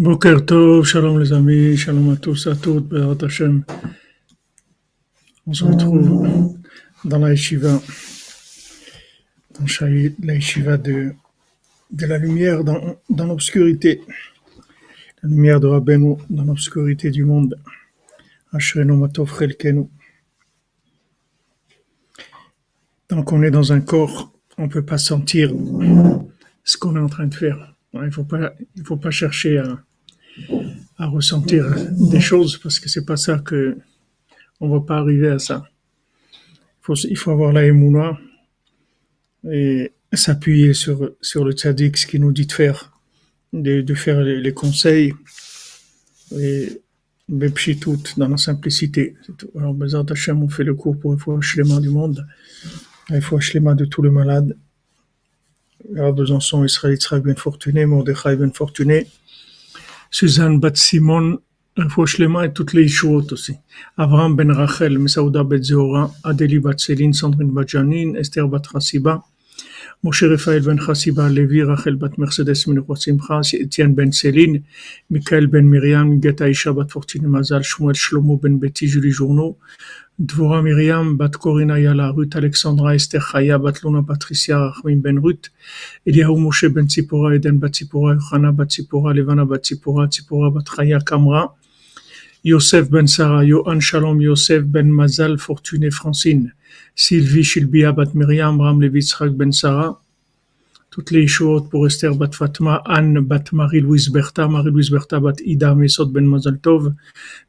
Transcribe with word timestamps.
Boker 0.00 0.46
Tov, 0.46 0.84
shalom 0.84 1.18
les 1.18 1.32
amis, 1.32 1.76
shalom 1.76 2.10
à 2.12 2.16
tous, 2.16 2.46
à 2.46 2.54
toutes, 2.54 2.92
Hashem. 3.20 3.64
On 5.44 5.52
se 5.52 5.64
retrouve 5.64 6.54
dans 7.04 7.18
la 7.18 7.30
yeshiva, 7.30 7.82
dans 9.58 9.66
la 10.22 10.34
yeshiva 10.34 10.76
de, 10.76 11.14
de 11.90 12.06
la 12.06 12.16
lumière 12.16 12.62
dans, 12.62 12.96
dans 13.10 13.26
l'obscurité, 13.26 14.00
la 15.24 15.30
lumière 15.30 15.58
de 15.58 15.66
Rabbeinu 15.66 16.14
dans 16.30 16.44
l'obscurité 16.44 17.10
du 17.10 17.24
monde. 17.24 17.58
Ashrenu 18.52 18.92
Matov 18.92 19.36
Chelkenu. 19.36 19.88
Tant 23.08 23.24
qu'on 23.24 23.42
est 23.42 23.50
dans 23.50 23.72
un 23.72 23.80
corps, 23.80 24.32
on 24.58 24.66
ne 24.66 24.68
peut 24.68 24.84
pas 24.84 24.98
sentir 24.98 25.52
ce 26.62 26.76
qu'on 26.76 26.94
est 26.94 27.00
en 27.00 27.08
train 27.08 27.26
de 27.26 27.34
faire. 27.34 27.74
Il 27.94 28.00
ne 28.02 28.10
faut 28.10 28.26
faut 28.84 28.96
pas 28.96 29.10
chercher 29.10 29.58
à, 29.58 29.84
à 30.98 31.06
ressentir 31.06 31.64
des 32.10 32.20
choses 32.20 32.58
parce 32.58 32.80
que 32.80 32.88
c'est 32.88 33.04
pas 33.04 33.16
ça 33.16 33.38
que 33.38 33.78
on 34.60 34.68
va 34.68 34.80
pas 34.80 34.98
arriver 34.98 35.28
à 35.28 35.38
ça. 35.38 35.64
Il 37.04 37.16
faut, 37.16 37.30
avoir 37.30 37.52
la 37.52 37.64
émouna 37.66 38.18
et 39.50 39.92
s'appuyer 40.12 40.72
sur, 40.72 41.12
sur 41.20 41.44
le 41.44 41.52
tzaddik, 41.52 41.98
ce 41.98 42.06
qu'il 42.06 42.22
nous 42.22 42.32
dit 42.32 42.46
de 42.46 42.52
faire, 42.52 42.92
de, 43.52 43.82
de 43.82 43.94
faire 43.94 44.22
les, 44.22 44.40
les 44.40 44.54
conseils 44.54 45.12
et 46.32 46.82
tout 47.80 48.02
dans 48.16 48.28
la 48.28 48.36
simplicité. 48.36 49.16
Alors, 49.56 49.74
Bezat 49.74 50.06
Hashem, 50.10 50.42
on 50.42 50.48
fait 50.48 50.64
le 50.64 50.74
cours 50.74 50.98
pour 50.98 51.14
il 51.14 51.20
faut 51.20 51.40
Shlema 51.40 51.78
du 51.78 51.90
monde, 51.90 52.26
il 53.10 53.20
faut 53.20 53.38
Shlema 53.38 53.74
de 53.74 53.84
tous 53.84 54.02
les 54.02 54.10
malades. 54.10 54.56
Alors, 55.94 56.12
Besançon, 56.14 56.64
Israël, 56.64 56.96
Israël 56.96 57.22
bien 57.22 57.34
fortuné, 57.34 57.86
Mordechai 57.86 58.36
bien 58.36 58.50
fortuné. 58.50 59.06
Suzanne 60.10 60.58
Bat 60.60 60.76
Simon, 60.76 61.38
Fauchelema 61.88 62.46
et 62.46 62.52
toutes 62.52 62.72
les 62.72 62.82
Yeshuot 62.82 63.32
aussi. 63.32 63.54
Abraham 63.96 64.34
Ben 64.36 64.50
Rachel, 64.50 64.98
Mesaouda 64.98 65.44
Bet 65.44 65.62
Zehora, 65.62 66.12
Adélie 66.24 66.58
Bat 66.58 66.78
Céline, 66.78 67.12
Sandrine 67.12 67.52
Bat 67.52 67.68
Janine, 67.68 68.16
Esther 68.16 68.48
Bat 68.48 68.62
Chassiba, 68.72 69.22
Moshe 70.02 70.24
Raphaël 70.24 70.62
Ben 70.62 70.78
Chassiba, 70.78 71.28
Lévi 71.28 71.62
Rachel 71.62 71.96
Bat 71.96 72.18
Mercedes 72.18 72.66
Minukwa 72.66 72.96
Simcha, 72.96 73.40
Etienne 73.54 73.94
Ben 73.94 74.12
Céline, 74.12 74.62
Michael 75.10 75.46
Ben 75.46 75.68
Miriam, 75.68 76.20
Geta 76.20 76.48
Isha 76.48 76.72
Bat 76.72 76.90
Fortune 76.90 77.28
Mazal, 77.28 77.62
Shmuel 77.62 77.94
Shlomo 77.94 78.40
Ben 78.40 78.58
Betty, 78.58 78.86
Julie 78.88 79.12
Journeau, 80.18 80.62
Dvora 80.62 80.62
Miriam, 80.62 81.16
Bat 81.16 81.32
Corina 81.32 81.78
Yala, 81.78 82.12
Ruth 82.12 82.34
Alexandra, 82.34 82.94
Esther 82.94 83.20
Chaya, 83.20 83.62
Bat 83.62 83.84
Luna 83.84 84.02
Patricia, 84.02 84.54
Rachmim 84.54 85.02
Ben 85.02 85.20
Ruth, 85.20 85.48
Eliyahu 86.06 86.36
Moshe 86.36 86.72
Ben 86.72 86.86
Tzipora, 86.86 87.36
Eden 87.36 87.58
Bat 87.58 87.72
Tzipora, 87.72 88.18
Yohana 88.18 88.56
Bat 88.56 88.68
Tzipora, 88.68 89.14
Levana 89.14 89.48
Bat 89.48 89.62
Tzipora, 89.62 90.08
Tzipora 90.08 90.52
Bat 90.52 90.64
Chaya 90.64 91.00
Kamra, 91.00 91.52
Yosef 92.42 92.90
Ben 92.90 93.06
Sarah, 93.06 93.44
Yohan 93.44 93.80
Shalom, 93.80 94.20
Yosef 94.20 94.64
Ben 94.66 94.90
Mazal, 94.90 95.38
Fortuné 95.38 95.92
Francine, 95.92 96.52
Sylvie 96.94 97.42
Shilbia 97.42 97.94
Bat 97.94 98.14
Miriam, 98.14 98.60
Ram 98.60 98.80
Levitzrak 98.80 99.36
Ben 99.36 99.52
Sarah, 99.52 99.96
toutes 100.98 101.12
les 101.12 101.28
choses 101.28 101.68
pour 101.70 101.86
Esther 101.86 102.12
Bat 102.16 102.32
Fatma, 102.32 102.82
Anne 102.84 103.20
Bat 103.20 103.52
Marie-Louise 103.52 104.08
Bertha, 104.08 104.48
Marie-Louise 104.48 104.90
Bertha 104.90 105.20
Bat 105.20 105.36
Ida 105.44 105.72
Mesot 105.76 106.06
Ben 106.06 106.26
Mazal 106.26 106.58
Tov, 106.58 106.92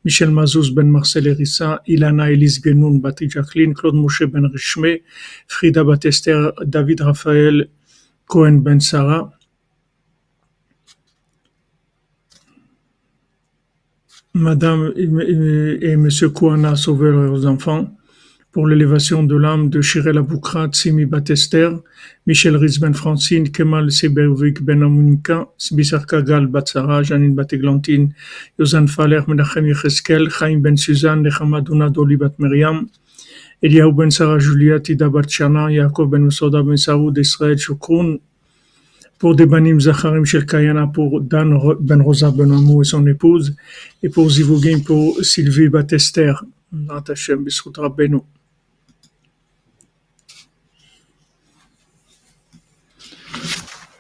Michel 0.06 0.30
Mazouz 0.30 0.70
Ben 0.70 0.88
Marcel 0.88 1.26
Erissa, 1.26 1.82
Ilana 1.88 2.30
Elise 2.30 2.62
Genoun 2.62 3.02
Bat 3.02 3.28
Jacqueline, 3.28 3.74
Claude 3.74 3.96
Moshe 3.96 4.22
Ben 4.28 4.46
Richmé, 4.46 5.02
Frida 5.48 5.84
Bat 5.84 6.06
Esther, 6.06 6.54
David 6.64 7.02
Raphaël 7.02 7.70
Cohen 8.28 8.62
Ben 8.62 8.80
Sarah, 8.80 9.34
Madame 14.36 14.94
et 14.96 15.96
Monsieur 15.98 16.30
Kouana 16.30 16.76
sauveur 16.76 17.14
leurs 17.14 17.48
enfants, 17.48 17.98
pour 18.52 18.68
l'élévation 18.68 19.22
de 19.24 19.36
l'âme 19.36 19.70
de 19.70 19.80
Shirel 19.82 20.18
Aboukrat, 20.18 20.70
Simi 20.74 21.06
Batester, 21.06 21.70
Michel 22.26 22.56
Rizben 22.56 22.94
Francine, 22.94 23.52
Kemal 23.52 23.92
Sebervik 23.92 24.62
Ben 24.64 24.82
Amunika, 24.82 25.48
Bissar 25.72 26.08
Kagal 26.08 26.48
Batsara, 26.48 27.04
Janine 27.04 27.36
Bateglantine, 27.36 28.14
Yosan 28.58 28.88
Faler, 28.88 29.22
Menachem 29.28 29.68
Yecheskel, 29.68 30.30
Chaim 30.32 30.62
Ben 30.62 30.76
Suzanne, 30.76 31.22
Nechamadouna 31.22 31.92
Doli 31.92 32.18
Bat 32.18 32.40
Miriam, 32.40 32.88
Eliyahu 33.62 33.94
Ben 33.94 34.10
Sarah 34.10 34.40
Julia, 34.40 34.80
Tida 34.80 35.10
Batchana, 35.10 35.70
Yaakov 35.70 36.10
Ben 36.10 36.26
Usoda 36.26 36.64
Ben 36.64 36.78
Saoud, 36.78 37.18
Israël 37.20 37.58
Shukroun, 37.58 38.18
pour 39.20 39.36
des 39.36 39.46
banim 39.46 39.80
Zacharim 39.80 40.26
Shel 40.26 40.48
Kayana, 40.48 40.88
pour 40.88 41.22
Dan 41.22 41.56
Ben 41.82 42.02
Rosa 42.02 42.32
Ben 42.32 42.52
Amou 42.52 42.82
et 42.82 42.86
son 42.86 43.06
épouse, 43.06 43.56
et 44.02 44.10
pour 44.10 44.28
Zivugim, 44.28 44.80
pour 44.80 45.24
Sylvie 45.24 45.70
Batester, 45.70 46.34
Natachem 46.72 47.44
Bisrut 47.44 47.78
Rabbeinu. 47.78 48.22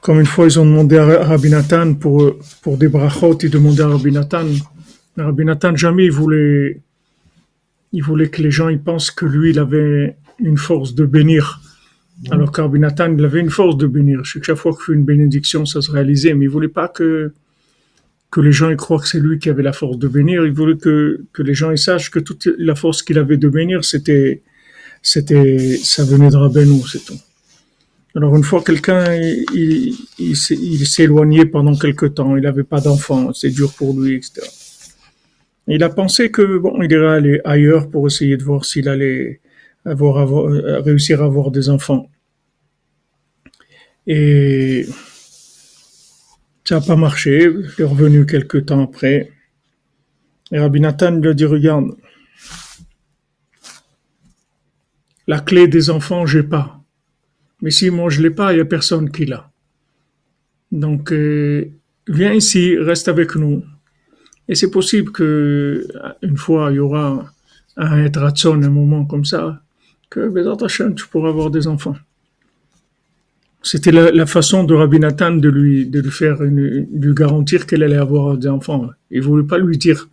Comme 0.10 0.22
une 0.22 0.26
fois, 0.26 0.48
ils 0.48 0.60
ont 0.60 0.66
demandé 0.66 0.98
à 0.98 1.24
Rabbi 1.24 1.52
Nathan 1.52 1.94
pour, 1.94 2.36
pour 2.64 2.78
des 2.78 2.88
brachot, 2.88 3.38
ils 3.44 3.52
demandaient 3.52 3.84
à 3.84 3.90
Rabbi 3.90 4.12
Nathan. 4.12 4.48
Rabbi 5.16 5.46
Nathan, 5.46 5.76
jamais 5.76 6.06
il 6.06 6.12
voulait, 6.12 6.82
il 7.94 8.02
voulait 8.02 8.28
que 8.30 8.42
les 8.42 8.50
gens 8.50 8.70
ils 8.70 8.82
pensent 8.82 9.12
que 9.12 9.28
lui, 9.28 9.52
il 9.52 9.60
avait 9.60 10.18
une 10.40 10.58
force 10.58 10.96
de 10.96 11.06
bénir. 11.06 11.62
Alors 12.32 12.52
que 12.52 12.60
Rabbi 12.60 12.80
Nathan, 12.80 13.14
il 13.16 13.24
avait 13.24 13.40
une 13.40 13.52
force 13.52 13.78
de 13.78 13.86
bénir. 13.86 14.22
Chaque 14.26 14.56
fois 14.56 14.72
qu'il 14.72 14.84
fait 14.84 14.94
une 14.94 15.06
bénédiction, 15.06 15.68
ça 15.68 15.80
se 15.80 15.92
réalisait. 15.92 16.34
Mais 16.34 16.46
il 16.46 16.50
voulait 16.50 16.70
pas 16.70 16.88
que, 16.88 17.32
que 18.32 18.42
les 18.42 18.52
gens 18.52 18.72
ils 18.72 18.78
croient 18.78 19.00
que 19.00 19.08
c'est 19.08 19.20
lui 19.20 19.38
qui 19.38 19.52
avait 19.52 19.62
la 19.62 19.74
force 19.74 20.00
de 20.00 20.08
bénir. 20.08 20.44
Il 20.44 20.54
voulait 20.54 20.78
que, 20.78 21.24
que 21.34 21.44
les 21.44 21.54
gens 21.54 21.70
ils 21.70 21.78
sachent 21.78 22.10
que 22.10 22.18
toute 22.18 22.50
la 22.58 22.74
force 22.74 23.04
qu'il 23.04 23.20
avait 23.20 23.38
de 23.38 23.48
bénir, 23.48 23.86
c'était, 23.86 24.42
c'était, 25.04 25.78
ça 25.84 26.04
venait 26.04 26.32
de 26.32 26.36
Rabbeinu, 26.36 26.82
c'est 26.92 27.06
tout. 27.06 27.20
Alors 28.20 28.36
une 28.36 28.44
fois 28.44 28.62
quelqu'un 28.62 29.16
il, 29.16 29.96
il, 30.20 30.36
s'est 30.36 31.04
éloigné 31.04 31.46
pendant 31.46 31.74
quelque 31.74 32.06
temps, 32.06 32.36
il 32.36 32.44
n'avait 32.44 32.66
pas 32.66 32.82
d'enfant, 32.82 33.32
c'est 33.32 33.50
dur 33.50 33.72
pour 33.72 33.98
lui, 33.98 34.18
etc. 34.18 34.42
Il 35.68 35.82
a 35.84 35.90
pensé 35.90 36.30
que 36.30 36.58
bon, 36.58 36.82
il 36.82 36.92
irait 36.92 37.16
aller 37.16 37.40
ailleurs 37.46 37.90
pour 37.90 38.08
essayer 38.08 38.36
de 38.36 38.44
voir 38.44 38.66
s'il 38.66 38.90
allait 38.90 39.40
avoir, 39.86 40.18
avoir, 40.18 40.52
réussir 40.84 41.22
à 41.22 41.28
avoir 41.28 41.50
des 41.50 41.70
enfants. 41.70 42.10
Et 44.06 44.86
ça 46.66 46.82
n'a 46.82 46.86
pas 46.86 46.98
marché. 46.98 47.50
Il 47.78 47.82
est 47.82 47.86
revenu 47.86 48.26
quelque 48.26 48.58
temps 48.58 48.84
après. 48.84 49.32
Et 50.52 50.60
Rabbi 50.60 50.82
Nathan 50.82 51.12
lui 51.12 51.30
a 51.30 51.34
dit 51.34 51.46
regarde, 51.46 51.96
la 55.26 55.40
clé 55.40 55.70
des 55.70 55.90
enfants, 55.90 56.26
j'ai 56.26 56.44
pas. 56.44 56.79
Mais 57.62 57.72
si 57.72 57.90
moi 57.90 58.10
je 58.10 58.22
l'ai 58.22 58.30
pas, 58.30 58.54
il 58.54 58.58
y 58.58 58.62
a 58.62 58.66
personne 58.66 59.12
qui 59.12 59.26
l'a. 59.26 59.50
Donc, 60.72 61.12
euh, 61.12 61.66
viens 62.08 62.34
ici, 62.34 62.78
reste 62.78 63.08
avec 63.08 63.36
nous. 63.36 63.64
Et 64.48 64.56
c'est 64.56 64.72
possible 64.72 65.12
que 65.12 65.88
une 66.22 66.38
fois 66.38 66.72
il 66.72 66.76
y 66.76 66.80
aura 66.80 67.26
un 67.78 68.04
etratson, 68.04 68.62
un 68.62 68.70
moment 68.70 69.06
comme 69.06 69.26
ça, 69.26 69.62
que 70.10 70.28
Bézat 70.28 70.58
Hashem, 70.62 70.96
tu 70.96 71.08
pourras 71.08 71.30
avoir 71.30 71.52
des 71.52 71.68
enfants. 71.68 71.96
C'était 73.62 73.92
la, 73.92 74.12
la, 74.12 74.26
façon 74.26 74.64
de 74.64 74.74
Rabbi 74.74 75.00
Nathan 75.00 75.32
de 75.32 75.50
lui, 75.50 75.86
de 75.86 76.00
lui 76.00 76.12
faire, 76.12 76.42
lui 76.42 77.14
garantir 77.14 77.68
qu'elle 77.68 77.84
allait 77.84 77.98
avoir 77.98 78.38
des 78.38 78.48
enfants. 78.48 78.90
Il 79.12 79.22
voulait 79.22 79.46
pas 79.46 79.58
lui 79.58 79.78
dire 79.78 80.10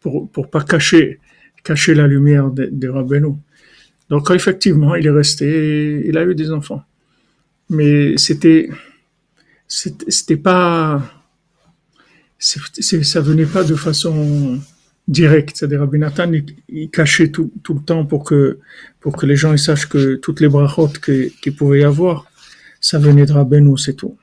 pour, 0.00 0.30
pour 0.30 0.50
pas 0.50 0.62
cacher, 0.62 1.20
cacher 1.62 1.94
la 1.94 2.06
lumière 2.06 2.50
de, 2.50 2.68
de 2.70 2.88
Rabbeinu. 2.88 3.34
Donc 4.14 4.30
effectivement, 4.30 4.94
il 4.94 5.08
est 5.08 5.10
resté, 5.10 6.04
il 6.06 6.16
a 6.16 6.22
eu 6.22 6.36
des 6.36 6.52
enfants. 6.52 6.84
Mais 7.68 8.16
c'était, 8.16 8.70
c'était 9.66 10.36
pas, 10.36 11.02
ça 12.38 13.20
venait 13.20 13.44
pas 13.44 13.64
de 13.64 13.74
façon 13.74 14.60
directe. 15.08 15.56
C'est-à-dire, 15.56 15.80
Rabbi 15.80 15.98
il, 16.68 16.90
cachait 16.90 17.32
tout, 17.32 17.50
tout, 17.64 17.74
le 17.74 17.80
temps 17.80 18.06
pour 18.06 18.22
que, 18.22 18.60
pour 19.00 19.16
que 19.16 19.26
les 19.26 19.34
gens 19.34 19.52
ils 19.52 19.58
sachent 19.58 19.88
que 19.88 20.14
toutes 20.14 20.40
les 20.40 20.48
brachot 20.48 20.92
qu'il 21.42 21.56
pouvait 21.56 21.80
y 21.80 21.84
avoir, 21.84 22.26
ça 22.80 23.00
venait 23.00 23.26
de 23.26 23.32
Rabbeinu, 23.32 23.76
c'est 23.76 23.94
tout. 23.94 24.16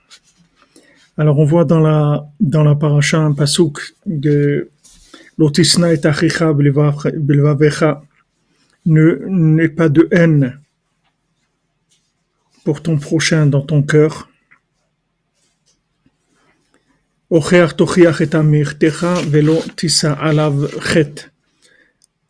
Alors, 1.17 1.37
on 1.37 1.43
voit 1.43 1.65
dans 1.65 1.81
la, 1.81 2.29
dans 2.39 2.63
la 2.63 2.75
paracha 2.75 3.19
un 3.19 3.33
pasouk 3.33 3.93
de 4.05 4.69
Lotisna 5.37 5.93
et 5.93 6.05
Achicha 6.05 6.53
Bilvavecha 6.53 8.01
ne 8.85 9.25
n'aie 9.27 9.69
pas 9.69 9.89
de 9.89 10.07
haine 10.11 10.59
pour 12.63 12.81
ton 12.81 12.97
prochain 12.97 13.45
dans 13.45 13.61
ton 13.61 13.83
cœur. 13.83 14.29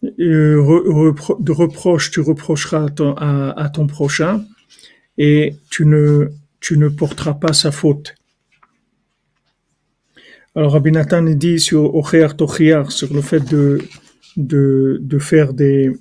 De 0.02 1.52
reproche, 1.52 2.12
tu 2.12 2.20
reprocheras 2.22 2.86
à 2.86 3.70
ton, 3.70 3.88
prochain 3.88 4.46
et 5.18 5.56
tu 5.70 5.86
ne, 5.86 6.30
tu 6.60 6.78
ne 6.78 6.88
porteras 6.88 7.34
pas 7.34 7.54
sa 7.54 7.72
faute. 7.72 8.16
Alors 10.56 10.74
Rabbi 10.74 10.92
dit 11.36 11.60
sur 11.60 11.94
sur 12.92 13.14
le 13.14 13.22
fait 13.22 13.40
de, 13.40 13.80
de, 14.38 15.00
de 15.02 15.20
faire 15.20 15.54
des, 15.54 15.92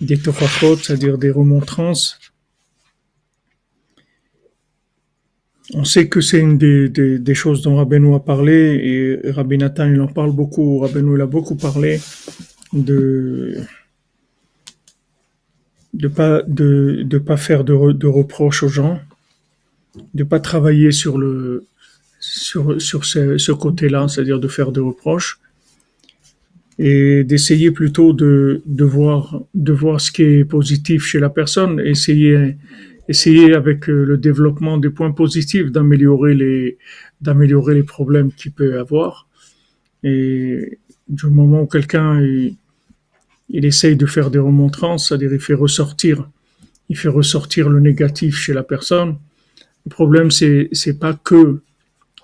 des 0.00 0.18
tochachot, 0.18 0.76
c'est-à-dire 0.76 1.18
des 1.18 1.30
remontrances. 1.30 2.18
On 5.74 5.84
sait 5.84 6.08
que 6.08 6.20
c'est 6.20 6.38
une 6.40 6.56
des, 6.56 6.88
des, 6.88 7.18
des, 7.18 7.34
choses 7.34 7.60
dont 7.60 7.76
Rabbeinu 7.76 8.14
a 8.14 8.20
parlé 8.20 9.20
et 9.22 9.30
Rabbi 9.30 9.58
Nathan 9.58 9.86
il 9.86 10.00
en 10.00 10.08
parle 10.08 10.32
beaucoup. 10.32 10.78
Rabbeinu 10.78 11.16
il 11.16 11.20
a 11.20 11.26
beaucoup 11.26 11.56
parlé 11.56 12.00
de 12.72 13.58
de 15.92 16.08
pas 16.08 16.42
de, 16.46 17.02
de 17.04 17.18
pas 17.18 17.36
faire 17.36 17.64
de, 17.64 17.92
de 17.92 18.06
reproches 18.06 18.62
aux 18.62 18.68
gens, 18.68 18.98
de 20.14 20.24
pas 20.24 20.40
travailler 20.40 20.90
sur 20.90 21.18
le 21.18 21.66
sur, 22.20 22.80
sur 22.80 23.04
ce, 23.04 23.38
ce 23.38 23.52
côté-là, 23.52 24.08
c'est-à-dire 24.08 24.40
de 24.40 24.48
faire 24.48 24.72
des 24.72 24.80
reproches, 24.80 25.40
et 26.78 27.24
d'essayer 27.24 27.70
plutôt 27.70 28.12
de, 28.12 28.62
de, 28.66 28.84
voir, 28.84 29.42
de 29.54 29.72
voir 29.72 30.00
ce 30.00 30.12
qui 30.12 30.22
est 30.22 30.44
positif 30.44 31.04
chez 31.04 31.18
la 31.18 31.28
personne, 31.28 31.80
essayer, 31.80 32.56
essayer 33.08 33.54
avec 33.54 33.88
euh, 33.88 34.04
le 34.04 34.16
développement 34.16 34.78
des 34.78 34.90
points 34.90 35.10
positifs 35.10 35.72
d'améliorer 35.72 36.34
les, 36.34 36.78
d'améliorer 37.20 37.74
les 37.74 37.82
problèmes 37.82 38.32
qu'il 38.32 38.52
peut 38.52 38.78
avoir. 38.78 39.28
Et 40.04 40.78
du 41.08 41.26
moment 41.26 41.62
où 41.62 41.66
quelqu'un 41.66 42.20
il, 42.20 42.56
il 43.48 43.64
essaye 43.64 43.96
de 43.96 44.06
faire 44.06 44.30
des 44.30 44.38
remontrances, 44.38 45.08
c'est-à-dire 45.08 45.32
il 45.32 45.40
fait 45.40 45.54
ressortir, 45.54 46.28
il 46.88 46.96
fait 46.96 47.08
ressortir 47.08 47.68
le 47.68 47.80
négatif 47.80 48.36
chez 48.36 48.52
la 48.52 48.62
personne. 48.62 49.16
Le 49.84 49.90
problème 49.90 50.30
c'est 50.30 50.68
c'est 50.72 50.98
pas 50.98 51.14
que 51.14 51.60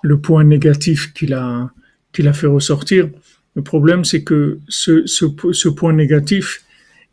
le 0.01 0.19
point 0.19 0.43
négatif 0.43 1.13
qu'il 1.13 1.33
a, 1.33 1.71
qu'il 2.13 2.27
a 2.27 2.33
fait 2.33 2.47
ressortir. 2.47 3.09
Le 3.55 3.61
problème, 3.61 4.03
c'est 4.03 4.23
que 4.23 4.59
ce, 4.67 5.05
ce, 5.05 5.25
ce, 5.51 5.69
point 5.69 5.93
négatif, 5.93 6.63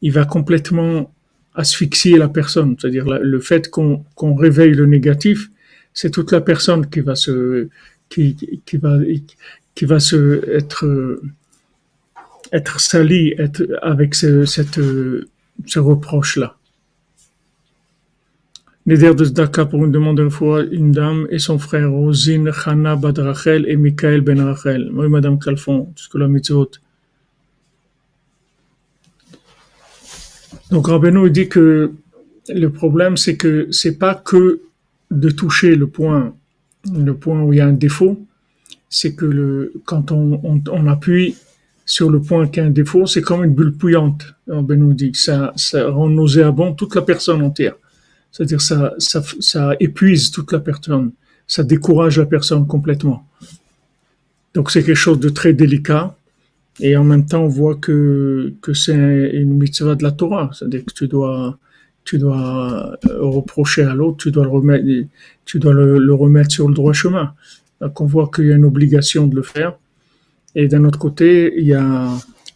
il 0.02 0.12
va 0.12 0.24
complètement 0.24 1.14
asphyxier 1.54 2.18
la 2.18 2.28
personne. 2.28 2.76
C'est-à-dire 2.78 3.06
le 3.06 3.40
fait 3.40 3.70
qu'on 3.70 4.04
qu'on 4.16 4.34
réveille 4.34 4.72
le 4.72 4.86
négatif, 4.86 5.50
c'est 5.94 6.10
toute 6.10 6.32
la 6.32 6.40
personne 6.40 6.88
qui 6.88 7.00
va 7.00 7.14
se, 7.14 7.68
qui, 8.08 8.36
qui 8.66 8.76
va, 8.76 8.98
qui 9.74 9.84
va 9.84 10.00
se 10.00 10.42
être, 10.50 11.20
être 12.52 12.80
salie 12.80 13.34
avec 13.82 14.14
ce, 14.14 14.44
cette, 14.44 14.80
ce 15.66 15.78
reproche-là. 15.78 16.56
Neder 18.84 19.14
de 19.14 19.24
Zdaka 19.24 19.66
pour 19.66 19.84
une 19.84 19.92
demande 19.92 20.16
de 20.16 20.28
fois 20.28 20.64
une 20.64 20.90
dame 20.90 21.28
et 21.30 21.38
son 21.38 21.58
frère 21.58 21.88
Rosine 21.90 22.50
Chana 22.50 22.96
Bad 22.96 23.18
Rachel 23.18 23.64
et 23.68 23.76
Michael 23.76 24.22
Ben 24.22 24.40
Rachel. 24.40 24.90
Oui, 24.92 25.08
Madame 25.08 25.38
Calfon, 25.38 25.92
jusque 25.96 26.16
la 26.16 26.26
mitzvot. 26.26 26.68
Donc 30.72 30.88
Rabbeinu 30.88 31.30
dit 31.30 31.48
que 31.48 31.92
le 32.48 32.70
problème 32.70 33.16
c'est 33.16 33.36
que 33.36 33.68
c'est 33.70 33.98
pas 33.98 34.16
que 34.16 34.62
de 35.12 35.30
toucher 35.30 35.76
le 35.76 35.86
point, 35.86 36.34
le 36.92 37.14
point 37.14 37.40
où 37.40 37.52
il 37.52 37.58
y 37.58 37.60
a 37.60 37.66
un 37.66 37.74
défaut, 37.74 38.18
c'est 38.88 39.14
que 39.14 39.72
quand 39.84 40.10
on, 40.10 40.86
appuie 40.88 41.36
sur 41.84 42.10
le 42.10 42.20
point 42.20 42.48
qui 42.48 42.58
a 42.58 42.64
un 42.64 42.70
défaut, 42.70 43.06
c'est 43.06 43.22
comme 43.22 43.44
une 43.44 43.54
bulle 43.54 43.70
bouillante. 43.70 44.34
Rabbeinu 44.48 44.94
dit 44.94 45.12
ça, 45.14 45.52
ça 45.54 45.88
rend 45.88 46.08
nauséabond 46.08 46.74
toute 46.74 46.96
la 46.96 47.02
personne 47.02 47.42
entière. 47.42 47.74
C'est-à-dire 48.32 48.60
ça, 48.60 48.94
ça, 48.98 49.22
ça 49.40 49.76
épuise 49.78 50.30
toute 50.30 50.52
la 50.52 50.58
personne, 50.58 51.12
ça 51.46 51.62
décourage 51.62 52.18
la 52.18 52.26
personne 52.26 52.66
complètement. 52.66 53.26
Donc 54.54 54.70
c'est 54.70 54.82
quelque 54.82 54.96
chose 54.96 55.20
de 55.20 55.28
très 55.28 55.52
délicat. 55.52 56.16
Et 56.80 56.96
en 56.96 57.04
même 57.04 57.26
temps, 57.26 57.42
on 57.42 57.48
voit 57.48 57.76
que, 57.76 58.54
que 58.62 58.72
c'est 58.72 59.30
une 59.34 59.58
mitzvah 59.58 59.94
de 59.94 60.02
la 60.02 60.10
Torah. 60.10 60.50
C'est-à-dire 60.52 60.84
que 60.84 60.92
tu 60.92 61.06
dois, 61.06 61.58
tu 62.04 62.18
dois 62.18 62.96
euh, 63.08 63.18
reprocher 63.20 63.82
à 63.82 63.94
l'autre, 63.94 64.16
tu 64.18 64.30
dois, 64.30 64.44
le 64.44 64.50
remettre, 64.50 64.84
tu 65.44 65.58
dois 65.58 65.72
le, 65.72 66.14
remettre 66.14 66.50
sur 66.50 66.68
le 66.68 66.74
droit 66.74 66.92
chemin. 66.92 67.34
Donc 67.80 68.00
on 68.00 68.06
voit 68.06 68.30
qu'il 68.34 68.46
y 68.46 68.52
a 68.52 68.56
une 68.56 68.64
obligation 68.64 69.26
de 69.26 69.36
le 69.36 69.42
faire. 69.42 69.74
Et 70.54 70.68
d'un 70.68 70.84
autre 70.84 70.98
côté, 70.98 71.52
il 71.56 71.66
y 71.66 71.74
a 71.74 72.10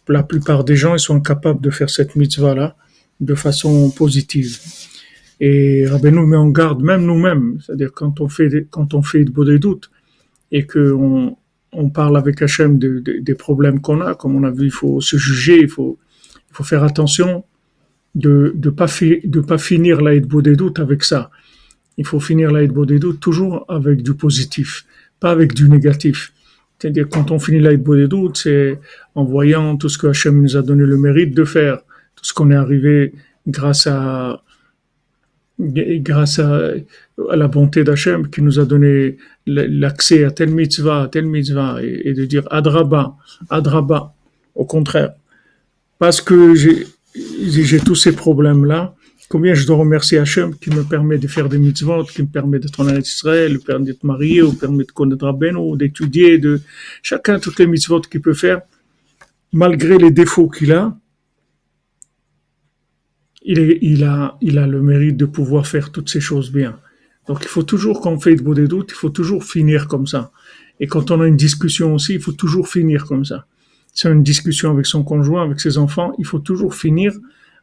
la 0.07 0.23
plupart 0.23 0.63
des 0.63 0.75
gens, 0.75 0.95
ils 0.95 0.99
sont 0.99 1.15
incapables 1.15 1.61
de 1.61 1.69
faire 1.69 1.89
cette 1.89 2.15
mitzvah-là 2.15 2.75
de 3.19 3.35
façon 3.35 3.89
positive. 3.89 4.59
Et 5.39 5.85
Rabbeinu 5.85 6.25
met 6.25 6.37
en 6.37 6.49
garde 6.49 6.81
même 6.81 7.05
nous-mêmes, 7.05 7.59
c'est-à-dire 7.61 7.91
quand 7.93 8.21
on 8.21 8.27
fait 8.27 8.67
quand 8.71 8.93
on 8.93 9.03
fait 9.03 9.23
de 9.23 9.43
des 9.43 9.59
doutes 9.59 9.91
et 10.51 10.65
que 10.65 10.91
on, 10.93 11.37
on 11.73 11.89
parle 11.89 12.17
avec 12.17 12.41
Hachem 12.41 12.79
de, 12.79 12.99
de, 12.99 13.19
des 13.19 13.35
problèmes 13.35 13.79
qu'on 13.79 14.01
a, 14.01 14.15
comme 14.15 14.35
on 14.35 14.43
a 14.43 14.51
vu, 14.51 14.65
il 14.65 14.71
faut 14.71 14.99
se 14.99 15.17
juger, 15.17 15.59
il 15.61 15.69
faut 15.69 15.99
il 16.49 16.55
faut 16.55 16.63
faire 16.63 16.83
attention 16.83 17.43
de 18.15 18.51
de 18.55 18.69
pas 18.71 18.87
fi, 18.87 19.21
de 19.23 19.39
pas 19.39 19.59
finir 19.59 20.01
l'aide 20.01 20.27
des 20.27 20.55
doutes 20.55 20.79
avec 20.79 21.03
ça. 21.03 21.29
Il 21.97 22.05
faut 22.05 22.19
finir 22.19 22.51
l'aide 22.51 22.73
des 22.85 22.99
doutes 22.99 23.19
toujours 23.19 23.65
avec 23.69 24.01
du 24.01 24.15
positif, 24.15 24.85
pas 25.19 25.31
avec 25.31 25.53
du 25.53 25.69
négatif. 25.69 26.33
C'est-à-dire 26.79 27.07
quand 27.09 27.31
on 27.31 27.39
finit 27.39 27.59
l'aide 27.59 27.83
des 27.83 28.07
doutes, 28.07 28.37
c'est 28.37 28.79
en 29.13 29.23
voyant 29.23 29.77
tout 29.77 29.89
ce 29.89 29.97
que 29.99 30.07
Hachem 30.07 30.41
nous 30.41 30.57
a 30.57 30.61
donné 30.63 30.85
le 30.85 30.97
mérite 30.97 31.35
de 31.35 31.43
faire, 31.43 31.77
tout 32.15 32.23
ce 32.23 32.33
qu'on 32.33 32.49
est 32.51 32.55
arrivé 32.55 33.13
grâce 33.47 33.87
à 33.87 34.43
grâce 35.59 36.39
à, 36.39 36.71
la 37.33 37.47
bonté 37.47 37.83
d'Hachem 37.83 38.29
qui 38.29 38.41
nous 38.41 38.59
a 38.59 38.65
donné 38.65 39.17
l'accès 39.45 40.23
à 40.23 40.31
telle 40.31 40.51
mitzvah, 40.51 41.03
à 41.03 41.07
telle 41.07 41.25
mitzvah, 41.25 41.79
et, 41.81 42.13
de 42.13 42.25
dire 42.25 42.47
adraba, 42.51 43.15
adraba, 43.49 44.13
au 44.55 44.65
contraire. 44.65 45.13
Parce 45.99 46.21
que 46.21 46.53
j'ai 46.53 47.79
tous 47.79 47.95
ces 47.95 48.11
problèmes-là, 48.11 48.93
combien 49.29 49.53
je 49.55 49.65
dois 49.65 49.77
remercier 49.77 50.19
Hachem 50.19 50.55
qui 50.55 50.69
me 50.69 50.83
permet 50.83 51.17
de 51.17 51.27
faire 51.27 51.49
des 51.49 51.57
mitzvot, 51.57 52.03
qui 52.03 52.21
me 52.21 52.27
permet 52.27 52.59
d'être 52.59 52.79
en 52.79 52.87
Israël, 52.95 53.57
qui 53.57 53.63
me 53.63 53.65
permet 53.65 53.85
d'être 53.85 54.03
marié, 54.03 54.41
ou 54.41 54.53
permet 54.53 54.83
de 54.83 54.91
connaître 54.91 55.25
Rabben, 55.25 55.55
ou 55.55 55.75
d'étudier, 55.75 56.37
de 56.37 56.61
chacun 57.01 57.39
toutes 57.39 57.57
les 57.59 57.67
mitzvot 57.67 58.01
qu'il 58.01 58.21
peut 58.21 58.35
faire, 58.35 58.61
malgré 59.51 59.97
les 59.97 60.11
défauts 60.11 60.49
qu'il 60.49 60.71
a, 60.71 60.95
il, 63.47 64.03
a, 64.03 64.37
a 64.41 64.67
le 64.67 64.81
mérite 64.81 65.17
de 65.17 65.25
pouvoir 65.25 65.67
faire 65.67 65.91
toutes 65.91 66.09
ces 66.09 66.19
choses 66.19 66.51
bien. 66.51 66.77
Donc 67.27 67.39
il 67.41 67.47
faut 67.47 67.63
toujours, 67.63 68.01
quand 68.01 68.11
on 68.11 68.19
fait 68.19 68.35
de 68.35 68.53
des 68.53 68.67
doutes, 68.67 68.91
il 68.91 68.95
faut 68.95 69.09
toujours 69.09 69.43
finir 69.43 69.87
comme 69.87 70.05
ça. 70.05 70.31
Et 70.79 70.87
quand 70.87 71.11
on 71.11 71.21
a 71.21 71.27
une 71.27 71.37
discussion 71.37 71.93
aussi, 71.93 72.15
il 72.15 72.21
faut 72.21 72.33
toujours 72.33 72.67
finir 72.67 73.05
comme 73.05 73.25
ça. 73.25 73.45
C'est 73.93 74.09
une 74.09 74.23
discussion 74.23 74.71
avec 74.71 74.85
son 74.85 75.03
conjoint, 75.03 75.43
avec 75.43 75.59
ses 75.59 75.77
enfants, 75.77 76.13
il 76.19 76.25
faut 76.25 76.39
toujours 76.39 76.75
finir 76.75 77.13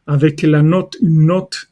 avec 0.07 0.41
la 0.41 0.61
note, 0.61 0.97
une 1.01 1.27
note 1.27 1.69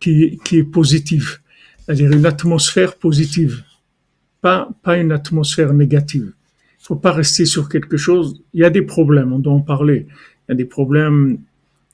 qui, 0.00 0.40
qui 0.44 0.58
est 0.58 0.64
positive. 0.64 1.38
C'est-à-dire 1.84 2.12
une 2.12 2.26
atmosphère 2.26 2.94
positive. 2.96 3.62
Pas, 4.40 4.68
pas 4.82 4.96
une 4.98 5.12
atmosphère 5.12 5.74
négative. 5.74 6.32
Il 6.80 6.84
faut 6.84 6.96
pas 6.96 7.12
rester 7.12 7.44
sur 7.44 7.68
quelque 7.68 7.96
chose. 7.96 8.40
Il 8.54 8.60
y 8.60 8.64
a 8.64 8.70
des 8.70 8.82
problèmes, 8.82 9.32
on 9.32 9.38
doit 9.38 9.52
en 9.52 9.60
parler. 9.60 10.06
Il 10.08 10.50
y 10.50 10.52
a 10.52 10.54
des 10.54 10.64
problèmes 10.64 11.38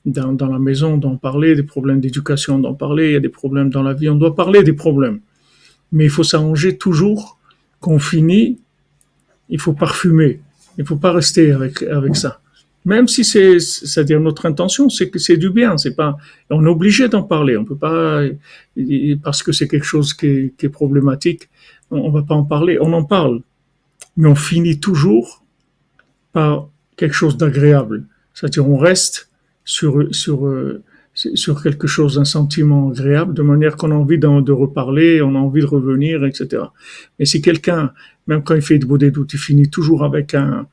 dans, 0.05 0.33
dans 0.33 0.47
la 0.47 0.59
maison, 0.59 0.97
d'en 0.97 1.17
parler, 1.17 1.55
des 1.55 1.63
problèmes 1.63 1.99
d'éducation, 1.99 2.59
d'en 2.59 2.73
parler, 2.73 3.07
il 3.07 3.13
y 3.13 3.15
a 3.15 3.19
des 3.19 3.29
problèmes 3.29 3.69
dans 3.69 3.83
la 3.83 3.93
vie, 3.93 4.09
on 4.09 4.15
doit 4.15 4.35
parler 4.35 4.63
des 4.63 4.73
problèmes. 4.73 5.19
Mais 5.91 6.05
il 6.05 6.09
faut 6.09 6.23
s'arranger 6.23 6.77
toujours 6.77 7.39
qu'on 7.79 7.99
finit, 7.99 8.59
il 9.49 9.59
faut 9.59 9.73
parfumer, 9.73 10.41
il 10.77 10.85
faut 10.85 10.95
pas 10.97 11.11
rester 11.11 11.51
avec, 11.51 11.81
avec 11.83 12.15
ça. 12.15 12.39
Même 12.85 13.07
si 13.07 13.25
c'est, 13.25 13.59
c'est-à-dire 13.59 14.19
notre 14.19 14.45
intention, 14.45 14.89
c'est 14.89 15.09
que 15.09 15.17
c'est 15.17 15.37
du 15.37 15.49
bien, 15.49 15.75
c'est 15.77 15.95
pas, 15.95 16.17
on 16.51 16.63
est 16.65 16.69
obligé 16.69 17.09
d'en 17.09 17.23
parler, 17.23 17.57
on 17.57 17.65
peut 17.65 17.75
pas, 17.75 18.21
parce 19.23 19.41
que 19.41 19.51
c'est 19.51 19.67
quelque 19.67 19.85
chose 19.85 20.13
qui 20.13 20.27
est, 20.27 20.53
qui 20.55 20.67
est 20.67 20.69
problématique, 20.69 21.49
on, 21.89 21.97
on 21.97 22.11
va 22.11 22.21
pas 22.21 22.35
en 22.35 22.43
parler, 22.43 22.77
on 22.79 22.93
en 22.93 23.03
parle. 23.03 23.41
Mais 24.17 24.27
on 24.27 24.35
finit 24.35 24.79
toujours 24.79 25.43
par 26.31 26.69
quelque 26.95 27.13
chose 27.13 27.37
d'agréable. 27.37 28.05
C'est-à-dire 28.33 28.69
on 28.69 28.77
reste 28.77 29.29
sur, 29.65 30.07
sur, 30.15 30.45
euh, 30.45 30.83
sur 31.15 31.61
quelque 31.61 31.87
chose, 31.87 32.19
un 32.19 32.25
sentiment 32.25 32.91
agréable, 32.91 33.33
de 33.33 33.41
manière 33.41 33.75
qu'on 33.75 33.91
a 33.91 33.95
envie 33.95 34.19
de 34.19 34.51
reparler, 34.51 35.21
on 35.21 35.35
a 35.35 35.39
envie 35.39 35.61
de 35.61 35.65
revenir, 35.65 36.23
etc. 36.23 36.63
Mais 37.17 37.25
si 37.25 37.41
quelqu'un, 37.41 37.91
même 38.27 38.43
quand 38.43 38.55
il 38.55 38.61
fait 38.61 38.77
de 38.77 38.85
beaux 38.85 38.97
doutes, 38.97 39.33
il 39.33 39.39
finit 39.39 39.69
toujours 39.69 40.03
avec 40.03 40.35
un, 40.35 40.67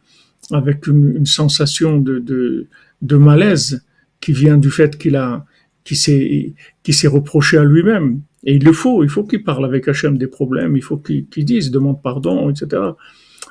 avec 0.52 0.86
une, 0.86 1.16
une 1.16 1.26
sensation 1.26 1.98
de, 1.98 2.18
de, 2.18 2.66
de, 3.00 3.16
malaise 3.16 3.84
qui 4.20 4.32
vient 4.32 4.58
du 4.58 4.70
fait 4.70 4.98
qu'il 4.98 5.16
a, 5.16 5.44
qui 5.84 5.96
s'est, 5.96 6.52
qui 6.82 6.92
s'est 6.92 7.08
reproché 7.08 7.56
à 7.56 7.64
lui-même. 7.64 8.20
Et 8.44 8.56
il 8.56 8.64
le 8.64 8.72
faut, 8.72 9.04
il 9.04 9.08
faut 9.08 9.24
qu'il 9.24 9.44
parle 9.44 9.64
avec 9.64 9.86
Hachem 9.88 10.18
des 10.18 10.26
problèmes, 10.26 10.76
il 10.76 10.82
faut 10.82 10.96
qu'il 10.96 11.26
qu 11.26 11.44
dise, 11.44 11.70
demande 11.70 12.02
pardon, 12.02 12.50
etc. 12.50 12.82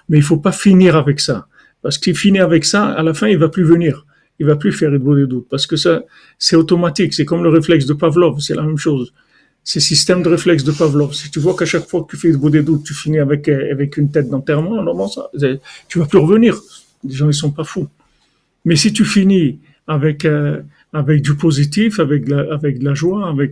Mais 0.10 0.18
il 0.18 0.24
faut 0.24 0.38
pas 0.38 0.52
finir 0.52 0.98
avec 0.98 1.22
ça. 1.22 1.48
Parce 1.82 1.98
qu'il 1.98 2.16
finit 2.16 2.40
avec 2.40 2.66
ça, 2.66 2.88
à 2.88 3.02
la 3.02 3.14
fin, 3.14 3.28
il 3.28 3.38
va 3.38 3.48
plus 3.48 3.64
venir 3.64 4.06
il 4.42 4.48
va 4.48 4.56
plus 4.56 4.72
faire 4.72 4.92
de 4.92 4.98
des 4.98 5.28
doutes 5.28 5.48
parce 5.52 5.68
que 5.68 5.76
ça, 5.76 6.04
c'est 6.40 6.56
automatique. 6.56 7.14
C'est 7.14 7.26
comme 7.26 7.44
le 7.44 7.50
réflexe 7.50 7.86
de 7.86 7.94
Pavlov, 7.94 8.40
c'est 8.40 8.56
la 8.56 8.64
même 8.64 8.80
chose. 8.88 9.14
C'est 9.64 9.80
système 9.80 10.24
de 10.24 10.30
réflexe 10.30 10.64
de 10.64 10.72
Pavlov. 10.72 11.14
Si 11.14 11.30
tu 11.30 11.40
vois 11.40 11.56
qu'à 11.56 11.66
chaque 11.66 11.88
fois 11.88 12.02
que 12.04 12.10
tu 12.10 12.18
fais 12.18 12.32
des 12.32 12.64
doutes, 12.64 12.84
tu 12.84 12.96
finis 12.96 13.20
avec, 13.20 13.48
avec 13.48 13.98
une 13.98 14.10
tête 14.10 14.30
d'enterrement, 14.32 14.82
non, 14.82 15.08
ça, 15.08 15.30
tu 15.88 16.00
vas 16.00 16.08
plus 16.08 16.18
revenir. 16.18 16.60
Les 17.04 17.14
gens, 17.14 17.30
ils 17.30 17.36
sont 17.36 17.52
pas 17.52 17.64
fous. 17.64 17.88
Mais 18.66 18.76
si 18.76 18.92
tu 18.92 19.06
finis 19.06 19.60
avec, 19.86 20.26
euh, 20.26 20.62
avec 20.92 21.22
du 21.22 21.36
positif, 21.36 22.00
avec 22.00 22.26
de 22.26 22.34
la, 22.34 22.54
avec 22.56 22.82
la 22.82 22.96
joie, 22.96 23.30
avec 23.30 23.52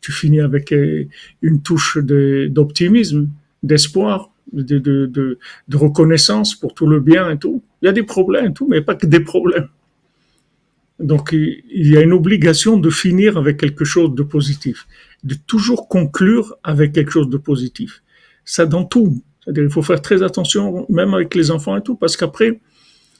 tu 0.00 0.12
finis 0.12 0.40
avec 0.40 0.72
euh, 0.72 1.04
une 1.42 1.62
touche 1.62 1.98
d'optimisme, 1.98 3.28
d'espoir, 3.64 4.30
de, 4.52 4.62
de, 4.62 5.06
de, 5.06 5.38
de, 5.66 5.76
reconnaissance 5.76 6.54
pour 6.54 6.74
tout 6.74 6.86
le 6.86 7.00
bien 7.00 7.28
et 7.30 7.38
tout. 7.38 7.60
Il 7.80 7.86
y 7.86 7.88
a 7.88 7.92
des 7.92 8.04
problèmes 8.04 8.50
et 8.50 8.52
tout, 8.52 8.68
mais 8.68 8.82
pas 8.82 8.94
que 8.94 9.06
des 9.06 9.20
problèmes. 9.20 9.68
Donc 11.02 11.32
il 11.32 11.88
y 11.88 11.96
a 11.96 12.00
une 12.00 12.12
obligation 12.12 12.76
de 12.76 12.90
finir 12.90 13.36
avec 13.36 13.58
quelque 13.58 13.84
chose 13.84 14.14
de 14.14 14.22
positif, 14.22 14.86
de 15.24 15.34
toujours 15.46 15.88
conclure 15.88 16.56
avec 16.62 16.92
quelque 16.92 17.10
chose 17.10 17.28
de 17.28 17.36
positif. 17.36 18.02
Ça 18.44 18.66
dans 18.66 18.84
tout. 18.84 19.22
C'est-à-dire 19.42 19.64
il 19.64 19.70
faut 19.70 19.82
faire 19.82 20.00
très 20.00 20.22
attention, 20.22 20.86
même 20.88 21.14
avec 21.14 21.34
les 21.34 21.50
enfants 21.50 21.76
et 21.76 21.82
tout, 21.82 21.96
parce 21.96 22.16
qu'après, 22.16 22.60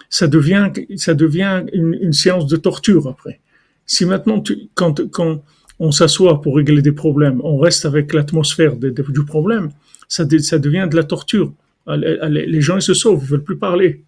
ça 0.09 0.29
devient, 0.29 0.71
ça 0.97 1.15
devient 1.15 1.65
une, 1.73 2.13
séance 2.13 2.47
de 2.47 2.57
torture 2.57 3.09
après. 3.09 3.41
Si 3.87 4.05
maintenant, 4.05 4.43
quand, 4.75 5.11
quand 5.11 5.43
on 5.79 5.91
s'assoit 5.91 6.41
pour 6.41 6.57
régler 6.57 6.83
des 6.83 6.93
problèmes, 6.93 7.41
on 7.43 7.59
reste 7.59 7.87
avec 7.87 8.13
l'atmosphère 8.13 8.77
du 8.77 9.25
problème, 9.25 9.71
ça, 10.07 10.25
ça, 10.39 10.59
devient 10.59 10.87
de 10.89 10.97
la 10.97 11.03
torture. 11.03 11.53
Les 11.89 12.61
gens 12.61 12.77
ils 12.77 12.83
se 12.83 12.95
sauvent, 12.95 13.21
ils 13.23 13.29
veulent 13.29 13.43
plus 13.43 13.59
parler. 13.59 14.05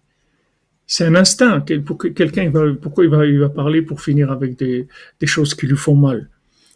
C'est 0.87 1.05
un 1.05 1.15
instinct. 1.15 1.61
Quelqu'un, 1.61 2.51
pourquoi 2.81 3.03
il 3.05 3.09
va, 3.09 3.25
il 3.25 3.39
va 3.39 3.49
parler 3.49 3.81
pour 3.81 4.01
finir 4.01 4.31
avec 4.31 4.57
des, 4.57 4.87
des 5.19 5.27
choses 5.27 5.55
qui 5.55 5.67
lui 5.67 5.77
font 5.77 5.95
mal. 5.95 6.29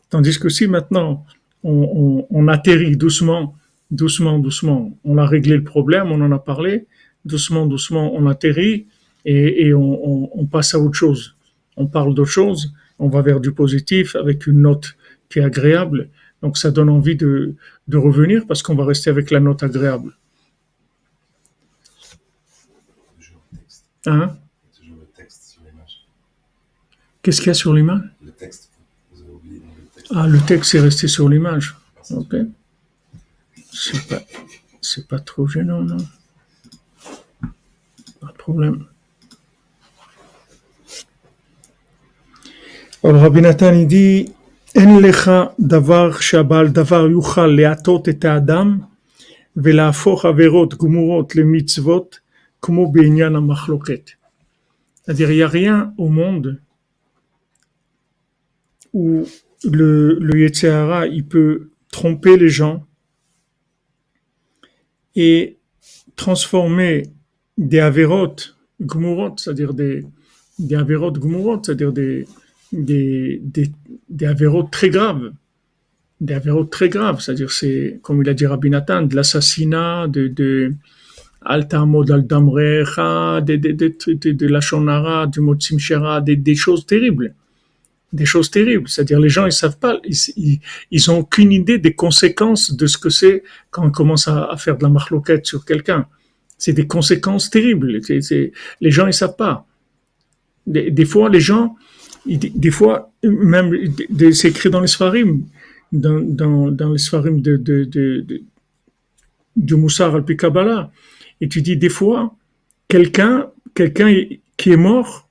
Tandis 0.09 0.39
que 0.39 0.49
si 0.49 0.67
maintenant 0.67 1.25
on, 1.63 1.71
on, 1.71 2.27
on 2.29 2.47
atterrit 2.47 2.97
doucement, 2.97 3.55
doucement, 3.91 4.39
doucement, 4.39 4.97
on 5.03 5.17
a 5.17 5.25
réglé 5.25 5.55
le 5.55 5.63
problème, 5.63 6.11
on 6.11 6.21
en 6.21 6.31
a 6.31 6.39
parlé, 6.39 6.87
doucement, 7.25 7.65
doucement, 7.65 8.13
on 8.15 8.25
atterrit, 8.27 8.87
et, 9.25 9.67
et 9.67 9.73
on, 9.73 10.39
on, 10.39 10.45
passe 10.45 10.73
à 10.73 10.79
autre 10.79 10.95
chose. 10.95 11.35
On 11.77 11.87
parle 11.87 12.13
d'autre 12.15 12.31
chose, 12.31 12.73
on 12.97 13.09
va 13.09 13.21
vers 13.21 13.39
du 13.39 13.51
positif 13.51 14.15
avec 14.15 14.47
une 14.47 14.61
note 14.61 14.95
qui 15.29 15.39
est 15.39 15.43
agréable. 15.43 16.09
Donc 16.41 16.57
ça 16.57 16.71
donne 16.71 16.89
envie 16.89 17.15
de, 17.15 17.53
de 17.87 17.97
revenir 17.97 18.47
parce 18.47 18.63
qu'on 18.63 18.75
va 18.75 18.85
rester 18.85 19.09
avec 19.09 19.29
la 19.29 19.39
note 19.39 19.61
agréable. 19.61 20.13
Hein 24.08 24.36
Qu'est-ce 27.22 27.40
qu'il 27.40 27.48
y 27.48 27.50
a 27.50 27.54
sur 27.54 27.72
l'image 27.72 28.02
Le 28.22 28.32
texte. 28.32 28.70
Ah, 30.14 30.26
le 30.26 30.38
texte 30.40 30.74
est 30.74 30.80
resté 30.80 31.08
sur 31.08 31.28
l'image. 31.28 31.74
Ok. 32.10 32.34
C'est 33.72 34.06
pas, 34.06 34.22
c'est 34.80 35.08
pas 35.08 35.18
trop 35.18 35.46
gênant, 35.48 35.80
non 35.82 35.96
Pas 38.20 38.26
de 38.26 38.36
problème. 38.36 38.86
Alors 43.02 43.20
Rabbi 43.22 43.40
Nathan 43.40 43.72
il 43.72 43.86
dit 43.86 44.32
En 44.76 44.98
lecha 44.98 45.54
davar 45.58 46.22
shabal 46.22 46.72
davar 46.72 47.08
yuchal 47.08 47.54
leatot 47.54 48.02
et 48.06 48.24
adam 48.24 48.80
ולהפוך 49.56 50.24
עבירות 50.24 50.74
גמורות 50.74 51.36
למצוות 51.36 52.18
כמו 52.62 52.92
בעניין 52.92 53.36
המחלוקת. 53.36 54.10
C'est-à-dire, 55.02 55.30
il 55.30 55.36
n'y 55.36 55.42
a 55.42 55.48
rien 55.48 55.92
au 55.98 56.08
monde 56.08 56.60
où 58.94 59.24
le, 59.64 60.18
le 60.18 60.40
Yetzirah, 60.40 61.06
il 61.08 61.26
peut 61.26 61.68
tromper 61.92 62.36
les 62.38 62.48
gens 62.48 62.86
et 65.14 65.58
transformer 66.16 67.02
des 67.58 67.80
avérotes 67.80 68.56
gmurot, 68.80 69.34
c'est-à-dire 69.36 69.74
des, 69.74 70.04
des 70.58 70.76
avérotes 70.76 71.18
gmurot, 71.18 71.62
c'est-à-dire 71.62 71.92
des, 71.92 72.26
des, 72.72 73.40
des, 73.42 73.70
des 74.08 74.26
avéros 74.26 74.64
très 74.64 74.88
graves. 74.88 75.32
Des 76.20 76.34
avéros 76.34 76.64
très 76.64 76.88
graves, 76.88 77.20
c'est-à-dire, 77.20 77.52
c'est, 77.52 77.98
comme 78.02 78.22
il 78.22 78.28
a 78.28 78.34
dit 78.34 78.46
Rabbi 78.46 78.70
Nathan, 78.70 79.02
de 79.02 79.14
l'assassinat, 79.14 80.08
de, 80.08 80.28
de, 80.28 80.72
de, 81.41 81.61
de, 83.55 83.71
de, 83.71 84.13
de, 84.13 84.31
de 84.31 84.47
la 84.47 84.61
shonara, 84.61 85.27
du 85.27 85.39
mot 85.39 85.55
des, 85.55 86.55
choses 86.55 86.85
terribles. 86.85 87.33
Des 88.11 88.25
choses 88.25 88.51
terribles. 88.51 88.89
C'est-à-dire, 88.89 89.19
les 89.19 89.29
gens, 89.29 89.45
ils 89.45 89.51
savent 89.51 89.79
pas, 89.79 89.99
ils, 90.03 90.59
ils, 90.91 91.11
ont 91.11 91.19
aucune 91.19 91.51
idée 91.51 91.77
des 91.77 91.93
conséquences 91.93 92.75
de 92.75 92.87
ce 92.87 92.97
que 92.97 93.09
c'est 93.09 93.43
quand 93.71 93.85
on 93.85 93.91
commence 93.91 94.27
à, 94.27 94.55
faire 94.57 94.77
de 94.77 94.83
la 94.83 94.89
marloquette 94.89 95.45
sur 95.45 95.63
quelqu'un. 95.63 96.07
C'est 96.57 96.73
des 96.73 96.87
conséquences 96.87 97.49
terribles. 97.49 98.01
Les 98.81 98.91
gens, 98.91 99.07
ils 99.07 99.13
savent 99.13 99.37
pas. 99.37 99.65
Des, 100.67 101.05
fois, 101.05 101.29
les 101.29 101.39
gens, 101.39 101.75
des 102.25 102.71
fois, 102.71 103.11
même, 103.23 103.73
c'est 104.33 104.49
écrit 104.49 104.69
dans 104.69 104.81
les 104.81 104.87
Sfarim, 104.87 105.45
dans, 105.91 106.19
dans, 106.19 106.69
dans 106.69 106.91
les 106.91 106.99
Sfarim 106.99 107.41
de, 107.41 107.57
de, 107.57 107.85
de, 107.85 108.43
de, 109.55 109.75
Moussar 109.75 110.15
al 110.15 110.23
Kabbalah, 110.23 110.91
et 111.41 111.47
tu 111.47 111.61
dis 111.61 111.77
des 111.77 111.89
fois, 111.89 112.35
quelqu'un, 112.87 113.49
quelqu'un 113.73 114.13
qui 114.57 114.71
est 114.71 114.77
mort, 114.77 115.29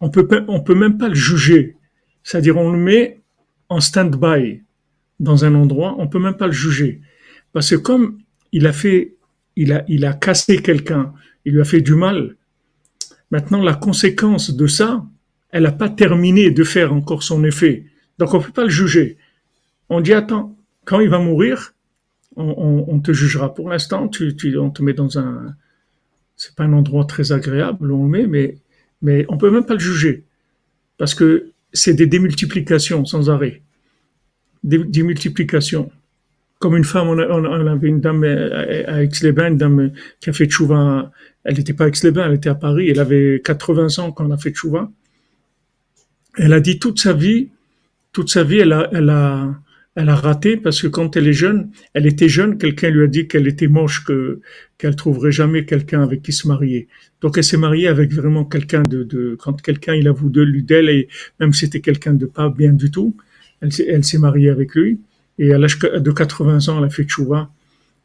on 0.00 0.10
peut, 0.10 0.26
on 0.48 0.60
peut 0.60 0.74
même 0.74 0.98
pas 0.98 1.08
le 1.08 1.14
juger. 1.14 1.76
C'est-à-dire, 2.22 2.56
on 2.56 2.72
le 2.72 2.78
met 2.78 3.20
en 3.68 3.80
stand-by 3.80 4.62
dans 5.18 5.44
un 5.44 5.54
endroit, 5.54 5.94
on 5.98 6.08
peut 6.08 6.18
même 6.18 6.36
pas 6.36 6.46
le 6.46 6.52
juger. 6.52 7.00
Parce 7.52 7.70
que 7.70 7.76
comme 7.76 8.18
il 8.52 8.66
a 8.66 8.72
fait, 8.72 9.14
il 9.56 9.72
a, 9.72 9.84
il 9.88 10.04
a 10.04 10.12
cassé 10.12 10.62
quelqu'un, 10.62 11.12
il 11.44 11.54
lui 11.54 11.60
a 11.60 11.64
fait 11.64 11.80
du 11.80 11.94
mal, 11.94 12.36
maintenant 13.30 13.62
la 13.62 13.74
conséquence 13.74 14.50
de 14.50 14.66
ça, 14.66 15.04
elle 15.50 15.64
n'a 15.64 15.72
pas 15.72 15.88
terminé 15.88 16.50
de 16.50 16.64
faire 16.64 16.92
encore 16.92 17.22
son 17.22 17.44
effet. 17.44 17.84
Donc 18.18 18.34
on 18.34 18.40
peut 18.40 18.52
pas 18.52 18.64
le 18.64 18.70
juger. 18.70 19.18
On 19.88 20.00
dit, 20.00 20.12
attends, 20.12 20.56
quand 20.84 21.00
il 21.00 21.08
va 21.08 21.18
mourir, 21.18 21.74
on, 22.36 23.00
te 23.00 23.12
jugera. 23.12 23.54
Pour 23.54 23.68
l'instant, 23.68 24.04
on 24.04 24.70
te 24.70 24.82
met 24.82 24.92
dans 24.92 25.18
un... 25.18 25.54
C'est 26.36 26.54
pas 26.54 26.64
un 26.64 26.72
endroit 26.72 27.04
très 27.04 27.32
agréable, 27.32 27.92
on 27.92 28.04
le 28.04 28.08
met, 28.08 28.26
mais, 28.26 28.56
mais 29.02 29.26
on 29.28 29.36
peut 29.36 29.50
même 29.50 29.66
pas 29.66 29.74
le 29.74 29.80
juger. 29.80 30.24
Parce 30.96 31.14
que 31.14 31.50
c'est 31.72 31.92
des 31.92 32.06
démultiplications 32.06 33.04
sans 33.04 33.28
arrêt. 33.28 33.60
Des 34.64 34.78
démultiplications. 34.78 35.90
Comme 36.58 36.76
une 36.76 36.84
femme, 36.84 37.08
on, 37.08 37.18
avait 37.18 37.88
une 37.88 38.00
dame 38.00 38.24
à 38.24 39.02
Aix-les-Bains, 39.02 39.48
une 39.48 39.56
dame 39.58 39.92
qui 40.20 40.30
a 40.30 40.32
fait 40.32 40.48
chouva. 40.48 41.10
Elle 41.44 41.56
n'était 41.56 41.74
pas 41.74 41.84
à 41.84 41.88
Aix-les-Bains, 41.88 42.26
elle 42.26 42.34
était 42.34 42.48
à 42.48 42.54
Paris. 42.54 42.88
Elle 42.88 43.00
avait 43.00 43.42
80 43.44 43.98
ans 43.98 44.12
quand 44.12 44.24
elle 44.26 44.32
a 44.32 44.38
fait 44.38 44.54
chouva 44.54 44.90
elle 46.36 46.52
a 46.52 46.60
dit 46.60 46.78
toute 46.78 47.00
sa 47.00 47.12
vie, 47.12 47.48
toute 48.12 48.30
sa 48.30 48.44
vie, 48.44 48.58
elle 48.58 48.72
a, 48.72 48.88
elle 48.92 49.10
a, 49.10 49.54
elle 50.00 50.08
a 50.08 50.14
raté 50.14 50.56
parce 50.56 50.80
que 50.82 50.86
quand 50.86 51.16
elle 51.16 51.28
est 51.28 51.32
jeune, 51.32 51.70
elle 51.94 52.06
était 52.06 52.28
jeune, 52.28 52.58
quelqu'un 52.58 52.90
lui 52.90 53.04
a 53.04 53.06
dit 53.06 53.28
qu'elle 53.28 53.46
était 53.46 53.68
moche, 53.68 54.04
que 54.04 54.40
qu'elle 54.78 54.96
trouverait 54.96 55.32
jamais 55.32 55.64
quelqu'un 55.64 56.02
avec 56.02 56.22
qui 56.22 56.32
se 56.32 56.48
marier. 56.48 56.88
Donc 57.20 57.36
elle 57.36 57.44
s'est 57.44 57.58
mariée 57.58 57.88
avec 57.88 58.12
vraiment 58.12 58.44
quelqu'un 58.44 58.82
de, 58.82 59.02
de 59.04 59.36
quand 59.38 59.60
quelqu'un 59.60 59.94
il 59.94 60.08
a 60.08 60.12
voulu 60.12 60.62
d'elle 60.62 60.88
et 60.88 61.08
même 61.38 61.52
si 61.52 61.60
c'était 61.66 61.80
quelqu'un 61.80 62.14
de 62.14 62.26
pas 62.26 62.48
bien 62.48 62.72
du 62.72 62.90
tout, 62.90 63.14
elle, 63.60 63.70
elle 63.88 64.04
s'est 64.04 64.18
mariée 64.18 64.50
avec 64.50 64.74
lui. 64.74 64.98
Et 65.38 65.52
à 65.52 65.58
l'âge 65.58 65.78
de 65.78 66.10
80 66.10 66.68
ans, 66.68 66.78
elle 66.78 66.84
a 66.84 66.90
fait 66.90 67.04
tchouva 67.04 67.50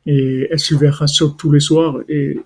et 0.06 0.48
elle 0.52 0.60
suivait 0.60 0.92
Hassot 1.00 1.30
tous 1.30 1.52
les 1.52 1.60
soirs 1.60 2.00
et 2.10 2.38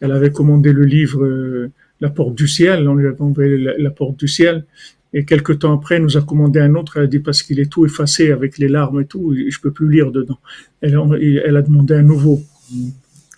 elle 0.00 0.12
avait 0.12 0.30
commandé 0.30 0.72
le 0.72 0.84
livre 0.84 1.24
euh, 1.24 1.70
La 2.00 2.10
porte 2.10 2.34
du 2.34 2.46
ciel, 2.46 2.88
on 2.88 2.94
lui 2.94 3.08
a 3.08 3.14
envoyé 3.18 3.56
la 3.78 3.90
porte 3.90 4.18
du 4.18 4.28
ciel 4.28 4.64
et 5.12 5.24
quelque 5.24 5.52
temps 5.52 5.74
après, 5.74 5.96
elle 5.96 6.02
nous 6.02 6.16
a 6.16 6.22
commandé 6.22 6.60
un 6.60 6.74
autre. 6.74 6.96
Elle 6.96 7.04
a 7.04 7.06
dit 7.06 7.18
parce 7.18 7.42
qu'il 7.42 7.60
est 7.60 7.70
tout 7.70 7.86
effacé 7.86 8.30
avec 8.30 8.58
les 8.58 8.68
larmes 8.68 9.00
et 9.00 9.06
tout, 9.06 9.34
je 9.34 9.58
peux 9.60 9.70
plus 9.70 9.90
lire 9.90 10.10
dedans. 10.10 10.38
Elle, 10.80 10.96
a 10.96 11.62
demandé 11.62 11.94
un 11.94 12.02
nouveau. 12.02 12.42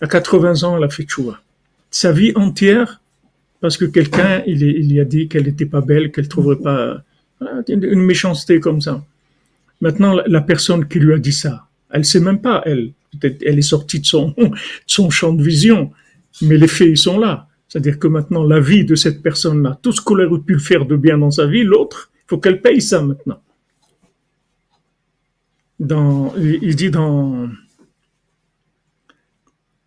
À 0.01 0.07
80 0.07 0.63
ans, 0.63 0.77
elle 0.77 0.83
a 0.83 0.89
fait 0.89 1.03
tchouva. 1.03 1.41
Sa 1.89 2.11
vie 2.11 2.33
entière, 2.35 3.01
parce 3.61 3.77
que 3.77 3.85
quelqu'un, 3.85 4.43
il, 4.47 4.61
il 4.63 4.99
a 4.99 5.05
dit 5.05 5.27
qu'elle 5.27 5.45
n'était 5.45 5.65
pas 5.65 5.81
belle, 5.81 6.11
qu'elle 6.11 6.27
trouverait 6.27 6.57
pas 6.57 7.03
une 7.67 8.01
méchanceté 8.01 8.59
comme 8.59 8.81
ça. 8.81 9.03
Maintenant, 9.79 10.15
la 10.25 10.41
personne 10.41 10.87
qui 10.87 10.99
lui 10.99 11.13
a 11.13 11.17
dit 11.17 11.33
ça, 11.33 11.67
elle 11.91 12.05
sait 12.05 12.19
même 12.19 12.41
pas, 12.41 12.61
elle. 12.65 12.91
Peut-être 13.19 13.43
elle 13.45 13.59
est 13.59 13.63
sortie 13.63 13.99
de 13.99 14.05
son, 14.05 14.29
de 14.37 14.51
son 14.87 15.09
champ 15.09 15.33
de 15.33 15.43
vision, 15.43 15.91
mais 16.41 16.57
les 16.57 16.67
faits, 16.67 16.87
ils 16.87 16.97
sont 16.97 17.19
là. 17.19 17.47
C'est-à-dire 17.71 17.99
que 17.99 18.07
maintenant, 18.09 18.43
la 18.43 18.59
vie 18.59 18.83
de 18.83 18.95
cette 18.95 19.21
personne-là, 19.21 19.79
tout 19.81 19.93
ce 19.93 20.01
qu'on 20.01 20.15
aurait 20.15 20.41
pu 20.41 20.59
faire 20.59 20.85
de 20.85 20.97
bien 20.97 21.17
dans 21.17 21.31
sa 21.31 21.45
vie, 21.47 21.63
l'autre, 21.63 22.11
il 22.13 22.23
faut 22.27 22.37
qu'elle 22.37 22.59
paye 22.59 22.81
ça 22.81 23.01
maintenant. 23.01 23.41
Il 25.79 26.75
dit 26.75 26.91
dans... 26.91 27.47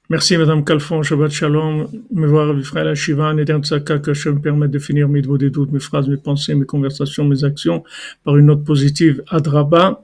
Merci 0.08 0.38
Madame 0.38 0.64
Calfon, 0.64 1.02
Shabbat 1.02 1.30
Shalom, 1.30 1.88
me 2.10 2.26
voir 2.26 2.58
frère 2.62 2.86
la 2.86 2.94
Shiva, 2.94 3.34
Neder 3.34 3.58
Tzaka, 3.62 3.98
que 3.98 4.14
je 4.14 4.30
me 4.30 4.38
permette 4.40 4.70
de 4.70 4.78
finir 4.78 5.06
mes 5.06 5.20
mots, 5.20 5.36
des 5.36 5.50
doutes, 5.50 5.70
mes 5.70 5.78
phrases, 5.78 6.08
mes 6.08 6.16
pensées, 6.16 6.54
mes 6.54 6.64
conversations, 6.64 7.26
mes 7.26 7.44
actions 7.44 7.84
par 8.24 8.38
une 8.38 8.46
note 8.46 8.64
positive, 8.64 9.22
Adraba. 9.28 10.02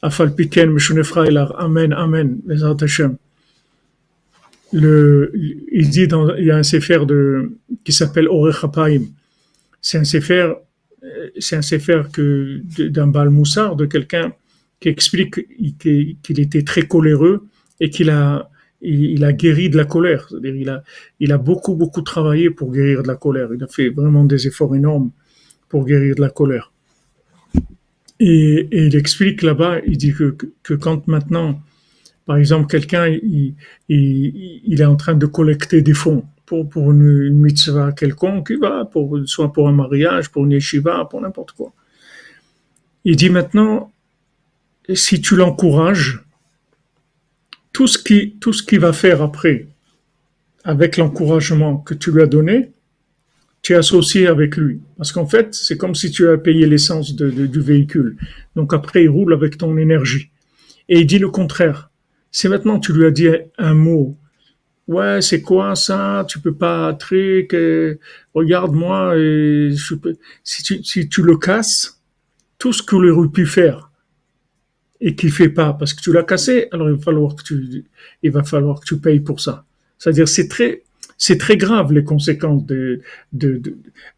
Afalpiken, 0.00 0.74
Amen, 1.58 1.92
Amen, 1.92 2.40
Le, 4.72 5.32
il 5.70 5.90
dit 5.90 6.08
dans, 6.08 6.34
il 6.36 6.46
y 6.46 6.50
a 6.50 6.56
un 6.56 6.62
sefer 6.62 7.04
de, 7.06 7.52
qui 7.84 7.92
s'appelle 7.92 8.28
Orechapaim. 8.28 9.02
C'est 9.80 9.98
un 9.98 10.04
sefer, 10.04 10.52
c'est 11.38 11.56
un 11.56 11.62
sefer 11.62 12.02
que, 12.12 12.62
d'un 12.88 13.08
Bal 13.08 13.30
Moussar, 13.30 13.76
de 13.76 13.86
quelqu'un 13.86 14.32
qui 14.80 14.88
explique 14.88 15.46
qu'il 15.82 16.40
était 16.40 16.62
très 16.62 16.82
coléreux 16.82 17.46
et 17.80 17.90
qu'il 17.90 18.10
a, 18.10 18.50
il 18.80 19.24
a 19.24 19.32
guéri 19.32 19.70
de 19.70 19.76
la 19.76 19.84
colère. 19.84 20.26
C'est-à-dire, 20.28 20.56
il 20.56 20.68
a, 20.68 20.82
il 21.20 21.32
a 21.32 21.38
beaucoup, 21.38 21.74
beaucoup 21.74 22.02
travaillé 22.02 22.50
pour 22.50 22.72
guérir 22.72 23.02
de 23.02 23.08
la 23.08 23.16
colère. 23.16 23.48
Il 23.54 23.62
a 23.62 23.68
fait 23.68 23.90
vraiment 23.90 24.24
des 24.24 24.46
efforts 24.46 24.74
énormes 24.74 25.10
pour 25.68 25.84
guérir 25.84 26.14
de 26.16 26.20
la 26.20 26.30
colère. 26.30 26.72
Et, 28.20 28.68
il 28.70 28.94
explique 28.96 29.42
là-bas, 29.42 29.80
il 29.86 29.96
dit 29.96 30.12
que, 30.12 30.36
que, 30.62 30.74
quand 30.74 31.06
maintenant, 31.08 31.60
par 32.26 32.36
exemple, 32.36 32.68
quelqu'un, 32.68 33.06
il, 33.08 33.54
est 33.88 34.84
en 34.84 34.96
train 34.96 35.14
de 35.14 35.26
collecter 35.26 35.82
des 35.82 35.94
fonds 35.94 36.24
pour, 36.46 36.68
pour 36.68 36.92
une, 36.92 37.30
mitzvah 37.30 37.92
quelconque, 37.92 38.48
il 38.50 38.58
va, 38.58 38.84
pour, 38.84 39.18
soit 39.26 39.52
pour 39.52 39.68
un 39.68 39.72
mariage, 39.72 40.30
pour 40.30 40.44
une 40.44 40.52
yeshiva, 40.52 41.06
pour 41.10 41.20
n'importe 41.20 41.52
quoi. 41.52 41.72
Il 43.04 43.16
dit 43.16 43.30
maintenant, 43.30 43.90
si 44.94 45.20
tu 45.20 45.34
l'encourages, 45.34 46.22
tout 47.72 47.86
ce 47.86 47.98
qui, 47.98 48.36
tout 48.40 48.52
ce 48.52 48.62
qu'il 48.62 48.80
va 48.80 48.92
faire 48.92 49.22
après, 49.22 49.66
avec 50.64 50.96
l'encouragement 50.96 51.78
que 51.78 51.94
tu 51.94 52.12
lui 52.12 52.22
as 52.22 52.26
donné, 52.26 52.70
tu 53.62 53.72
es 53.72 53.76
associé 53.76 54.26
avec 54.26 54.56
lui. 54.56 54.80
Parce 54.96 55.12
qu'en 55.12 55.26
fait, 55.26 55.54
c'est 55.54 55.76
comme 55.76 55.94
si 55.94 56.10
tu 56.10 56.28
as 56.28 56.36
payé 56.36 56.66
l'essence 56.66 57.14
du 57.14 57.60
véhicule. 57.60 58.16
Donc 58.56 58.74
après, 58.74 59.04
il 59.04 59.08
roule 59.08 59.32
avec 59.32 59.56
ton 59.56 59.76
énergie. 59.76 60.30
Et 60.88 61.00
il 61.00 61.06
dit 61.06 61.18
le 61.18 61.30
contraire. 61.30 61.91
C'est 62.32 62.48
maintenant 62.48 62.80
tu 62.80 62.92
lui 62.92 63.06
as 63.06 63.12
dit 63.12 63.28
un 63.58 63.74
mot. 63.74 64.16
Ouais, 64.88 65.22
c'est 65.22 65.42
quoi 65.42 65.76
ça 65.76 66.26
Tu 66.28 66.40
peux 66.40 66.54
pas 66.54 66.92
truc. 66.94 67.54
Regarde-moi. 68.34 69.14
Si 70.42 70.62
tu, 70.64 70.82
si 70.82 71.08
tu 71.08 71.22
le 71.22 71.36
casses, 71.36 72.02
tout 72.58 72.72
ce 72.72 72.82
qu'il 72.82 73.04
aurait 73.08 73.28
pu 73.28 73.46
faire, 73.46 73.92
et 75.02 75.16
qui 75.16 75.30
fait 75.30 75.48
pas 75.48 75.72
parce 75.74 75.92
que 75.92 76.00
tu 76.00 76.12
l'as 76.12 76.22
cassé, 76.22 76.68
alors 76.70 76.88
il 76.88 76.94
va 76.94 77.02
falloir 77.02 77.34
que 77.34 77.42
tu, 77.42 77.84
il 78.22 78.30
va 78.30 78.44
falloir 78.44 78.80
que 78.80 78.86
tu 78.86 78.98
payes 78.98 79.20
pour 79.20 79.40
ça. 79.40 79.64
C'est-à-dire, 79.98 80.28
c'est 80.28 80.48
très, 80.48 80.84
c'est 81.18 81.38
très 81.38 81.56
grave 81.56 81.92
les 81.92 82.02
conséquences 82.04 82.64
de, 82.66 83.00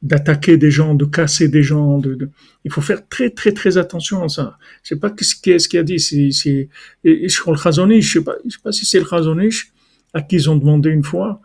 d'attaquer 0.02 0.56
des 0.56 0.70
gens, 0.70 0.94
de 0.94 1.04
casser 1.04 1.48
des 1.48 1.62
gens. 1.62 1.98
De, 1.98 2.30
il 2.64 2.72
faut 2.72 2.80
faire 2.80 3.06
très, 3.08 3.30
très, 3.30 3.52
très 3.52 3.76
attention 3.76 4.22
à 4.22 4.28
ça. 4.28 4.58
Je 4.82 4.90
sais 4.90 4.96
pas 4.96 5.14
ce 5.20 5.68
qu'il 5.68 5.80
a 5.80 5.82
dit. 5.82 6.00
C'est, 6.00 6.30
c'est, 6.30 6.68
je 7.04 7.28
sais 7.28 8.22
pas, 8.22 8.36
je 8.44 8.50
sais 8.50 8.62
pas 8.62 8.72
si 8.72 8.86
c'est 8.86 9.00
le 9.00 9.04
Khazonish 9.04 9.72
à 10.14 10.22
qui 10.22 10.36
ils 10.36 10.48
ont 10.48 10.56
demandé 10.56 10.90
une 10.90 11.02
fois 11.02 11.42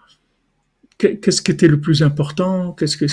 qu'est-ce 0.99 1.41
qui 1.41 1.51
était 1.51 1.67
le 1.67 1.79
plus 1.79 2.03
important, 2.03 2.73
qu'est-ce 2.73 2.97
que, 2.97 3.05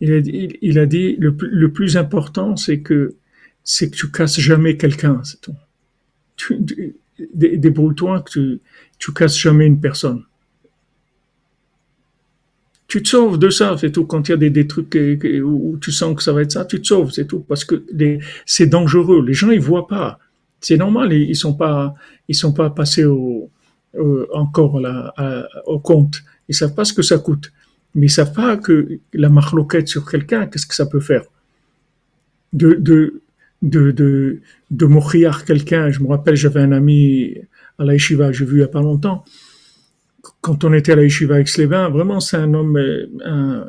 il 0.00 0.12
a 0.12 0.20
dit, 0.20 0.58
il 0.60 0.78
a 0.78 0.86
dit 0.86 1.16
le, 1.16 1.36
le 1.40 1.72
plus 1.72 1.96
important, 1.96 2.56
c'est 2.56 2.80
que 2.80 3.16
c'est 3.64 3.90
que 3.90 3.96
tu 3.96 4.10
casses 4.10 4.38
jamais 4.38 4.76
quelqu'un, 4.76 5.20
c'est 5.24 5.40
tout. 5.40 5.56
Débrouille-toi 7.34 8.20
que 8.22 8.30
tu, 8.30 8.60
tu 8.98 9.12
casses 9.12 9.38
jamais 9.38 9.66
une 9.66 9.80
personne. 9.80 10.22
Tu 12.88 13.02
te 13.02 13.08
sauves 13.08 13.38
de 13.38 13.50
ça, 13.50 13.76
c'est 13.78 13.90
tout. 13.90 14.06
Quand 14.06 14.28
il 14.28 14.30
y 14.30 14.34
a 14.34 14.36
des, 14.36 14.50
des 14.50 14.66
trucs 14.66 14.96
où 15.44 15.76
tu 15.80 15.90
sens 15.90 16.14
que 16.14 16.22
ça 16.22 16.32
va 16.32 16.42
être 16.42 16.52
ça, 16.52 16.64
tu 16.64 16.80
te 16.80 16.86
sauves, 16.86 17.10
c'est 17.10 17.26
tout. 17.26 17.40
Parce 17.40 17.64
que 17.64 17.84
c'est 18.44 18.66
dangereux. 18.66 19.24
Les 19.26 19.34
gens, 19.34 19.50
ils 19.50 19.60
voient 19.60 19.88
pas. 19.88 20.18
C'est 20.60 20.76
normal, 20.76 21.12
ils, 21.12 21.36
sont 21.36 21.54
pas, 21.54 21.94
ils 22.28 22.34
sont 22.34 22.52
pas 22.52 22.70
passés 22.70 23.04
au, 23.04 23.50
encore 24.32 24.80
là, 24.80 25.14
au 25.66 25.78
compte. 25.80 26.22
Ils 26.48 26.54
savent 26.54 26.74
pas 26.74 26.84
ce 26.84 26.92
que 26.92 27.02
ça 27.02 27.18
coûte. 27.18 27.52
Mais 27.94 28.06
ils 28.06 28.10
savent 28.10 28.32
pas 28.32 28.56
que 28.56 28.98
la 29.12 29.28
marloquette 29.30 29.88
sur 29.88 30.08
quelqu'un, 30.08 30.46
qu'est-ce 30.46 30.66
que 30.66 30.74
ça 30.74 30.86
peut 30.86 31.00
faire? 31.00 31.24
De, 32.52 32.74
de, 32.74 33.22
de, 33.62 33.90
de, 33.90 34.40
de 34.70 35.44
quelqu'un. 35.44 35.90
Je 35.90 36.00
me 36.00 36.08
rappelle, 36.08 36.36
j'avais 36.36 36.60
un 36.60 36.72
ami 36.72 37.34
à 37.78 37.84
la 37.84 37.96
j'ai 37.96 38.14
vu 38.44 38.56
il 38.56 38.56
n'y 38.58 38.62
a 38.62 38.68
pas 38.68 38.82
longtemps. 38.82 39.24
Quand 40.46 40.62
on 40.62 40.72
était 40.72 40.92
à 40.92 40.94
la 40.94 41.02
yeshiva 41.02 41.34
avec 41.34 41.48
Slévin, 41.48 41.88
vraiment, 41.88 42.20
c'est 42.20 42.36
un 42.36 42.54
homme, 42.54 42.76
euh, 42.76 43.64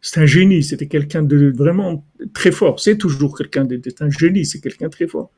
c'est 0.00 0.18
un 0.18 0.26
génie, 0.26 0.64
c'était 0.64 0.88
quelqu'un 0.88 1.22
de 1.22 1.52
vraiment 1.56 2.04
très 2.34 2.50
fort. 2.50 2.80
C'est 2.80 2.98
toujours 2.98 3.38
quelqu'un 3.38 3.64
d'être 3.64 4.02
un 4.02 4.10
génie, 4.10 4.44
c'est 4.44 4.58
quelqu'un 4.60 4.88
très 4.88 5.06
fort. 5.06 5.30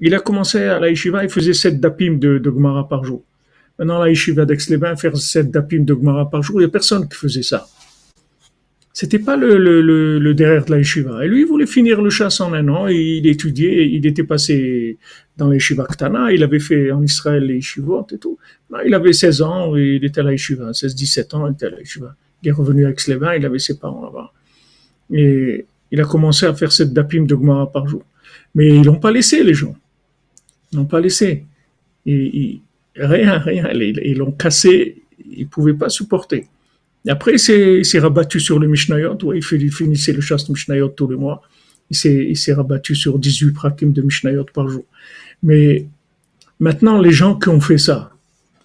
Il 0.00 0.14
a 0.14 0.18
commencé 0.20 0.58
à 0.64 0.78
la 0.78 0.90
yeshiva, 0.90 1.24
il 1.24 1.30
faisait 1.30 1.54
7 1.54 1.80
dapim 1.80 2.18
de, 2.18 2.36
de 2.36 2.50
par 2.90 3.04
jour. 3.04 3.24
Maintenant, 3.78 4.00
la 4.00 4.10
yeshiva 4.10 4.44
d'Aix-les-Bains, 4.44 4.96
faire 4.96 5.16
7 5.16 5.50
dapim 5.50 5.80
de 5.80 5.94
Gemara 5.94 6.28
par 6.28 6.42
jour, 6.42 6.60
il 6.60 6.64
n'y 6.64 6.68
a 6.68 6.68
personne 6.68 7.08
qui 7.08 7.16
faisait 7.16 7.42
ça. 7.42 7.66
C'était 8.92 9.18
pas 9.18 9.36
le, 9.36 9.56
le, 9.56 10.18
le, 10.18 10.34
derrière 10.34 10.66
de 10.66 10.70
la 10.72 10.78
yeshiva. 10.78 11.24
Et 11.24 11.28
lui, 11.28 11.40
il 11.40 11.46
voulait 11.46 11.66
finir 11.66 12.02
le 12.02 12.10
chasse 12.10 12.40
en 12.40 12.52
un 12.52 12.68
an. 12.68 12.88
Et 12.88 12.96
il 12.96 13.26
étudiait, 13.26 13.88
il 13.88 14.06
était 14.06 14.24
passé 14.24 14.98
dans 15.38 15.48
les 15.48 15.56
yeshiva 15.56 15.86
Ktana, 15.86 16.32
il 16.32 16.42
avait 16.42 16.60
fait 16.60 16.92
en 16.92 17.02
Israël 17.02 17.44
les 17.44 17.54
yeshivot 17.54 18.06
et 18.12 18.18
tout. 18.18 18.38
il 18.84 18.92
avait 18.92 19.14
16 19.14 19.42
ans 19.42 19.76
et 19.76 19.96
il 19.96 20.04
était 20.04 20.20
à 20.20 20.24
la 20.24 20.32
yeshiva, 20.32 20.72
16-17 20.72 21.34
ans, 21.34 21.46
il 21.46 21.54
était 21.54 21.66
à 21.66 21.70
la 21.70 21.78
yeshiva. 21.78 22.14
Il 22.42 22.48
est 22.48 22.52
revenu 22.52 22.84
avec 22.84 23.06
les 23.06 23.14
il 23.14 23.46
avait 23.46 23.58
ses 23.58 23.78
parents 23.78 24.02
là-bas. 24.04 24.32
Et 25.10 25.64
il 25.90 26.00
a 26.00 26.04
commencé 26.04 26.46
à 26.46 26.54
faire 26.54 26.72
cette 26.72 26.92
dapim 26.92 27.22
de 27.22 27.28
Gemara 27.34 27.70
par 27.70 27.86
jour. 27.86 28.04
Mais 28.54 28.68
ils 28.68 28.84
l'ont 28.84 28.98
pas 28.98 29.10
laissé, 29.10 29.42
les 29.42 29.54
gens. 29.54 29.74
Ils 30.72 30.76
l'ont 30.76 30.84
pas 30.84 31.00
laissé. 31.00 31.44
Rien, 32.04 33.38
rien. 33.38 33.70
Ils 33.72 34.18
l'ont 34.18 34.32
cassé, 34.32 35.02
ils 35.30 35.46
pouvaient 35.46 35.74
pas 35.74 35.88
supporter. 35.88 36.48
Après, 37.08 37.34
il 37.34 37.84
s'est 37.84 37.98
rabattu 37.98 38.38
sur 38.38 38.58
le 38.58 38.68
Mishnayot. 38.68 39.18
Ouais, 39.24 39.38
il, 39.38 39.72
finissait 39.72 40.12
le 40.12 40.20
chasse 40.20 40.48
Mishnayot 40.48 40.88
tous 40.88 41.08
les 41.08 41.16
mois. 41.16 41.42
Il 41.90 42.36
s'est 42.36 42.52
rabattu 42.52 42.94
sur 42.94 43.18
18 43.18 43.52
prakim 43.52 43.92
de 43.92 44.02
Mishnayot 44.02 44.46
par 44.54 44.68
jour. 44.68 44.84
Mais 45.42 45.86
maintenant, 46.60 47.00
les 47.00 47.10
gens 47.10 47.36
qui 47.36 47.48
ont 47.48 47.60
fait 47.60 47.78
ça, 47.78 48.12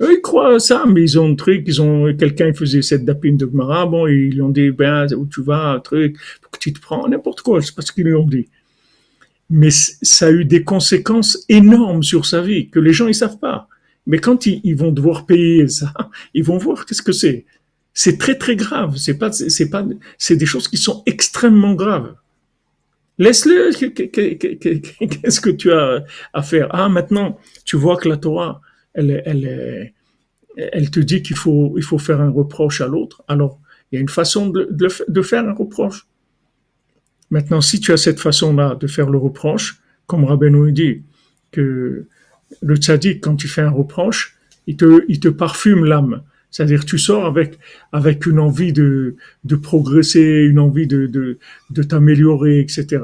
eux, 0.01 0.13
ils 0.13 0.21
croient 0.21 0.55
à 0.55 0.59
ça, 0.59 0.85
mais 0.87 1.01
ils 1.01 1.19
ont 1.19 1.31
un 1.31 1.35
truc, 1.35 1.63
ils 1.65 1.81
ont, 1.81 2.13
quelqu'un 2.15 2.53
faisait 2.53 2.83
cette 2.83 3.03
dapim 3.03 3.33
de 3.33 3.45
Gmara, 3.47 3.87
bon, 3.87 4.05
ils 4.05 4.29
lui 4.29 4.41
ont 4.41 4.49
dit, 4.49 4.69
ben, 4.69 5.07
où 5.15 5.25
tu 5.25 5.41
vas, 5.41 5.71
un 5.71 5.79
truc, 5.79 6.17
pour 6.41 6.51
que 6.51 6.59
tu 6.59 6.71
te 6.71 6.79
prends, 6.79 7.07
n'importe 7.07 7.41
quoi, 7.41 7.61
c'est 7.61 7.73
pas 7.73 7.81
ce 7.81 7.91
qu'ils 7.91 8.05
lui 8.05 8.13
ont 8.13 8.25
dit. 8.25 8.47
Mais 9.49 9.71
ça 9.71 10.27
a 10.27 10.31
eu 10.31 10.45
des 10.45 10.63
conséquences 10.63 11.43
énormes 11.49 12.03
sur 12.03 12.25
sa 12.27 12.41
vie, 12.41 12.69
que 12.69 12.79
les 12.79 12.93
gens, 12.93 13.07
ils 13.07 13.15
savent 13.15 13.39
pas. 13.39 13.67
Mais 14.05 14.19
quand 14.19 14.45
ils 14.45 14.75
vont 14.75 14.91
devoir 14.91 15.25
payer 15.25 15.67
ça, 15.67 15.91
ils 16.33 16.43
vont 16.43 16.57
voir 16.57 16.85
qu'est-ce 16.85 17.01
que 17.01 17.11
c'est 17.11 17.45
c'est 17.97 18.19
très 18.19 18.37
très 18.37 18.55
grave. 18.55 18.95
C'est 18.97 19.17
pas, 19.17 19.31
c'est 19.31 19.71
pas, 19.71 19.83
c'est 20.19 20.35
des 20.35 20.45
choses 20.45 20.67
qui 20.67 20.77
sont 20.77 21.01
extrêmement 21.07 21.73
graves. 21.73 22.13
Laisse-le. 23.17 23.71
Qu'est-ce 25.07 25.41
que 25.41 25.49
tu 25.49 25.71
as 25.71 26.05
à 26.31 26.43
faire? 26.43 26.67
Ah, 26.69 26.89
maintenant, 26.89 27.39
tu 27.65 27.75
vois 27.75 27.97
que 27.97 28.07
la 28.07 28.17
Torah, 28.17 28.61
elle, 28.93 29.23
elle, 29.25 29.93
elle 30.57 30.91
te 30.91 30.99
dit 30.99 31.23
qu'il 31.23 31.37
faut, 31.37 31.73
il 31.75 31.99
faire 31.99 32.21
un 32.21 32.29
reproche 32.29 32.81
à 32.81 32.87
l'autre. 32.87 33.23
Alors, 33.27 33.59
il 33.91 33.95
y 33.95 33.97
a 33.97 34.01
une 34.01 34.09
façon 34.09 34.49
de, 34.49 34.69
de, 35.07 35.21
faire 35.23 35.47
un 35.47 35.53
reproche. 35.53 36.05
Maintenant, 37.31 37.61
si 37.61 37.79
tu 37.79 37.93
as 37.93 37.97
cette 37.97 38.19
façon-là 38.19 38.75
de 38.75 38.85
faire 38.85 39.09
le 39.09 39.17
reproche, 39.17 39.81
comme 40.05 40.23
Rabbeinu 40.23 40.71
dit, 40.71 41.01
que 41.49 42.05
le 42.61 42.75
tzaddik, 42.75 43.23
quand 43.23 43.37
tu 43.37 43.47
fais 43.47 43.63
un 43.63 43.71
reproche, 43.71 44.37
il 44.67 44.77
il 45.07 45.19
te 45.19 45.29
parfume 45.29 45.83
l'âme. 45.83 46.21
C'est-à-dire 46.57 46.85
tu 46.85 46.97
sors 46.97 47.27
avec 47.27 47.59
avec 47.91 48.25
une 48.25 48.39
envie 48.39 48.73
de 48.73 49.15
de 49.43 49.55
progresser, 49.55 50.47
une 50.49 50.57
envie 50.57 50.87
de 50.87 51.05
de, 51.05 51.37
de 51.69 51.83
t'améliorer, 51.83 52.59
etc. 52.59 53.03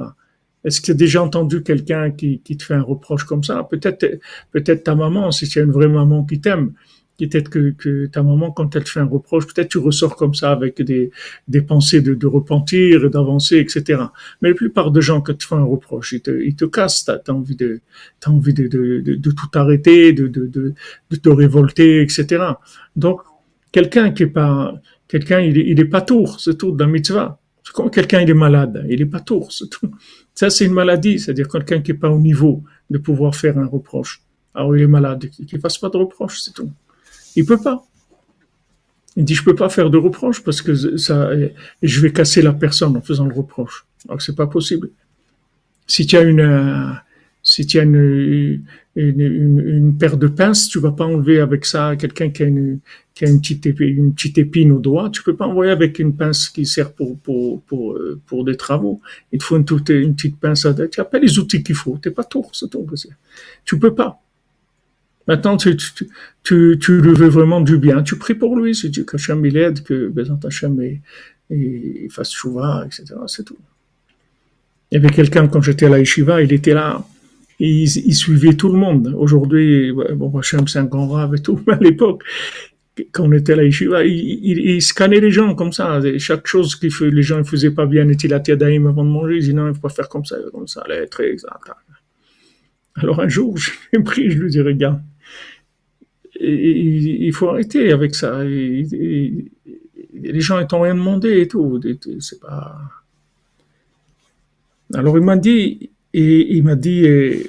Est-ce 0.63 0.81
que 0.81 0.87
tu 0.87 0.91
as 0.91 0.95
déjà 0.95 1.21
entendu 1.21 1.61
quelqu'un 1.61 2.09
qui, 2.09 2.39
qui 2.39 2.57
te 2.57 2.63
fait 2.63 2.73
un 2.73 2.81
reproche 2.81 3.25
comme 3.25 3.43
ça? 3.43 3.67
Peut-être 3.69 4.19
peut-être 4.51 4.83
ta 4.83 4.95
maman, 4.95 5.29
si 5.29 5.47
tu 5.47 5.59
as 5.59 5.61
une 5.61 5.71
vraie 5.71 5.87
maman 5.87 6.23
qui 6.23 6.41
t'aime, 6.41 6.73
peut-être 7.19 7.49
que, 7.49 7.69
que 7.77 8.07
ta 8.07 8.23
maman, 8.23 8.49
quand 8.49 8.75
elle 8.75 8.85
te 8.85 8.89
fait 8.89 9.01
un 9.01 9.05
reproche, 9.05 9.45
peut-être 9.45 9.69
tu 9.69 9.77
ressors 9.77 10.15
comme 10.15 10.33
ça 10.33 10.49
avec 10.51 10.81
des, 10.81 11.11
des 11.47 11.61
pensées 11.61 12.01
de, 12.01 12.15
de 12.15 12.25
repentir, 12.25 13.07
d'avancer, 13.11 13.57
etc. 13.57 14.01
Mais 14.41 14.49
la 14.49 14.55
plupart 14.55 14.89
des 14.89 15.01
gens 15.01 15.21
qui 15.21 15.37
te 15.37 15.43
font 15.43 15.57
un 15.57 15.63
reproche, 15.63 16.13
ils 16.13 16.21
te, 16.21 16.31
ils 16.31 16.55
te 16.55 16.65
cassent, 16.65 17.05
t'as 17.05 17.19
as 17.27 17.31
envie 17.31 17.55
de, 17.55 17.81
t'as 18.19 18.31
envie 18.31 18.55
de, 18.55 18.67
de, 18.67 18.99
de, 19.01 19.13
de, 19.13 19.31
tout 19.31 19.51
arrêter, 19.53 20.11
de, 20.11 20.27
de, 20.27 20.47
de, 20.47 20.73
de 21.11 21.15
te 21.15 21.29
révolter, 21.29 22.01
etc. 22.01 22.43
Donc, 22.95 23.21
quelqu'un 23.73 24.11
qui 24.11 24.23
est 24.23 24.27
pas, 24.27 24.73
quelqu'un, 25.09 25.41
il 25.41 25.57
il 25.57 25.77
est 25.81 25.91
pas 25.95 26.01
tour, 26.01 26.39
c'est 26.39 26.57
tout, 26.57 26.71
dans 26.71 26.87
mitzvah. 26.87 27.39
Quelqu'un 27.91 28.21
il 28.21 28.29
est 28.29 28.41
malade, 28.47 28.85
il 28.89 29.01
est 29.01 29.11
pas 29.15 29.19
tour, 29.19 29.51
c'est 29.51 29.69
tout. 29.69 29.91
Ça, 30.35 30.49
c'est 30.49 30.65
une 30.65 30.73
maladie, 30.73 31.19
c'est-à-dire 31.19 31.47
quelqu'un 31.47 31.81
qui 31.81 31.91
est 31.91 31.99
pas 32.05 32.09
au 32.09 32.19
niveau 32.19 32.63
de 32.89 32.97
pouvoir 32.97 33.35
faire 33.35 33.57
un 33.57 33.65
reproche. 33.65 34.21
Alors, 34.53 34.75
il 34.77 34.83
est 34.83 34.87
malade, 34.87 35.29
qu'il 35.29 35.59
fasse 35.59 35.77
pas 35.77 35.89
de 35.89 35.97
reproche, 35.97 36.39
c'est 36.41 36.53
tout. 36.53 36.71
Il 37.35 37.45
peut 37.45 37.61
pas. 37.61 37.83
Il 39.15 39.25
dit, 39.25 39.35
je 39.35 39.43
peux 39.43 39.55
pas 39.55 39.69
faire 39.69 39.89
de 39.89 39.97
reproche 39.97 40.43
parce 40.43 40.61
que 40.61 40.73
je 40.73 42.01
vais 42.01 42.11
casser 42.11 42.41
la 42.41 42.53
personne 42.53 42.95
en 42.97 43.01
faisant 43.01 43.25
le 43.25 43.33
reproche. 43.33 43.85
Alors, 44.07 44.21
c'est 44.21 44.35
pas 44.35 44.47
possible. 44.47 44.89
Si 45.87 46.05
tu 46.05 46.17
as 46.17 46.21
une, 46.21 46.99
Si 47.53 47.67
tu 47.67 47.77
as 47.77 47.83
une, 47.83 48.63
une, 48.95 49.21
une, 49.21 49.95
paire 49.95 50.17
de 50.17 50.25
pinces, 50.25 50.69
tu 50.69 50.79
vas 50.79 50.91
pas 50.91 51.05
enlever 51.05 51.39
avec 51.39 51.65
ça 51.65 51.95
quelqu'un 51.95 52.31
qui 52.31 52.41
a 52.41 52.47
une, 52.47 52.79
qui 53.13 53.25
a 53.25 53.29
une 53.29 53.41
petite 53.41 53.67
épine, 53.67 53.95
une 53.95 54.13
petite 54.15 54.39
épine 54.39 54.71
au 54.71 54.79
doigt. 54.79 55.11
Tu 55.11 55.21
peux 55.21 55.35
pas 55.35 55.45
envoyer 55.45 55.71
avec 55.71 55.99
une 55.99 56.15
pince 56.15 56.49
qui 56.49 56.65
sert 56.65 56.93
pour, 56.93 57.19
pour, 57.19 57.61
pour, 57.61 57.93
euh, 57.93 58.19
pour 58.25 58.43
des 58.43 58.57
travaux. 58.57 59.01
Il 59.31 59.37
te 59.37 59.43
faut 59.43 59.55
une, 59.55 59.65
toute, 59.65 59.89
une 59.89 60.15
petite 60.15 60.39
pince 60.39 60.65
à 60.65 60.73
Tu 60.73 60.99
n'as 60.99 61.05
pas 61.05 61.19
les 61.19 61.37
outils 61.37 61.61
qu'il 61.61 61.75
faut. 61.75 61.99
T'es 62.01 62.09
pas 62.09 62.23
tour, 62.23 62.49
c'est 62.53 62.71
tout. 62.71 62.87
Tu 63.65 63.77
peux 63.77 63.93
pas. 63.93 64.19
Maintenant, 65.27 65.55
tu, 65.55 65.77
tu, 65.77 66.07
tu, 66.41 66.79
tu, 66.81 67.01
lui 67.01 67.13
veux 67.13 67.29
vraiment 67.29 67.61
du 67.61 67.77
bien. 67.77 68.01
Tu 68.01 68.17
pries 68.17 68.33
pour 68.33 68.57
lui. 68.57 68.73
Si 68.73 68.89
tu 68.89 69.05
que 69.05 69.17
Hachem 69.17 69.45
il 69.45 69.57
aide, 69.57 69.83
que 69.83 70.07
Bézant 70.07 70.39
Hachem 70.43 70.81
il, 70.81 71.01
il 71.51 72.09
fasse 72.09 72.31
chouva, 72.31 72.83
etc. 72.87 73.13
C'est 73.27 73.45
tout. 73.45 73.59
Il 74.89 74.95
y 74.95 74.97
avait 74.97 75.13
quelqu'un, 75.13 75.47
quand 75.47 75.61
j'étais 75.61 75.85
à 75.85 75.89
la 75.89 75.99
yeshiva, 75.99 76.41
il 76.41 76.51
était 76.51 76.73
là 76.73 77.05
il, 77.67 78.15
suivait 78.15 78.53
tout 78.53 78.69
le 78.69 78.77
monde. 78.77 79.13
Aujourd'hui, 79.17 79.91
bon, 79.91 80.37
Hachem, 80.37 80.67
c'est 80.67 80.79
un 80.79 80.85
grand 80.85 81.07
rave 81.07 81.35
et 81.35 81.39
tout, 81.39 81.59
mais 81.67 81.73
à 81.75 81.79
l'époque, 81.79 82.23
quand 83.11 83.23
on 83.23 83.31
était 83.31 83.55
là, 83.55 83.63
il, 83.63 84.81
scannait 84.81 85.19
les 85.19 85.31
gens 85.31 85.55
comme 85.55 85.71
ça. 85.71 85.99
Chaque 86.17 86.45
chose 86.47 86.75
que 86.75 87.05
les 87.05 87.23
gens 87.23 87.39
ne 87.39 87.43
faisaient 87.43 87.71
pas 87.71 87.85
bien, 87.85 88.07
était 88.09 88.31
à 88.33 88.39
Daïm 88.39 88.87
avant 88.87 89.03
de 89.03 89.09
manger, 89.09 89.35
il 89.35 89.39
disait 89.41 89.53
non, 89.53 89.65
il 89.65 89.69
ne 89.69 89.73
faut 89.73 89.81
pas 89.81 89.89
faire 89.89 90.09
comme 90.09 90.25
ça, 90.25 90.37
comme 90.51 90.67
ça, 90.67 90.83
très 91.09 91.29
exact. 91.29 91.71
Alors 92.95 93.21
un 93.21 93.27
jour, 93.27 93.57
je 93.57 93.71
l'ai 93.91 94.03
pris, 94.03 94.29
je 94.29 94.39
lui 94.39 94.49
dis, 94.49 94.61
regarde, 94.61 95.01
il 96.39 97.31
faut 97.33 97.49
arrêter 97.49 97.91
avec 97.91 98.13
ça. 98.15 98.43
les 98.43 99.49
gens, 100.39 100.59
ils 100.59 100.67
t'ont 100.67 100.81
rien 100.81 100.95
demandé 100.95 101.41
et 101.41 101.47
tout. 101.47 101.79
C'est 102.19 102.39
pas. 102.39 102.77
Alors 104.93 105.17
il 105.17 105.23
m'a 105.23 105.37
dit, 105.37 105.89
et 106.13 106.55
il 106.55 106.63
m'a 106.63 106.75
dit, 106.75 107.07
euh, 107.07 107.43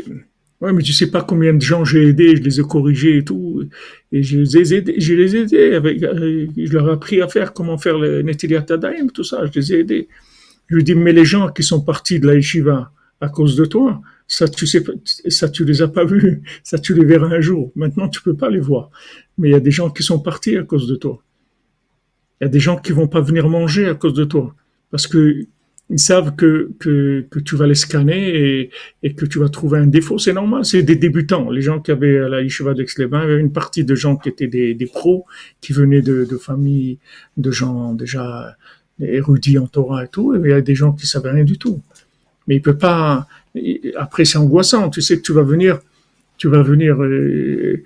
ouais, 0.61 0.73
mais 0.73 0.83
tu 0.83 0.93
sais 0.93 1.11
pas 1.11 1.23
combien 1.23 1.53
de 1.53 1.61
gens 1.61 1.85
j'ai 1.85 2.09
aidé, 2.09 2.37
je 2.37 2.43
les 2.43 2.61
ai 2.61 2.63
corrigés 2.63 3.19
et 3.19 3.25
tout. 3.25 3.63
Et 4.11 4.23
je 4.23 4.41
les 4.41 4.73
ai 4.73 4.77
aidés, 4.79 4.95
je 4.99 5.15
les 5.15 5.37
ai 5.37 5.41
aidés 5.41 5.75
avec, 5.75 6.03
euh, 6.03 6.47
je 6.57 6.73
leur 6.73 6.89
ai 6.89 6.93
appris 6.93 7.21
à 7.21 7.29
faire 7.29 7.53
comment 7.53 7.77
faire 7.77 7.99
le 7.99 8.23
Netilat 8.23 8.63
tout 9.13 9.25
ça, 9.25 9.45
je 9.47 9.59
les 9.59 9.73
ai 9.73 9.81
aidés. 9.81 10.09
Je 10.69 10.77
lui 10.77 10.85
dis, 10.85 10.95
mais 10.95 11.13
les 11.13 11.27
gens 11.27 11.51
qui 11.51 11.63
sont 11.63 11.83
partis 11.83 12.21
de 12.21 12.27
la 12.27 12.37
yeshiva 12.37 12.91
à 13.21 13.29
cause 13.29 13.57
de 13.57 13.67
toi, 13.67 14.01
ça 14.27 14.49
tu 14.49 14.67
sais, 14.67 14.83
ça 15.29 15.49
tu 15.51 15.65
les 15.65 15.83
as 15.83 15.89
pas 15.89 16.05
vus, 16.05 16.43
ça 16.63 16.79
tu 16.79 16.95
les 16.95 17.05
verras 17.05 17.29
un 17.29 17.41
jour. 17.41 17.71
Maintenant 17.77 18.09
tu 18.09 18.23
peux 18.23 18.35
pas 18.35 18.49
les 18.49 18.61
voir. 18.61 18.91
Mais 19.37 19.49
il 19.49 19.53
y 19.53 19.57
a 19.57 19.61
des 19.61 19.71
gens 19.71 19.91
qui 19.91 20.03
sont 20.03 20.21
partis 20.21 20.57
à 20.57 20.63
cause 20.63 20.89
de 20.89 20.97
toi. 20.97 21.23
Il 22.41 22.45
y 22.45 22.47
a 22.47 22.49
des 22.49 22.61
gens 22.61 22.77
qui 22.77 22.93
vont 22.93 23.09
pas 23.09 23.21
venir 23.21 23.49
manger 23.49 23.87
à 23.87 23.95
cause 23.95 24.15
de 24.15 24.25
toi. 24.25 24.55
Parce 24.91 25.07
que 25.07 25.47
ils 25.91 25.99
savent 25.99 26.35
que, 26.35 26.71
que, 26.79 27.27
que, 27.31 27.39
tu 27.39 27.57
vas 27.57 27.67
les 27.67 27.75
scanner 27.75 28.29
et, 28.29 28.71
et, 29.03 29.15
que 29.15 29.27
tu 29.27 29.39
vas 29.39 29.49
trouver 29.49 29.79
un 29.79 29.87
défaut. 29.87 30.19
C'est 30.19 30.33
normal, 30.33 30.65
c'est 30.65 30.83
des 30.83 30.97
débutants. 30.97 31.51
Les 31.51 31.61
gens 31.61 31.79
qui 31.81 31.91
avaient 31.91 32.21
à 32.21 32.29
la 32.29 32.43
Yeshiva 32.43 32.73
daix 32.73 32.87
les 32.97 33.05
il 33.05 33.11
y 33.11 33.15
avait 33.15 33.39
une 33.39 33.53
partie 33.53 33.85
de 33.85 33.95
gens 33.95 34.17
qui 34.17 34.31
étaient 34.31 34.47
des, 34.47 34.75
des 34.75 34.87
pros, 34.87 35.27
qui 35.61 35.73
venaient 35.73 36.03
de, 36.03 36.25
de 36.25 36.37
familles 36.37 36.99
de 37.37 37.51
gens 37.51 37.93
déjà 37.93 38.57
érudits 39.01 39.59
en 39.59 39.67
Torah 39.67 40.05
et 40.05 40.09
tout, 40.09 40.35
et 40.35 40.41
il 40.43 40.51
y 40.51 40.53
a 40.53 40.61
des 40.61 40.75
gens 40.75 40.93
qui 40.93 41.07
savaient 41.07 41.33
rien 41.33 41.45
du 41.45 41.59
tout. 41.59 41.81
Mais 42.47 42.57
il 42.57 42.63
peut 42.63 42.79
pas, 42.79 43.27
après 43.97 44.25
c'est 44.25 44.39
angoissant, 44.39 44.91
tu 44.91 45.03
sais 45.03 45.17
que 45.17 45.23
tu 45.23 45.33
vas 45.33 45.43
venir 45.43 45.81
tu 46.45 46.51
vas 46.51 46.63
venir 46.63 47.03
euh, 47.03 47.83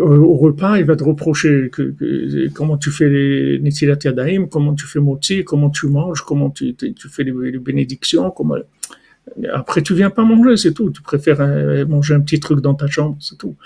au, 0.00 0.36
repas, 0.36 0.78
il 0.78 0.84
va 0.84 0.94
te 0.94 1.02
reprocher 1.02 1.72
comment 2.54 2.76
tu 2.76 2.92
fais 2.92 3.08
les 3.08 3.58
Netilat 3.58 3.98
Yadayim, 4.04 4.46
comment 4.46 4.74
tu 4.76 4.86
fais 4.86 5.00
Motzi, 5.00 5.42
comment 5.42 5.70
tu 5.70 5.88
manges, 5.88 6.22
comment 6.22 6.50
tu, 6.50 6.76
fais 7.10 7.24
les, 7.24 7.58
bénédictions. 7.58 8.32
Après, 9.52 9.82
tu 9.82 9.92
viens 9.94 10.10
pas 10.10 10.22
manger, 10.22 10.56
c'est 10.56 10.72
tout. 10.72 10.90
Tu 10.90 11.02
préfères 11.02 11.40
euh, 11.40 11.84
manger 11.84 12.14
un 12.14 12.20
petit 12.20 12.38
truc 12.38 12.60
dans 12.60 12.74
ta 12.74 12.86
chambre, 12.86 13.16
c'est 13.18 13.38
tout. 13.38 13.56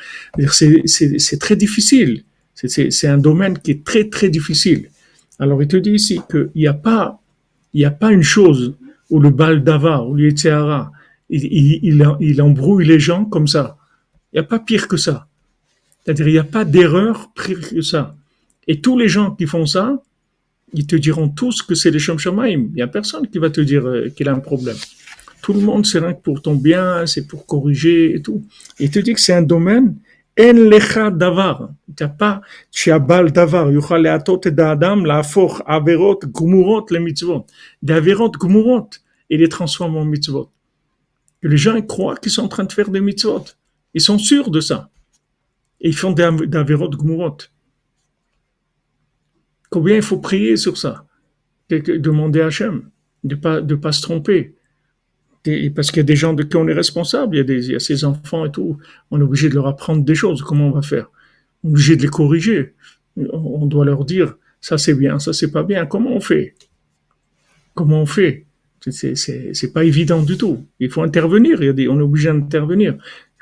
C'est 0.47 1.39
très 1.39 1.57
difficile. 1.57 2.23
C'est 2.55 3.09
un 3.09 3.19
domaine 3.19 3.59
qui 3.59 3.73
est 3.73 3.85
très 3.85 4.09
très 4.09 4.31
difficile. 4.31 4.89
Alors, 5.39 5.63
il 5.63 5.69
te 5.69 5.77
dit 5.77 5.93
ici 5.93 6.19
qu'il 6.31 6.49
n'y 6.55 6.67
a 6.67 7.91
pas 7.91 8.11
une 8.11 8.23
chose 8.23 8.75
où 9.11 9.21
le 9.21 9.29
bal 9.29 9.63
d'ava, 9.63 10.03
ou 10.03 10.15
le 10.15 10.31
il, 11.29 11.45
il, 11.83 12.17
il 12.21 12.41
embrouille 12.41 12.87
les 12.87 13.01
gens 13.01 13.27
comme 13.27 13.47
ça. 13.47 13.77
Il 14.33 14.37
n'y 14.37 14.41
a 14.41 14.45
pas 14.45 14.59
pire 14.59 14.89
que 14.89 14.97
ça. 14.97 15.27
C'est-à-dire, 16.05 16.29
il 16.29 16.33
n'y 16.33 16.39
a 16.39 16.45
pas 16.45 16.65
d'erreur 16.65 17.31
pire 17.35 17.69
que 17.69 17.83
ça. 17.83 18.17
Et 18.67 18.81
tous 18.81 18.97
les 18.99 19.09
gens 19.09 19.33
qui 19.33 19.47
font 19.47 19.67
ça, 19.67 20.01
ils 20.73 20.87
te 20.87 20.97
diront 20.97 21.29
tous 21.29 21.63
que 21.63 21.75
c'est 21.75 21.91
les 21.91 21.99
Shem 21.99 22.17
Il 22.49 22.73
n'y 22.73 22.83
a 22.83 22.87
personne 22.87 23.27
qui 23.29 23.39
va 23.39 23.51
te 23.51 23.61
dire 23.61 23.87
euh, 23.87 24.09
qu'il 24.11 24.29
a 24.29 24.33
un 24.33 24.41
problème. 24.41 24.77
Tout 25.43 25.55
le 25.55 25.61
monde, 25.61 25.87
c'est 25.87 25.99
rien 25.99 26.13
que 26.13 26.21
pour 26.21 26.43
ton 26.43 26.55
bien, 26.55 27.07
c'est 27.07 27.27
pour 27.27 27.47
corriger 27.47 28.15
et 28.15 28.23
tout. 28.23 28.45
Il 28.79 28.91
te 28.91 28.99
dit 28.99 29.15
que 29.15 29.21
c'est 29.21 29.33
un 29.33 29.43
domaine, 29.43 29.97
en 30.39 30.53
lecha 30.53 31.11
davar. 31.11 31.71
Tu 31.97 32.05
pas, 32.19 32.43
tu 32.71 32.91
bal 33.01 33.33
davar. 33.33 33.71
Yuchal 33.71 34.03
leatot 34.03 34.41
d'Adam, 34.47 35.05
la 35.05 35.23
for 35.23 35.63
averot, 35.67 36.21
gumurot, 36.27 36.87
les 36.91 37.01
mitzvot. 37.01 37.47
Des 37.83 37.95
averot, 37.95 38.33
gumurot. 38.33 38.91
Et 39.31 39.37
les 39.37 39.49
transforme 39.49 39.97
en 39.97 40.05
mitzvot. 40.05 40.51
Et 41.43 41.49
les 41.49 41.57
gens 41.57 41.81
croient 41.83 42.17
qu'ils 42.17 42.33
sont 42.33 42.43
en 42.43 42.49
train 42.49 42.65
de 42.65 42.73
faire 42.73 42.91
des 42.91 43.01
mitzvot. 43.01 43.45
Ils 43.95 44.01
sont 44.01 44.19
sûrs 44.19 44.51
de 44.51 44.61
ça. 44.61 44.91
Et 45.81 45.89
ils 45.89 45.97
font 45.97 46.13
des 46.13 46.23
de 46.23 46.97
gmurot. 46.97 47.39
Combien 49.71 49.97
il 49.97 50.03
faut 50.03 50.19
prier 50.19 50.57
sur 50.57 50.77
ça? 50.77 51.07
Demander 51.71 52.41
à 52.41 52.47
Hachem 52.47 52.91
de 53.25 53.35
ne 53.35 53.41
pas, 53.41 53.61
de 53.61 53.75
pas 53.75 53.93
se 53.93 54.03
tromper. 54.03 54.55
parce 55.75 55.91
qu'il 55.91 55.99
y 55.99 56.01
a 56.01 56.05
des 56.05 56.17
gens 56.17 56.33
de 56.33 56.43
qui 56.43 56.57
on 56.57 56.67
est 56.69 56.75
responsable, 56.75 57.37
il 57.37 57.39
y, 57.39 57.75
a 57.75 57.79
des, 57.79 58.05
enfants 58.05 58.45
et 58.45 58.51
tout. 58.51 58.79
On 59.11 59.21
est 59.21 59.25
obligé 59.25 59.49
de 59.49 59.55
leur 59.55 59.67
apprendre 59.67 60.05
des 60.05 60.15
choses. 60.15 60.43
Comment 60.43 60.69
on 60.69 60.73
va 60.73 60.83
faire? 60.83 61.11
On 61.63 61.69
est 61.69 61.73
obligé 61.73 61.97
de 61.97 62.03
les 62.03 62.09
corriger. 62.09 62.75
On 63.17 63.67
doit 63.67 63.85
leur 63.85 64.05
dire 64.05 64.35
ça 64.61 64.79
c'est 64.79 64.95
bien, 64.95 65.19
ça 65.19 65.33
c'est 65.33 65.51
pas 65.51 65.63
bien. 65.63 65.87
Comment 65.87 66.13
on 66.13 66.21
fait? 66.21 66.55
Comment 67.75 68.03
on 68.03 68.07
fait? 68.07 68.47
C'est 68.81 69.73
pas 69.73 69.85
évident 69.85 70.23
du 70.23 70.37
tout. 70.37 70.67
Il 70.79 70.91
faut 70.91 71.03
intervenir. 71.03 71.63
Il 71.63 71.67
y 71.67 71.69
a 71.69 71.73
des, 71.73 71.89
on 71.89 71.99
est 71.99 72.03
obligé 72.03 72.29
d'intervenir 72.29 72.97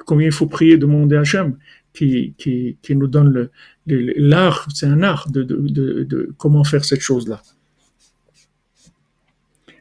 combien 0.09 0.29
il 0.33 0.37
faut 0.41 0.47
prier, 0.47 0.77
demander 0.79 1.17
à 1.17 1.21
Hachem 1.21 1.49
qui, 1.95 2.35
qui, 2.39 2.77
qui 2.83 2.97
nous 2.97 3.09
donne 3.09 3.51
l'art, 3.87 4.67
c'est 4.75 4.87
un 4.87 5.03
art 5.03 5.25
de, 5.31 5.43
de, 5.43 6.05
de, 6.13 6.19
comment 6.39 6.65
faire 6.65 6.85
cette 6.91 7.01
chose-là. 7.01 7.43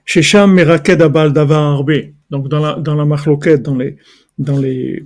Shesham 0.06 0.50
meraked 0.54 1.02
abal 1.02 1.34
davar 1.34 1.84
Donc 2.32 2.44
dans 2.54 2.62
la 2.66 2.72
dans 2.88 2.96
la 3.02 3.06
machloket, 3.06 3.62
dans 3.62 3.78
les 3.82 3.98
dans 4.48 4.60
les 4.60 5.06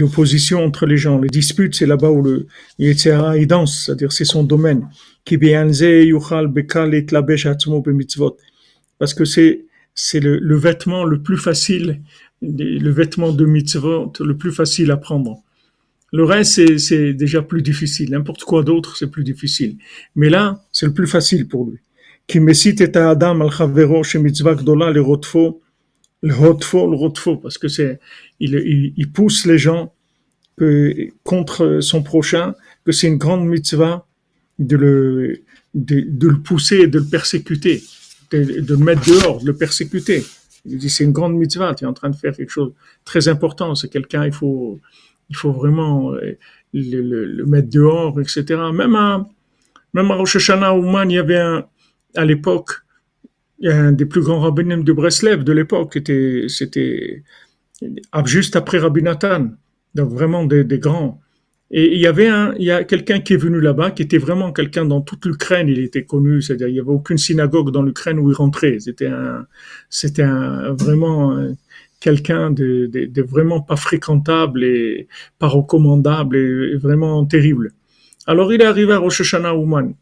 l'opposition 0.00 0.64
entre 0.64 0.86
les 0.86 0.96
gens, 0.96 1.20
les 1.20 1.28
disputes, 1.28 1.74
c'est 1.76 1.86
là-bas 1.86 2.10
où 2.10 2.22
le 2.22 2.46
Yetzera 2.80 3.36
il 3.38 3.46
danse, 3.46 3.84
c'est-à-dire 3.84 4.12
c'est 4.12 4.24
son 4.24 4.42
domaine. 4.42 4.88
Parce 8.98 9.14
que 9.14 9.24
c'est 9.24 9.66
c'est 9.98 10.20
le, 10.20 10.38
le, 10.38 10.56
vêtement 10.56 11.04
le 11.04 11.22
plus 11.22 11.38
facile 11.38 12.02
le 12.42 12.90
vêtement 12.90 13.32
de 13.32 13.44
mitzvot 13.44 14.12
le 14.20 14.36
plus 14.36 14.52
facile 14.52 14.90
à 14.90 14.96
prendre. 14.96 15.42
Le 16.12 16.24
reste, 16.24 16.78
c'est 16.78 17.12
déjà 17.12 17.42
plus 17.42 17.62
difficile. 17.62 18.10
N'importe 18.10 18.44
quoi 18.44 18.62
d'autre, 18.62 18.96
c'est 18.96 19.10
plus 19.10 19.24
difficile. 19.24 19.76
Mais 20.14 20.30
là, 20.30 20.62
c'est 20.72 20.86
le 20.86 20.92
plus 20.92 21.06
facile 21.06 21.48
pour 21.48 21.66
lui. 21.66 21.78
Qui 22.26 22.38
et 22.38 22.96
Adam 22.96 23.40
al 23.40 23.50
chavero 23.50 24.02
mitzvah 24.20 24.54
gdola 24.54 24.90
le 24.90 25.00
rotfo, 25.00 25.62
le 26.22 26.34
rotfo, 26.34 26.90
le 26.90 26.96
rotfo, 26.96 27.36
parce 27.36 27.58
que 27.58 27.68
c'est, 27.68 28.00
il, 28.40 28.92
il, 28.96 29.12
pousse 29.12 29.46
les 29.46 29.58
gens 29.58 29.92
contre 31.22 31.78
son 31.80 32.02
prochain, 32.02 32.54
que 32.84 32.92
c'est 32.92 33.06
une 33.06 33.18
grande 33.18 33.46
mitzvah 33.46 34.06
de 34.58 34.76
le, 34.76 35.42
de, 35.74 36.28
le 36.28 36.40
pousser 36.40 36.86
de 36.86 36.98
le 36.98 37.04
persécuter, 37.04 37.84
de 38.32 38.74
le 38.74 38.76
mettre 38.76 39.06
dehors, 39.06 39.40
de 39.40 39.46
le 39.46 39.56
persécuter. 39.56 40.24
C'est 40.88 41.04
une 41.04 41.12
grande 41.12 41.34
mitzvah, 41.34 41.74
tu 41.74 41.84
es 41.84 41.86
en 41.86 41.92
train 41.92 42.10
de 42.10 42.16
faire 42.16 42.34
quelque 42.34 42.50
chose 42.50 42.70
de 42.70 42.74
très 43.04 43.28
important. 43.28 43.74
C'est 43.74 43.88
quelqu'un, 43.88 44.24
il 44.24 44.32
faut, 44.32 44.80
il 45.28 45.36
faut 45.36 45.52
vraiment 45.52 46.12
euh, 46.14 46.36
le, 46.72 47.44
mettre 47.44 47.70
dehors, 47.70 48.20
etc. 48.20 48.44
Même 48.72 48.94
à, 48.96 49.28
même 49.94 50.10
à 50.10 50.14
Rosh 50.14 50.36
Hashanah, 50.36 50.74
il 51.04 51.12
y 51.12 51.18
avait 51.18 51.62
à 52.14 52.24
l'époque, 52.24 52.70
un 53.64 53.92
des 53.92 54.06
plus 54.06 54.22
grands 54.22 54.40
rabbins 54.40 54.78
de 54.78 54.92
Breslev 54.92 55.44
de 55.44 55.52
l'époque, 55.52 55.98
c'était 56.48 57.22
juste 58.24 58.56
après 58.56 58.78
Rabbi 58.78 59.02
Nathan. 59.02 59.50
Donc 59.94 60.10
vraiment 60.10 60.44
des 60.44 60.78
grands. 60.78 61.20
Et 61.70 61.94
il 61.94 62.00
y 62.00 62.06
avait 62.06 62.28
un, 62.28 62.54
il 62.58 62.64
y 62.64 62.70
a 62.70 62.84
quelqu'un 62.84 63.20
qui 63.20 63.32
est 63.32 63.36
venu 63.36 63.60
là-bas, 63.60 63.90
qui 63.90 64.02
était 64.02 64.18
vraiment 64.18 64.52
quelqu'un 64.52 64.84
dans 64.84 65.00
toute 65.00 65.26
l'Ukraine, 65.26 65.68
il 65.68 65.80
était 65.80 66.04
connu, 66.04 66.40
c'est-à-dire 66.40 66.68
il 66.68 66.76
y 66.76 66.80
avait 66.80 66.90
aucune 66.90 67.18
synagogue 67.18 67.72
dans 67.72 67.82
l'Ukraine 67.82 68.20
où 68.20 68.30
il 68.30 68.34
rentrait. 68.34 68.78
C'était 68.78 69.08
un, 69.08 69.46
c'était 69.90 70.22
un, 70.22 70.72
vraiment 70.74 71.36
quelqu'un 71.98 72.52
de, 72.52 72.86
de, 72.86 73.06
de, 73.06 73.22
vraiment 73.22 73.60
pas 73.60 73.76
fréquentable 73.76 74.62
et 74.62 75.08
pas 75.40 75.48
recommandable 75.48 76.36
et 76.36 76.76
vraiment 76.76 77.24
terrible. 77.26 77.72
Alors 78.26 78.52
il 78.52 78.60
est 78.62 78.64
arrivé 78.64 78.92
à 78.92 78.98
Rosh 78.98 79.22
Hashanah 79.22 79.54
Ouman. 79.54 79.94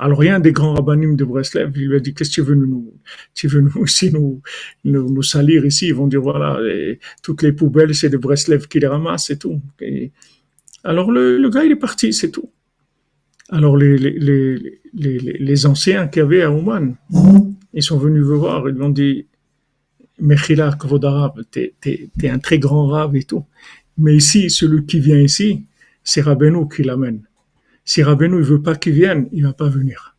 Alors, 0.00 0.22
un 0.22 0.38
des 0.38 0.52
grands 0.52 0.74
rabbinim 0.74 1.16
de 1.16 1.24
Breslev, 1.24 1.72
il 1.74 1.88
lui 1.88 1.96
a 1.96 1.98
dit, 1.98 2.14
qu'est-ce 2.14 2.30
que 2.30 2.34
tu 2.36 2.42
veux 2.42 2.54
nous, 2.54 2.94
tu 3.34 3.48
veux 3.48 3.62
nous, 3.62 3.84
ici, 3.84 4.12
nous, 4.12 4.40
nous, 4.84 5.12
nous 5.12 5.22
salir 5.24 5.66
ici? 5.66 5.88
Ils 5.88 5.94
vont 5.94 6.06
dire, 6.06 6.20
voilà, 6.20 6.60
toutes 7.20 7.42
les 7.42 7.52
poubelles, 7.52 7.94
c'est 7.96 8.08
de 8.08 8.16
Breslev 8.16 8.68
qui 8.68 8.78
les 8.78 8.86
ramassent 8.86 9.30
et 9.30 9.38
tout. 9.38 9.60
Alors, 10.84 11.10
le, 11.10 11.38
le, 11.38 11.50
gars, 11.50 11.64
il 11.64 11.72
est 11.72 11.76
parti, 11.76 12.12
c'est 12.12 12.30
tout. 12.30 12.50
Alors, 13.50 13.76
les, 13.76 13.96
les, 13.98 14.80
les, 14.94 15.18
les, 15.18 15.66
anciens 15.66 16.06
qui 16.06 16.20
avaient 16.20 16.42
à 16.42 16.50
Ouman, 16.50 16.94
ils 17.72 17.82
sont 17.82 17.98
venus 17.98 18.24
me 18.24 18.34
voir, 18.34 18.68
ils 18.68 18.74
m'ont 18.74 18.90
dit, 18.90 19.26
Mechila, 20.20 20.76
Kvodarav, 20.78 21.32
t'es, 21.50 21.74
un 22.24 22.38
très 22.38 22.58
grand 22.58 22.86
rave 22.86 23.16
et 23.16 23.22
tout. 23.22 23.44
Mais 23.96 24.16
ici, 24.16 24.50
celui 24.50 24.84
qui 24.86 25.00
vient 25.00 25.18
ici, 25.18 25.64
c'est 26.04 26.20
Rabbeinu 26.20 26.68
qui 26.68 26.82
l'amène. 26.82 27.22
Si 27.84 28.02
Rabbeinu 28.02 28.36
ne 28.36 28.42
veut 28.42 28.62
pas 28.62 28.76
qu'il 28.76 28.92
vienne, 28.92 29.28
il 29.32 29.44
va 29.44 29.52
pas 29.52 29.68
venir. 29.68 30.16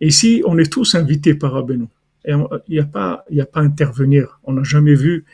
Ici, 0.00 0.42
on 0.46 0.58
est 0.58 0.70
tous 0.70 0.94
invités 0.94 1.34
par 1.34 1.52
Rabbeinu. 1.52 1.86
Il 2.26 2.46
n'y 2.68 2.78
a 2.78 2.84
pas, 2.84 3.24
y 3.30 3.40
a 3.40 3.46
pas 3.46 3.60
à 3.60 3.62
intervenir. 3.62 4.40
On 4.44 4.52
n'a 4.52 4.62
jamais 4.62 4.94
vu 4.94 5.24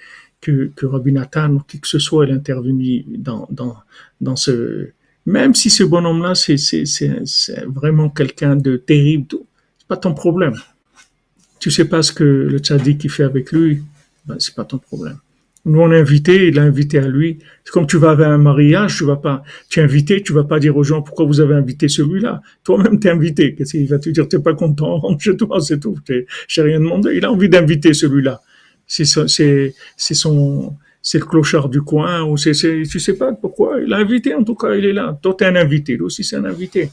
que, 0.44 0.70
que 0.76 0.87
Rabbi 0.87 1.12
Nathan 1.12 1.54
ou 1.54 1.61
qui 1.61 1.80
que 1.80 1.88
ce 1.88 1.98
soit, 1.98 2.26
ait 2.26 2.33
intervenu 2.33 3.04
dans, 3.09 3.48
dans, 3.50 3.76
dans 4.20 4.37
ce, 4.37 4.90
même 5.26 5.54
si 5.54 5.70
ce 5.70 5.85
bonhomme-là, 5.85 6.35
c'est, 6.35 6.57
vraiment 7.66 8.11
quelqu'un 8.11 8.57
de 8.57 8.76
terrible, 8.76 9.26
c'est 9.78 9.88
pas 9.88 9.96
ton 9.96 10.12
problème. 10.12 10.54
Tu 11.61 11.70
sais 11.70 11.87
pas 11.87 12.02
ce 12.02 12.12
que 12.12 12.24
le 12.24 12.59
tzaddik 12.59 13.11
fait 13.11 13.24
avec 13.24 13.52
lui, 13.52 13.83
ben, 14.26 14.37
c'est 14.38 14.54
pas 14.54 14.64
ton 14.64 14.78
problème. 14.78 15.18
Nous, 15.66 15.80
on 15.80 15.90
est 15.90 15.98
invité, 15.98 16.48
il 16.48 16.59
a 16.59 16.62
invité 16.62 16.98
à 16.98 17.09
lui. 17.09 17.38
C'est 17.64 17.72
comme 17.72 17.87
tu 17.87 17.96
vas 17.96 18.11
avec 18.11 18.26
un 18.26 18.37
mariage, 18.37 18.98
tu 18.98 19.04
vas 19.04 19.16
pas, 19.16 19.42
tu 19.70 19.80
es 19.80 19.83
invité, 19.83 20.22
tu 20.22 20.35
vas 20.35 20.44
pas 20.44 20.59
dire 20.61 20.76
aux 20.76 20.85
gens 20.85 21.00
pourquoi 21.00 21.24
vous 21.24 21.40
avez 21.40 21.54
invité 21.54 21.88
celui-là? 21.88 22.42
Toi-même, 22.64 23.00
t'es 23.00 23.09
invité. 23.09 23.54
Qu'est-ce 23.54 23.70
qu'il 23.78 23.88
va 23.88 23.98
te 23.98 24.11
dire? 24.11 24.28
T'es 24.28 24.38
pas 24.38 24.52
content, 24.52 25.00
chez 25.18 25.38
toi, 25.38 25.59
c'est 25.62 25.80
tout. 25.80 25.96
J'ai 26.48 26.62
rien 26.62 26.80
demandé. 26.80 27.16
Il 27.16 27.24
a 27.24 27.33
envie 27.33 27.48
d'inviter 27.48 27.94
celui-là. 27.94 28.42
C'est, 28.86 29.04
son, 29.04 29.26
c'est 31.02 31.18
le 31.18 31.24
clochard 31.24 31.68
du 31.68 31.82
coin, 31.82 32.22
ou 32.22 32.36
c'est, 32.36 32.54
c'est, 32.54 32.82
tu 32.90 33.00
sais 33.00 33.14
pas 33.14 33.32
pourquoi. 33.32 33.80
Il 33.80 33.92
a 33.92 33.96
invité, 33.96 34.34
en 34.34 34.44
tout 34.44 34.54
cas, 34.54 34.74
il 34.74 34.84
est 34.84 34.92
là. 34.92 35.18
Toi, 35.22 35.34
t'es 35.38 35.46
un 35.46 35.56
invité. 35.56 35.94
Lui 35.94 36.02
aussi, 36.02 36.24
c'est 36.24 36.36
un 36.36 36.44
invité. 36.44 36.90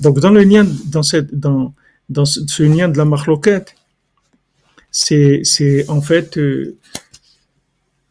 Donc, 0.00 0.18
dans 0.20 0.30
le 0.30 0.42
lien, 0.42 0.66
dans 0.86 1.02
cette, 1.02 1.34
dans, 1.34 1.74
dans 2.08 2.24
ce, 2.24 2.62
lien 2.62 2.88
de 2.88 2.98
la 2.98 3.04
marloquette, 3.04 3.74
c'est, 4.90 5.40
c'est, 5.44 5.88
en 5.88 6.00
fait, 6.00 6.36
euh, 6.38 6.76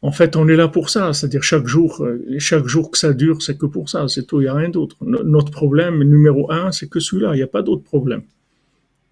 en 0.02 0.12
fait, 0.12 0.36
on 0.36 0.48
est 0.48 0.56
là 0.56 0.68
pour 0.68 0.90
ça, 0.90 1.14
c'est-à-dire 1.14 1.44
chaque 1.44 1.68
jour, 1.68 2.04
euh, 2.04 2.24
chaque 2.40 2.66
jour 2.66 2.90
que 2.90 2.98
ça 2.98 3.14
dure, 3.14 3.42
c'est 3.42 3.58
que 3.58 3.68
pour 3.68 3.90
ça, 3.90 4.08
c'est 4.08 4.26
tout, 4.26 4.42
il 4.42 4.46
n'y 4.46 4.50
a 4.50 4.54
rien 4.54 4.70
d'autre. 4.70 4.96
Notre 5.02 5.52
problème 5.52 6.04
numéro 6.04 6.52
un, 6.52 6.72
c'est 6.72 6.90
que 6.90 7.00
celui-là, 7.00 7.34
il 7.34 7.38
n'y 7.38 7.44
a 7.44 7.48
pas 7.48 7.62
d'autre 7.62 7.84
problème. 7.84 8.24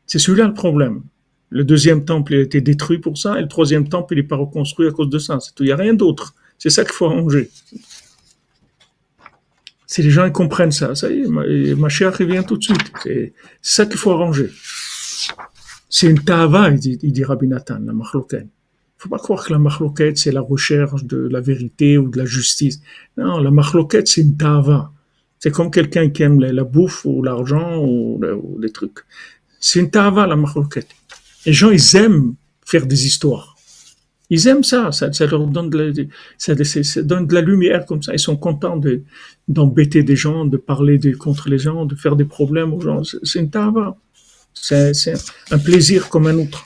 C'est 0.08 0.18
celui-là 0.18 0.48
le 0.48 0.54
problème. 0.54 1.04
Le 1.50 1.64
deuxième 1.64 2.06
temple 2.06 2.34
il 2.34 2.40
a 2.40 2.42
été 2.42 2.62
détruit 2.62 3.00
pour 3.00 3.18
ça, 3.18 3.40
et 3.40 3.42
le 3.42 3.48
troisième 3.48 3.88
temple, 3.88 4.14
il 4.14 4.18
n'est 4.18 4.24
pas 4.24 4.36
reconstruit 4.36 4.88
à 4.88 4.92
cause 4.92 5.10
de 5.10 5.20
ça, 5.20 5.40
c'est 5.40 5.54
tout, 5.56 5.64
il 5.64 5.68
n'y 5.68 5.72
a 5.72 5.76
rien 5.76 5.94
d'autre. 5.94 6.36
C'est 6.58 6.70
ça 6.70 6.84
qu'il 6.84 6.94
faut 6.94 7.06
arranger. 7.06 7.50
Si 9.88 10.04
les 10.04 10.12
gens 10.12 10.26
ils 10.26 10.32
comprennent 10.32 10.72
ça, 10.72 10.94
ça 10.94 11.10
y 11.10 11.22
est, 11.22 11.76
ma, 11.76 11.90
chère 11.90 12.16
revient 12.16 12.44
tout 12.48 12.58
de 12.58 12.64
suite. 12.64 12.92
C'est 13.04 13.34
ça 13.62 13.86
qu'il 13.86 13.98
faut 13.98 14.12
arranger. 14.12 14.52
C'est 15.90 16.08
une 16.08 16.24
tava, 16.24 16.70
il 16.70 16.80
dit, 16.80 17.00
il 17.02 17.12
dit 17.12 17.24
Rabbi 17.24 17.48
Nathan, 17.48 17.80
la 17.80 17.94
faut 19.00 19.10
pas 19.10 19.18
croire 19.18 19.46
que 19.46 19.54
la 19.54 19.60
marloquette, 19.60 20.18
c'est 20.18 20.32
la 20.32 20.42
recherche 20.42 21.06
de 21.06 21.18
la 21.18 21.40
vérité 21.40 21.98
ou 21.98 22.10
de 22.10 22.18
la 22.18 22.26
justice. 22.26 22.82
Non, 23.18 23.40
la 23.40 23.50
marloquette, 23.50 24.10
c'est 24.10 24.22
une 24.22 24.36
tava. 24.36 24.92
C'est 25.40 25.52
comme 25.52 25.72
quelqu'un 25.72 26.10
qui 26.10 26.22
aime 26.24 26.40
la, 26.42 26.64
bouffe 26.66 27.06
ou 27.06 27.24
l'argent 27.24 27.82
ou, 27.82 28.20
des 28.60 28.72
trucs. 28.72 29.00
C'est 29.62 29.80
une 29.80 29.90
tava, 29.90 30.28
la 30.28 30.36
marloquette. 30.36 30.90
Les 31.46 31.54
gens, 31.54 31.70
ils 31.70 31.96
aiment 31.96 32.36
faire 32.66 32.86
des 32.86 33.06
histoires. 33.06 33.56
Ils 34.32 34.48
aiment 34.48 34.64
ça, 34.64 34.92
ça, 34.92 35.10
leur 35.26 35.48
donne 35.48 35.72
de, 35.72 36.08
la, 37.34 37.42
lumière 37.42 37.86
comme 37.88 38.04
ça. 38.04 38.14
Ils 38.14 38.20
sont 38.20 38.38
contents 38.38 38.78
de, 38.78 39.02
d'embêter 39.48 40.04
des 40.04 40.16
gens, 40.16 40.46
de 40.46 40.58
parler 40.58 41.00
contre 41.14 41.50
les 41.50 41.58
gens, 41.58 41.86
de 41.86 41.96
faire 41.96 42.16
des 42.16 42.26
problèmes 42.26 42.74
aux 42.74 42.82
gens. 42.82 43.02
C'est 43.04 43.40
une 43.40 43.50
tava. 43.50 43.98
C'est, 44.54 44.94
un 45.50 45.58
plaisir 45.58 46.10
comme 46.10 46.28
un 46.28 46.38
autre. 46.38 46.66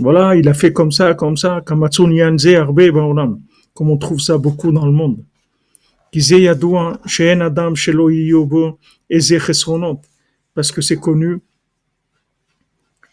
Voilà, 0.00 0.34
il 0.34 0.48
a 0.48 0.54
fait 0.54 0.72
comme 0.72 0.90
ça, 0.90 1.14
comme 1.14 1.36
ça, 1.36 1.62
comme 1.64 1.82
on 3.78 3.96
trouve 3.96 4.20
ça 4.20 4.38
beaucoup 4.38 4.72
dans 4.72 4.86
le 4.86 4.92
monde. 4.92 5.18
Parce 10.54 10.72
que 10.72 10.80
c'est 10.80 10.96
connu 10.96 11.40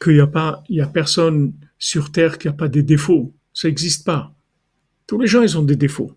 qu'il 0.02 0.14
n'y 0.14 0.20
a 0.20 0.28
pas, 0.28 0.64
il 0.70 0.78
y 0.78 0.82
a 0.82 0.88
personne 0.88 1.54
sur 1.78 2.12
terre 2.12 2.38
qui 2.38 2.48
n'a 2.48 2.54
pas 2.54 2.68
des 2.68 2.84
défauts. 2.84 3.34
Ça 3.54 3.68
n'existe 3.68 4.06
pas. 4.06 4.34
Tous 5.08 5.20
les 5.20 5.28
gens, 5.28 5.42
ils 5.42 5.58
ont 5.58 5.64
des 5.64 5.76
défauts. 5.76 6.16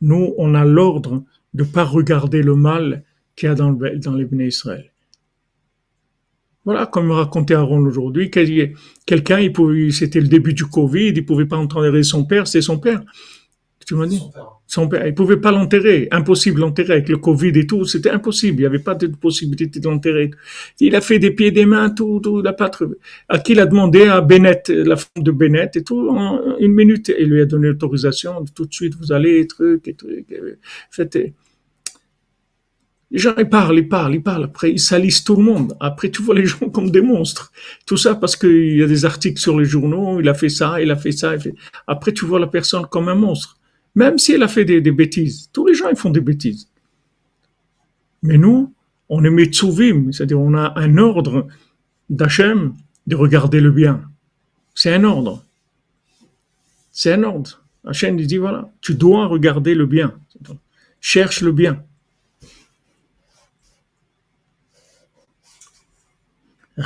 Nous, 0.00 0.34
on 0.38 0.54
a 0.54 0.64
l'ordre 0.64 1.24
de 1.54 1.62
ne 1.62 1.68
pas 1.68 1.84
regarder 1.84 2.42
le 2.42 2.56
mal 2.56 3.04
qu'il 3.36 3.48
y 3.48 3.52
a 3.52 3.54
dans, 3.54 3.70
le, 3.70 3.98
dans 3.98 4.14
les 4.14 4.24
Bnei 4.24 4.48
Israël. 4.48 4.90
Voilà, 6.64 6.86
comme 6.86 7.12
racontait 7.12 7.54
Aaron 7.54 7.78
aujourd'hui, 7.86 8.28
quelqu'un, 8.28 9.38
il 9.38 9.52
pouvait, 9.52 9.92
c'était 9.92 10.20
le 10.20 10.26
début 10.26 10.52
du 10.52 10.64
Covid, 10.64 11.12
il 11.14 11.24
pouvait 11.24 11.46
pas 11.46 11.56
enterrer 11.56 12.02
son 12.02 12.24
père, 12.24 12.48
c'est 12.48 12.60
son 12.60 12.80
père. 12.80 13.04
Tu 13.86 13.94
m'as 13.94 14.06
dit? 14.06 14.20
Son 14.66 14.88
père. 14.88 15.06
Il 15.06 15.14
pouvait 15.14 15.36
pas 15.36 15.52
l'enterrer. 15.52 16.08
Impossible 16.10 16.60
l'enterrer 16.60 16.94
avec 16.94 17.08
le 17.08 17.18
Covid 17.18 17.52
et 17.54 17.68
tout. 17.68 17.84
C'était 17.84 18.10
impossible. 18.10 18.58
Il 18.58 18.62
n'y 18.62 18.66
avait 18.66 18.80
pas 18.80 18.96
de 18.96 19.06
possibilité 19.06 19.78
de 19.78 19.84
l'enterrer. 19.86 20.32
Il 20.80 20.96
a 20.96 21.00
fait 21.00 21.20
des 21.20 21.30
pieds, 21.30 21.52
des 21.52 21.66
mains, 21.66 21.90
tout, 21.90 22.18
tout. 22.20 22.40
Il 22.40 22.46
a 22.48 22.52
pas 22.52 22.68
à 23.28 23.38
qui 23.38 23.52
il 23.52 23.60
a 23.60 23.66
demandé? 23.66 24.02
À 24.08 24.20
Bennett, 24.22 24.68
la 24.70 24.96
femme 24.96 25.22
de 25.22 25.30
Bennett 25.30 25.76
et 25.76 25.84
tout, 25.84 26.08
en 26.10 26.58
une 26.58 26.72
minute. 26.72 27.12
Il 27.16 27.28
lui 27.28 27.40
a 27.40 27.44
donné 27.44 27.68
l'autorisation. 27.68 28.44
Tout 28.56 28.66
de 28.66 28.74
suite, 28.74 28.96
vous 28.96 29.12
allez, 29.12 29.46
truc 29.46 29.86
et 29.86 29.94
truc. 29.94 30.26
Faites, 30.90 31.16
les 33.12 33.18
gens, 33.20 33.34
ils 33.38 33.48
parlent, 33.48 33.78
ils 33.78 33.88
parlent, 33.88 34.16
ils 34.16 34.22
parlent. 34.22 34.42
Après, 34.42 34.72
ils 34.72 34.80
salissent 34.80 35.22
tout 35.22 35.36
le 35.36 35.44
monde. 35.44 35.76
Après, 35.78 36.10
tu 36.10 36.22
vois 36.22 36.34
les 36.34 36.44
gens 36.44 36.68
comme 36.70 36.90
des 36.90 37.02
monstres. 37.02 37.52
Tout 37.86 37.96
ça 37.96 38.16
parce 38.16 38.34
qu'il 38.34 38.76
y 38.78 38.82
a 38.82 38.86
des 38.88 39.04
articles 39.04 39.40
sur 39.40 39.56
les 39.56 39.64
journaux. 39.64 40.18
Il 40.20 40.28
a 40.28 40.34
fait 40.34 40.48
ça, 40.48 40.82
il 40.82 40.90
a 40.90 40.96
fait 40.96 41.12
ça. 41.12 41.34
Après, 41.86 42.12
tu 42.12 42.24
vois 42.24 42.40
la 42.40 42.48
personne 42.48 42.84
comme 42.90 43.08
un 43.08 43.14
monstre. 43.14 43.58
Même 43.96 44.18
si 44.18 44.32
elle 44.32 44.42
a 44.42 44.48
fait 44.48 44.66
des, 44.66 44.80
bêtises. 44.92 45.48
Tous 45.52 45.66
les 45.66 45.74
gens, 45.74 45.88
ils 45.88 45.96
font 45.96 46.10
des 46.10 46.20
bêtises. 46.20 46.68
Mais 48.22 48.36
nous, 48.36 48.74
on 49.08 49.24
est 49.24 49.30
Metsuvim. 49.30 50.12
C'est-à-dire, 50.12 50.38
on 50.38 50.52
a 50.54 50.74
un 50.76 50.98
ordre 50.98 51.48
d'Hachem 52.10 52.74
de 53.06 53.16
regarder 53.16 53.60
le 53.60 53.72
bien. 53.72 54.02
C'est 54.74 54.92
un 54.92 55.02
ordre. 55.04 55.44
C'est 56.92 57.12
un 57.14 57.22
ordre. 57.22 57.64
Hachem 57.86 58.16
dit, 58.18 58.36
voilà, 58.36 58.70
tu 58.82 58.94
dois 58.94 59.26
regarder 59.26 59.74
le 59.74 59.86
bien. 59.86 60.14
Cherche 61.00 61.40
le 61.40 61.52
bien. 61.52 61.82
Et 66.76 66.82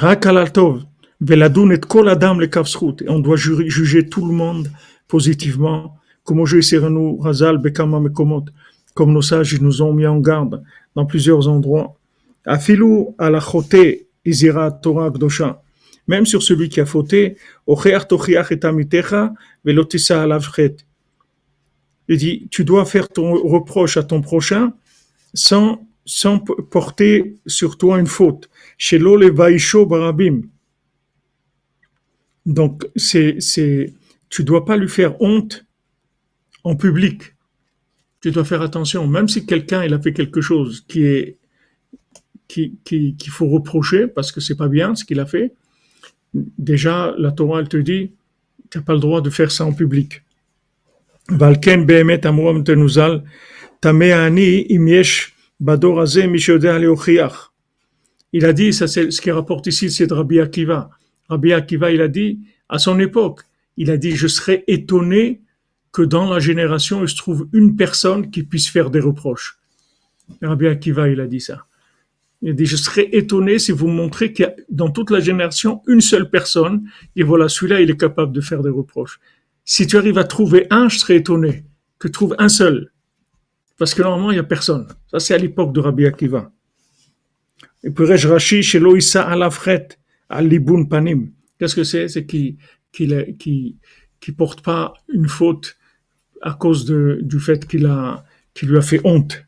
on 3.08 3.18
doit 3.18 3.36
juger 3.36 4.08
tout 4.08 4.26
le 4.26 4.32
monde 4.32 4.70
positivement. 5.08 5.99
Comme 6.24 6.44
nous 6.44 7.16
Razal 7.18 7.59
Bekama 7.59 8.00
Mekomot, 8.00 8.44
comme 8.94 9.12
nos 9.12 9.22
sages 9.22 9.61
nous 9.61 9.83
ont 9.83 9.92
mis 9.92 10.06
en 10.06 10.20
garde 10.20 10.62
dans 10.94 11.06
plusieurs 11.06 11.48
endroits. 11.48 11.96
Afilu 12.44 13.06
alachote 13.18 14.06
izira 14.24 14.70
Torah 14.70 15.11
Gdosha. 15.11 15.62
Même 16.06 16.26
sur 16.26 16.42
celui 16.42 16.68
qui 16.68 16.80
a 16.80 16.87
fauté, 16.87 17.37
Ocheach 17.66 18.09
Tochiach 18.09 18.50
et 18.52 18.64
Amitecha, 18.64 19.33
Velotissa 19.64 20.22
alavchet. 20.22 20.76
Il 22.09 22.16
dit, 22.16 22.48
tu 22.50 22.64
dois 22.64 22.85
faire 22.85 23.09
ton 23.09 23.35
reproche 23.35 23.96
à 23.96 24.02
ton 24.02 24.20
prochain 24.20 24.72
sans 25.33 25.87
sans 26.11 26.40
porter 26.40 27.37
sur 27.46 27.78
toi 27.78 28.00
une 28.00 28.06
faute. 28.06 28.50
Chez 28.78 28.98
le 28.98 29.85
barabim. 29.85 30.42
Donc, 32.46 32.85
c'est, 32.96 33.37
c'est, 33.40 33.94
tu 34.28 34.42
dois 34.42 34.64
pas 34.64 34.76
lui 34.76 34.88
faire 34.88 35.20
honte 35.22 35.64
en 36.64 36.76
public. 36.76 37.34
Tu 38.20 38.30
dois 38.30 38.44
faire 38.44 38.62
attention, 38.62 39.06
même 39.06 39.28
si 39.28 39.46
quelqu'un 39.46 39.84
il 39.84 39.94
a 39.94 39.98
fait 40.00 40.12
quelque 40.12 40.40
chose 40.40 40.84
qui 40.86 41.04
est 41.04 41.36
qui, 42.48 42.76
qui, 42.84 43.14
qu'il 43.14 43.30
faut 43.30 43.48
reprocher 43.48 44.08
parce 44.08 44.32
que 44.32 44.40
c'est 44.40 44.56
pas 44.56 44.68
bien 44.68 44.94
ce 44.94 45.04
qu'il 45.04 45.20
a 45.20 45.26
fait. 45.26 45.52
Déjà, 46.34 47.14
la 47.16 47.30
Torah 47.30 47.60
elle 47.60 47.68
te 47.68 47.76
dit, 47.76 48.10
tu 48.70 48.78
n'as 48.78 48.84
pas 48.84 48.94
le 48.94 49.00
droit 49.00 49.20
de 49.20 49.30
faire 49.30 49.50
ça 49.50 49.64
en 49.64 49.72
public. 49.72 50.22
Il 58.32 58.44
a 58.44 58.52
dit, 58.52 58.72
ça 58.72 58.86
c'est 58.86 59.10
ce 59.10 59.20
qu'il 59.20 59.32
rapporte 59.32 59.66
ici, 59.66 59.90
c'est 59.90 60.06
de 60.06 60.14
Rabbi 60.14 60.40
Akiva. 60.40 60.90
Rabbi 61.28 61.52
Akiva, 61.52 61.90
il 61.90 62.00
a 62.00 62.08
dit, 62.08 62.40
à 62.68 62.78
son 62.78 62.98
époque, 62.98 63.42
il 63.76 63.90
a 63.90 63.96
dit, 63.96 64.12
je 64.12 64.26
serais 64.26 64.64
étonné 64.66 65.40
que 65.92 66.03
dans 66.03 66.31
la 66.31 66.38
génération, 66.38 67.03
il 67.03 67.09
se 67.09 67.16
trouve 67.16 67.48
une 67.53 67.76
personne 67.76 68.31
qui 68.31 68.42
puisse 68.42 68.68
faire 68.68 68.90
des 68.90 69.00
reproches. 69.00 69.59
Rabbi 70.42 70.66
Akiva, 70.66 71.09
il 71.09 71.20
a 71.20 71.26
dit 71.26 71.40
ça. 71.40 71.66
Il 72.42 72.50
a 72.50 72.53
dit, 72.53 72.66
je 72.66 72.76
serais 72.76 73.09
étonné 73.12 73.59
si 73.59 73.72
vous 73.72 73.88
montrez 73.88 74.33
qu'il 74.33 74.44
y 74.44 74.48
a 74.48 74.55
dans 74.70 74.90
toute 74.90 75.11
la 75.11 75.20
génération 75.20 75.83
une 75.87 76.00
seule 76.00 76.31
personne, 76.31 76.88
et 77.16 77.22
voilà, 77.22 77.48
celui-là, 77.48 77.81
il 77.81 77.90
est 77.90 77.96
capable 77.96 78.33
de 78.33 78.40
faire 78.40 78.62
des 78.62 78.70
reproches. 78.70 79.20
Si 79.64 79.87
tu 79.87 79.96
arrives 79.96 80.18
à 80.18 80.24
trouver 80.24 80.66
un, 80.70 80.88
je 80.88 80.98
serais 80.98 81.16
étonné 81.16 81.64
que 81.98 82.09
tu 82.09 82.12
trouves 82.12 82.35
un 82.38 82.48
seul. 82.48 82.92
Parce 83.76 83.94
que 83.94 84.03
normalement, 84.03 84.31
il 84.31 84.35
n'y 84.35 84.40
a 84.40 84.44
personne. 84.44 84.87
Ça, 85.11 85.20
c'est 85.20 85.35
à 85.35 85.38
l'époque 85.38 85.72
de 85.72 85.81
Rabbi 85.81 86.07
Akiva. 86.07 86.50
Et 87.83 87.90
puis, 87.90 88.05
Rashi, 88.05 88.62
chez 88.62 88.79
Loïsa 88.79 89.22
à 89.22 89.37
la 89.37 89.50
frette, 89.50 89.98
à 90.29 90.40
l'ibun 90.42 90.85
panim. 90.85 91.31
Qu'est-ce 91.59 91.74
que 91.74 91.85
c'est? 91.85 92.09
C'est 92.09 92.24
qu'il, 92.26 92.57
qu'il, 92.92 93.37
qui, 93.38 93.76
qui 94.20 94.33
porte 94.33 94.62
pas 94.62 94.94
une 95.12 95.29
faute 95.29 95.76
à 96.40 96.53
cause 96.55 96.85
de, 96.85 97.20
du 97.22 97.38
fait 97.38 97.66
qu'il 97.66 97.87
a, 97.87 98.24
qu'il 98.55 98.68
lui 98.68 98.79
a 98.79 98.83
fait 98.83 99.00
honte. 99.05 99.44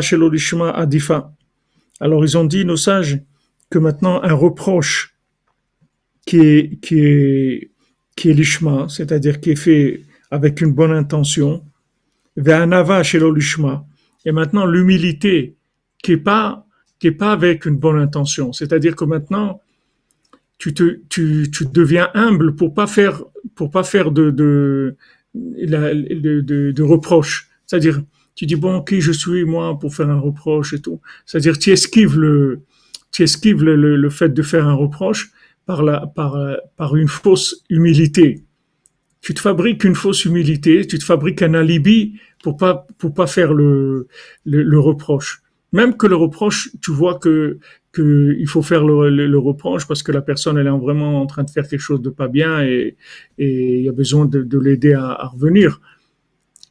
Shelo 0.00 0.28
lishma 0.28 0.70
adifa. 0.70 1.32
Alors 2.00 2.24
ils 2.24 2.38
ont 2.38 2.44
dit, 2.44 2.64
nos 2.64 2.76
sages, 2.76 3.20
que 3.68 3.78
maintenant 3.78 4.22
un 4.22 4.32
reproche 4.32 5.14
qui 6.26 6.38
est, 6.38 6.80
qui 6.80 7.00
est, 7.00 7.70
qui 8.16 8.30
est 8.30 8.34
lishma, 8.34 8.86
c'est-à-dire 8.88 9.40
qui 9.40 9.50
est 9.50 9.56
fait 9.56 10.02
avec 10.30 10.60
une 10.60 10.72
bonne 10.72 10.92
intention, 10.92 11.64
ve'anava 12.36 13.02
shelo 13.02 13.36
et 14.24 14.32
maintenant 14.32 14.66
l'humilité 14.66 15.56
qui 16.02 16.12
est 16.12 16.16
pas 16.16 16.66
qui 17.00 17.06
est 17.06 17.12
pas 17.12 17.32
avec 17.32 17.64
une 17.64 17.76
bonne 17.76 17.98
intention. 17.98 18.52
C'est-à-dire 18.52 18.94
que 18.94 19.04
maintenant, 19.04 19.60
tu 20.60 20.74
te, 20.74 21.00
tu, 21.08 21.50
tu 21.50 21.64
deviens 21.64 22.10
humble 22.12 22.54
pour 22.54 22.74
pas 22.74 22.86
faire, 22.86 23.22
pour 23.54 23.70
pas 23.70 23.82
faire 23.82 24.12
de, 24.12 24.30
de, 24.30 24.94
de, 25.34 26.40
de, 26.42 26.70
de 26.70 26.82
reproches. 26.82 27.48
C'est-à-dire, 27.66 28.02
tu 28.34 28.44
dis 28.44 28.56
bon, 28.56 28.82
qui 28.82 29.00
je 29.00 29.10
suis 29.10 29.44
moi 29.46 29.78
pour 29.78 29.94
faire 29.94 30.10
un 30.10 30.20
reproche 30.20 30.74
et 30.74 30.80
tout. 30.80 31.00
C'est-à-dire, 31.24 31.58
tu 31.58 31.70
esquives 31.70 32.18
le, 32.18 32.60
tu 33.10 33.22
esquives 33.22 33.64
le, 33.64 33.74
le, 33.74 33.96
le, 33.96 34.10
fait 34.10 34.28
de 34.28 34.42
faire 34.42 34.68
un 34.68 34.74
reproche 34.74 35.32
par 35.64 35.82
la, 35.82 36.06
par, 36.14 36.36
par 36.76 36.94
une 36.94 37.08
fausse 37.08 37.64
humilité. 37.70 38.44
Tu 39.22 39.32
te 39.32 39.40
fabriques 39.40 39.82
une 39.84 39.94
fausse 39.94 40.26
humilité, 40.26 40.86
tu 40.86 40.98
te 40.98 41.04
fabriques 41.04 41.40
un 41.40 41.54
alibi 41.54 42.18
pour 42.42 42.58
pas, 42.58 42.86
pour 42.98 43.14
pas 43.14 43.26
faire 43.26 43.54
le, 43.54 44.08
le, 44.44 44.62
le 44.62 44.78
reproche. 44.78 45.42
Même 45.72 45.96
que 45.96 46.06
le 46.06 46.16
reproche, 46.16 46.70
tu 46.82 46.90
vois 46.90 47.18
que, 47.18 47.58
que 47.92 48.36
il 48.38 48.48
faut 48.48 48.62
faire 48.62 48.84
le, 48.84 49.08
le, 49.08 49.38
reproche 49.38 49.86
parce 49.86 50.02
que 50.02 50.12
la 50.12 50.20
personne 50.20 50.58
elle 50.58 50.66
est 50.66 50.70
vraiment 50.70 51.20
en 51.20 51.26
train 51.26 51.44
de 51.44 51.50
faire 51.50 51.66
quelque 51.66 51.80
chose 51.80 52.02
de 52.02 52.10
pas 52.10 52.28
bien 52.28 52.62
et, 52.62 52.96
et 53.38 53.78
il 53.78 53.84
y 53.84 53.88
a 53.88 53.92
besoin 53.92 54.26
de, 54.26 54.42
de 54.42 54.58
l'aider 54.58 54.94
à, 54.94 55.06
à, 55.10 55.26
revenir. 55.28 55.80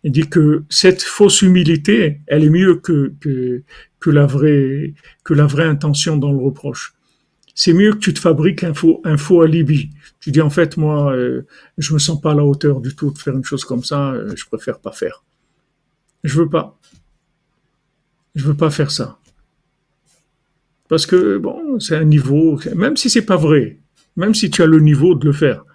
Il 0.03 0.11
dit 0.11 0.29
que 0.29 0.63
cette 0.69 1.01
fausse 1.01 1.41
humilité, 1.41 2.21
elle 2.27 2.43
est 2.43 2.49
mieux 2.49 2.75
que, 2.75 3.13
que, 3.19 3.63
que 3.99 4.09
la 4.09 4.25
vraie, 4.25 4.93
que 5.23 5.33
la 5.33 5.45
vraie 5.45 5.65
intention 5.65 6.17
dans 6.17 6.31
le 6.31 6.37
reproche. 6.37 6.93
C'est 7.55 7.73
mieux 7.73 7.91
que 7.91 7.99
tu 7.99 8.13
te 8.13 8.19
fabriques 8.19 8.63
un 8.63 8.73
faux, 8.73 9.01
un 9.03 9.17
faux 9.17 9.41
alibi. 9.41 9.89
Tu 10.21 10.31
dis 10.31 10.41
en 10.41 10.49
fait 10.49 10.77
moi, 10.77 11.13
euh, 11.13 11.45
je 11.77 11.93
me 11.93 11.99
sens 11.99 12.19
pas 12.21 12.31
à 12.31 12.35
la 12.35 12.45
hauteur 12.45 12.79
du 12.79 12.95
tout 12.95 13.11
de 13.11 13.17
faire 13.17 13.35
une 13.35 13.43
chose 13.43 13.65
comme 13.65 13.83
ça. 13.83 14.11
Euh, 14.11 14.33
je 14.35 14.45
préfère 14.45 14.79
pas 14.79 14.93
faire. 14.93 15.23
Je 16.23 16.37
veux 16.39 16.49
pas. 16.49 16.79
Je 18.39 18.45
veux 18.45 18.53
pas 18.53 18.69
faire 18.69 18.89
ça. 18.89 19.19
Parce 20.87 21.05
que, 21.05 21.37
bon, 21.37 21.77
c'est 21.81 21.97
un 21.97 22.05
niveau, 22.05 22.57
même 22.73 22.95
si 22.95 23.09
c'est 23.09 23.25
pas 23.25 23.35
vrai, 23.35 23.79
même 24.15 24.33
si 24.33 24.49
tu 24.49 24.61
as 24.61 24.65
le 24.65 24.79
niveau 24.79 25.13
de 25.13 25.25
le 25.25 25.33
faire, 25.33 25.65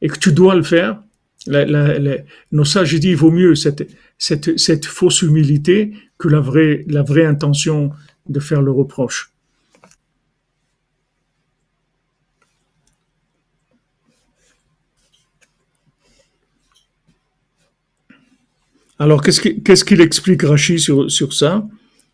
et 0.00 0.08
que 0.08 0.18
tu 0.18 0.32
dois 0.32 0.54
le 0.54 0.62
faire, 0.62 1.02
la, 1.46 1.66
la, 1.66 1.98
la, 1.98 2.16
nos 2.50 2.64
sages 2.64 2.94
disent 2.94 3.10
il 3.10 3.16
vaut 3.16 3.30
mieux 3.30 3.54
cette, 3.54 3.86
cette, 4.16 4.58
cette 4.58 4.86
fausse 4.86 5.20
humilité 5.20 5.92
que 6.16 6.28
la 6.28 6.40
vraie, 6.40 6.82
la 6.88 7.02
vraie 7.02 7.26
intention 7.26 7.90
de 8.26 8.40
faire 8.40 8.62
le 8.62 8.72
reproche. 8.72 9.32
Alors, 18.98 19.22
qu'est-ce 19.22 19.40
qu'il 19.40 19.62
qu 19.62 20.00
explique 20.00 20.42
Rashi 20.42 20.78
sur, 20.78 21.10
sur 21.10 21.34
ça? 21.34 21.66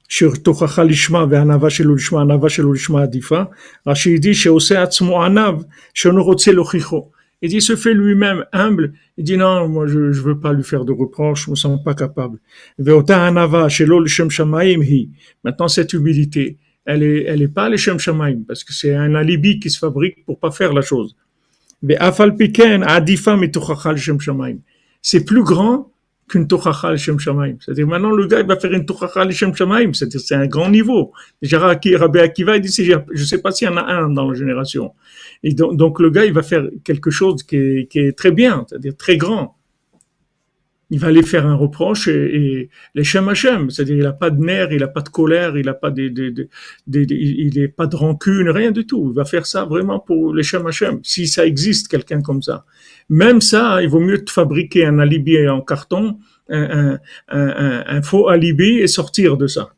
Sur 0.09 0.35
Lishma 0.85 1.27
ve'anava 1.27 1.68
shelo 1.68 1.95
Lishma, 1.95 2.23
anava 2.23 2.49
shelo 2.49 2.75
Lishma 2.75 3.03
adifa. 3.03 3.51
Rashi 3.87 4.18
dit, 4.18 4.35
she'ose 4.35 4.73
atzmo 4.73 5.21
anav, 5.21 5.64
she'ono 5.95 6.25
rotze 6.25 6.49
lochicho. 6.49 7.12
Il 7.40 7.51
dit, 7.51 7.61
se 7.61 7.77
fait 7.77 7.95
lui-même 7.95 8.45
humble. 8.53 8.95
Il 9.16 9.25
dit, 9.25 9.37
non, 9.37 9.68
moi, 9.68 9.87
je, 9.87 10.12
je 10.12 10.21
veux 10.23 10.40
pas 10.40 10.53
lui 10.53 10.64
faire 10.64 10.85
de 10.85 10.92
reproches, 10.92 11.47
je 11.47 11.51
me 11.51 11.57
sens 11.57 11.81
pas 11.85 11.95
capable. 11.95 12.38
Maintenant, 15.45 15.68
cette 15.68 15.92
humilité, 15.92 16.59
elle 16.85 17.03
est, 17.05 17.25
elle 17.25 17.42
est 17.42 17.49
pas 17.49 17.68
l'shem 17.68 17.99
shamaim, 17.99 18.42
parce 18.47 18.64
que 18.64 18.73
c'est 18.73 18.95
un 18.95 19.14
alibi 19.14 19.61
qui 19.61 19.71
se 19.71 19.79
fabrique 19.79 20.25
pour 20.25 20.40
pas 20.40 20.51
faire 20.51 20.73
la 20.73 20.83
chose. 20.83 21.14
Ve'afal 21.81 22.37
piken 22.37 22.83
adifa 22.83 23.37
mitochacha 23.37 23.92
l'shem 23.92 24.21
shamaim. 24.21 24.59
C'est 25.01 25.25
plus 25.25 25.45
grand 25.45 25.91
qu'une 26.33 26.49
tochacha 26.49 26.97
Shamaim. 26.97 27.57
C'est-à-dire, 27.61 27.87
maintenant, 27.87 28.11
le 28.11 28.27
gars, 28.27 28.40
il 28.40 28.47
va 28.47 28.57
faire 28.57 28.73
une 28.73 28.87
tochacha 28.87 29.31
Shem 29.31 29.55
Shamaim. 29.55 29.92
C'est-à-dire, 29.92 30.21
c'est 30.21 30.35
un 30.35 30.47
grand 30.47 30.71
niveau. 30.71 31.12
Déjà, 31.42 31.59
Rabbi 31.59 32.18
Akiva, 32.18 32.57
il 32.57 32.62
dit, 32.62 32.90
je 33.12 33.25
sais 33.25 33.42
pas 33.42 33.51
s'il 33.53 33.68
y 33.68 33.71
en 33.71 33.77
a 33.77 33.83
un 33.83 34.09
dans 34.09 34.31
la 34.31 34.35
génération. 34.35 34.95
Et 35.42 35.53
donc, 35.53 35.77
donc, 35.77 36.01
le 36.01 36.09
gars, 36.11 36.25
il 36.25 36.33
va 36.33 36.42
faire 36.42 36.64
quelque 36.85 37.11
chose 37.11 37.42
qui 37.42 37.57
est, 37.57 37.90
qui 37.90 37.99
est 37.99 38.16
très 38.16 38.33
bien, 38.33 38.64
c'est-à-dire 38.66 38.97
très 38.97 39.18
grand. 39.18 39.57
Il 40.88 40.99
va 41.01 41.09
aller 41.09 41.23
faire 41.23 41.47
un 41.47 41.55
reproche 41.55 42.07
et, 42.09 42.37
et 42.40 42.71
les 42.95 43.05
Shem 43.05 43.29
Hashem, 43.29 43.71
c'est-à-dire, 43.71 43.97
il 43.97 44.03
n'a 44.03 44.12
pas 44.12 44.31
de 44.31 44.40
nerfs, 44.42 44.73
il 44.73 44.81
n'a 44.81 44.88
pas 44.88 45.01
de 45.01 45.09
colère, 45.09 45.57
il 45.57 45.64
n'a 45.64 45.75
pas 45.75 45.90
de 45.90 46.03
il 46.87 47.53
n'est 47.57 47.68
pas 47.68 47.87
de 47.87 47.97
rancune, 47.97 48.49
rien 48.51 48.73
du 48.73 48.87
tout. 48.87 49.11
Il 49.11 49.16
va 49.16 49.25
faire 49.25 49.47
ça 49.47 49.64
vraiment 49.64 50.01
pour 50.01 50.35
les 50.35 50.42
Shem 50.42 50.66
Hashem. 50.66 51.01
Si 51.03 51.27
ça 51.29 51.47
existe, 51.47 51.88
quelqu'un 51.88 52.21
comme 52.21 52.42
ça. 52.42 52.64
Même 53.09 53.41
ça, 53.41 53.83
il 53.83 53.88
vaut 53.88 54.01
mieux 54.01 54.25
te 54.25 54.31
fabriquer 54.31 54.87
un 54.87 54.99
alibi 54.99 55.49
en 55.49 55.61
carton, 55.61 56.19
un, 56.49 56.99
un, 57.29 57.49
un, 57.49 57.85
un 57.87 58.03
faux 58.03 58.29
alibi 58.29 58.79
et 58.79 58.87
sortir 58.87 59.37
de 59.37 59.47
ça. 59.47 59.75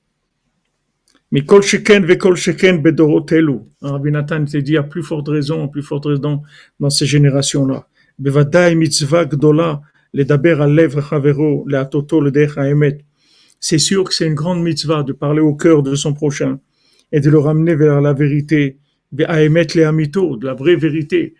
Mais 1.34 1.42
kol 1.42 1.64
sheken 1.66 2.04
ve 2.06 2.14
kol 2.16 2.36
sheken 2.36 2.80
bedorotelu. 2.82 3.56
Rabbi 3.82 4.12
Nathan 4.12 4.44
te 4.44 4.56
dit 4.58 4.76
à 4.76 4.84
plus 4.84 5.02
forte 5.02 5.26
raison, 5.28 5.64
à 5.64 5.68
plus 5.68 5.82
forte 5.82 6.06
raison 6.06 6.42
dans 6.78 6.90
ces 6.90 7.06
générations-là. 7.06 7.88
Bevadai 8.20 8.76
mitzvah 8.76 9.24
gdola 9.24 9.80
ledaber 10.12 10.60
al 10.60 10.72
lèvre 10.76 11.02
chavero 11.02 11.64
leatoto 11.66 12.20
le 12.20 12.30
emet. 12.70 12.98
C'est 13.58 13.78
sûr 13.78 14.04
que 14.04 14.14
c'est 14.14 14.28
une 14.28 14.34
grande 14.34 14.62
mitzvah 14.62 15.02
de 15.02 15.12
parler 15.12 15.40
au 15.40 15.54
cœur 15.54 15.82
de 15.82 15.96
son 15.96 16.14
prochain 16.14 16.60
et 17.10 17.18
de 17.18 17.30
le 17.30 17.38
ramener 17.38 17.74
vers 17.74 18.00
la 18.00 18.12
vérité, 18.12 18.78
emet 19.18 19.66
le 19.74 19.86
amito, 19.86 20.36
de 20.36 20.46
la 20.46 20.54
vraie 20.54 20.76
vérité. 20.76 21.34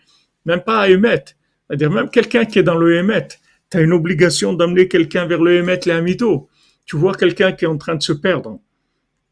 Même 0.45 0.61
pas 0.61 0.89
émettre, 0.89 1.33
c'est-à-dire 1.67 1.91
même 1.91 2.09
quelqu'un 2.09 2.45
qui 2.45 2.59
est 2.59 2.63
dans 2.63 2.77
le 2.77 2.95
Hémet, 2.95 3.27
tu 3.71 3.81
une 3.81 3.93
obligation 3.93 4.53
d'amener 4.53 4.87
quelqu'un 4.87 5.25
vers 5.25 5.41
le 5.41 5.55
Hémet, 5.55 5.79
les 5.85 5.91
Amito. 5.91 6.49
Tu 6.85 6.97
vois 6.97 7.15
quelqu'un 7.15 7.51
qui 7.51 7.65
est 7.65 7.67
en 7.67 7.77
train 7.77 7.95
de 7.95 8.03
se 8.03 8.13
perdre, 8.13 8.59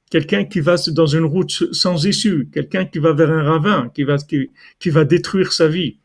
quelqu'un 0.09 0.45
qui 0.45 0.59
va 0.59 0.75
dans 0.87 1.05
une 1.05 1.25
route 1.25 1.51
sans 1.71 2.05
issue, 2.05 2.49
quelqu'un 2.51 2.85
qui 2.85 2.99
va 2.99 3.13
vers 3.13 3.31
un 3.31 3.43
ravin, 3.43 3.91
qui 3.93 4.03
va, 4.03 5.05
détruire 5.05 5.53
sa 5.53 5.67
vie. 5.67 5.99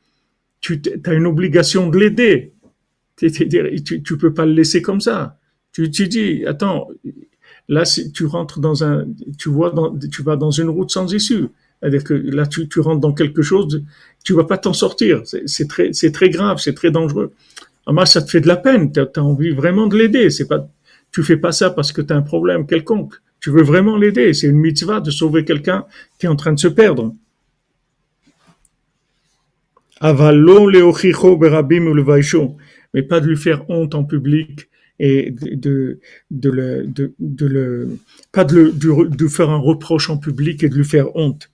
Tu 0.61 0.83
as 1.05 1.15
une 1.15 1.27
obligation 1.27 1.89
de 1.89 1.99
l'aider. 1.99 2.53
Tu, 3.17 4.03
tu 4.03 4.19
peux 4.19 4.35
pas 4.35 4.45
le 4.45 4.53
laisser 4.53 4.83
comme 4.83 5.01
ça. 5.01 5.39
Tu, 5.73 5.89
dis, 5.89 6.45
attends, 6.47 6.89
là, 7.69 7.85
tu 8.15 8.27
rentres 8.27 8.61
dans 8.61 8.85
un, 8.85 9.07
tu 9.39 9.49
vois, 9.49 9.73
tu 10.13 10.23
vas 10.23 10.37
dans 10.37 10.51
une 10.51 10.69
route 10.69 10.91
sans 10.91 11.13
issue. 11.15 11.49
C'est-à-dire 11.81 12.05
que 12.05 12.15
là, 12.15 12.47
tu, 12.47 12.69
rentres 12.81 13.01
dans 13.01 13.13
quelque 13.13 13.43
chose, 13.43 13.83
tu 14.25 14.33
vas 14.33 14.45
pas 14.45 14.59
t'en 14.59 14.73
sortir. 14.73 15.23
C'est 15.47 15.69
très, 15.69 15.93
c'est 15.93 16.11
très 16.11 16.29
grave, 16.29 16.59
c'est 16.59 16.75
très 16.75 16.91
dangereux. 16.91 17.33
Moi, 17.87 18.05
ça 18.05 18.21
te 18.21 18.31
fait 18.31 18.41
de 18.41 18.49
la 18.49 18.57
peine. 18.57 18.93
Tu 18.93 19.01
as, 19.01 19.23
envie 19.23 19.51
vraiment 19.51 19.87
de 19.87 19.97
l'aider. 19.97 20.31
C'est 20.31 20.47
pas, 20.47 20.69
tu 21.13 21.23
fais 21.23 21.37
pas 21.37 21.53
ça 21.53 21.71
parce 21.71 21.93
que 21.93 22.03
tu 22.03 22.13
as 22.13 22.17
un 22.17 22.23
problème 22.23 22.67
quelconque. 22.67 23.15
Tu 23.41 23.51
veux 23.51 23.63
vraiment 23.63 23.97
l'aider. 23.97 24.35
C'est 24.35 24.49
une 24.49 24.59
mitzvah 24.59 25.01
de 25.01 25.11
sauver 25.11 25.45
quelqu'un 25.45 25.87
qui 26.19 26.27
est 26.27 26.29
en 26.29 26.37
train 26.37 26.53
de 26.53 26.59
se 26.59 26.69
perdre. 26.69 27.15
Mais 32.95 33.03
pas 33.03 33.21
de 33.21 33.27
lui 33.27 33.37
faire 33.37 33.69
honte 33.71 33.95
en 33.95 34.05
public 34.05 34.69
et 35.01 35.31
de, 35.31 36.01
de, 36.31 36.51
le, 36.51 36.87
de, 36.87 37.47
le, 37.47 37.99
pas 38.33 38.45
de, 38.45 38.57
le, 38.57 39.09
de 39.09 39.29
faire 39.29 39.51
un 39.51 39.59
reproche 39.59 40.11
en 40.11 40.19
public 40.19 40.63
et 40.63 40.69
de 40.69 40.75
lui 40.75 40.85
faire 40.85 41.15
honte. 41.17 41.51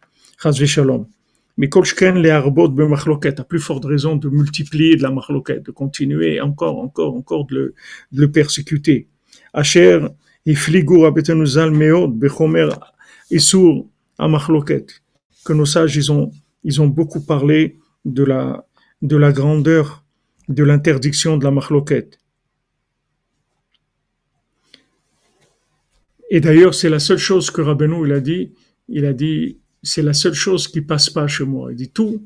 Mais 1.56 1.68
Kolshken 1.68 2.16
les 2.18 2.30
arbot 2.30 2.68
be 2.68 2.80
machloket, 2.80 3.38
a 3.38 3.44
plus 3.44 3.60
forte 3.60 3.84
raison 3.84 4.16
de 4.16 4.28
multiplier 4.28 4.96
de 4.96 5.02
la 5.02 5.10
machloket, 5.10 5.60
de 5.60 5.70
continuer 5.70 6.40
encore, 6.40 6.78
encore, 6.80 7.14
encore 7.14 7.46
de 7.46 7.74
le, 8.12 8.30
persécuter. 8.30 9.06
Asher 9.52 10.00
meod 10.46 12.12
bechomer 12.18 12.68
machloket. 14.18 15.02
Que 15.44 15.52
nos 15.52 15.66
sages, 15.66 15.96
ils 15.96 16.10
ont, 16.10 16.32
ils 16.64 16.80
ont 16.80 16.88
beaucoup 16.88 17.20
parlé 17.20 17.78
de 18.04 18.24
la, 18.24 18.66
de 19.02 19.16
la 19.16 19.30
grandeur 19.30 20.04
de 20.48 20.62
l'interdiction 20.62 21.36
de 21.36 21.44
la 21.44 21.50
marloquette. 21.50 22.18
Et 26.30 26.40
d'ailleurs, 26.40 26.74
c'est 26.74 26.88
la 26.88 26.98
seule 26.98 27.18
chose 27.18 27.50
que 27.50 27.60
Rabbeinu 27.60 28.06
il 28.06 28.12
a 28.12 28.20
dit. 28.20 28.52
Il 28.88 29.04
a 29.06 29.12
dit, 29.12 29.58
c'est 29.84 30.02
la 30.02 30.14
seule 30.14 30.34
chose 30.34 30.66
qui 30.66 30.80
passe 30.80 31.10
pas 31.10 31.26
chez 31.26 31.44
moi. 31.44 31.70
Il 31.70 31.76
dit 31.76 31.90
tout. 31.90 32.22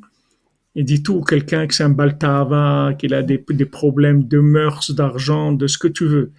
Il 0.74 0.84
dit 0.84 1.02
tout. 1.02 1.20
Quelqu'un 1.22 1.66
qui 1.66 1.76
c'est 1.76 1.82
un 1.82 1.90
baltava, 1.90 2.94
qu'il 2.98 3.12
a 3.14 3.22
des, 3.22 3.38
problèmes 3.38 4.26
de 4.26 4.38
mœurs, 4.38 4.92
d'argent, 4.92 5.52
de 5.52 5.66
ce 5.66 5.76
que 5.76 5.88
tu 5.88 6.06
veux. 6.06 6.32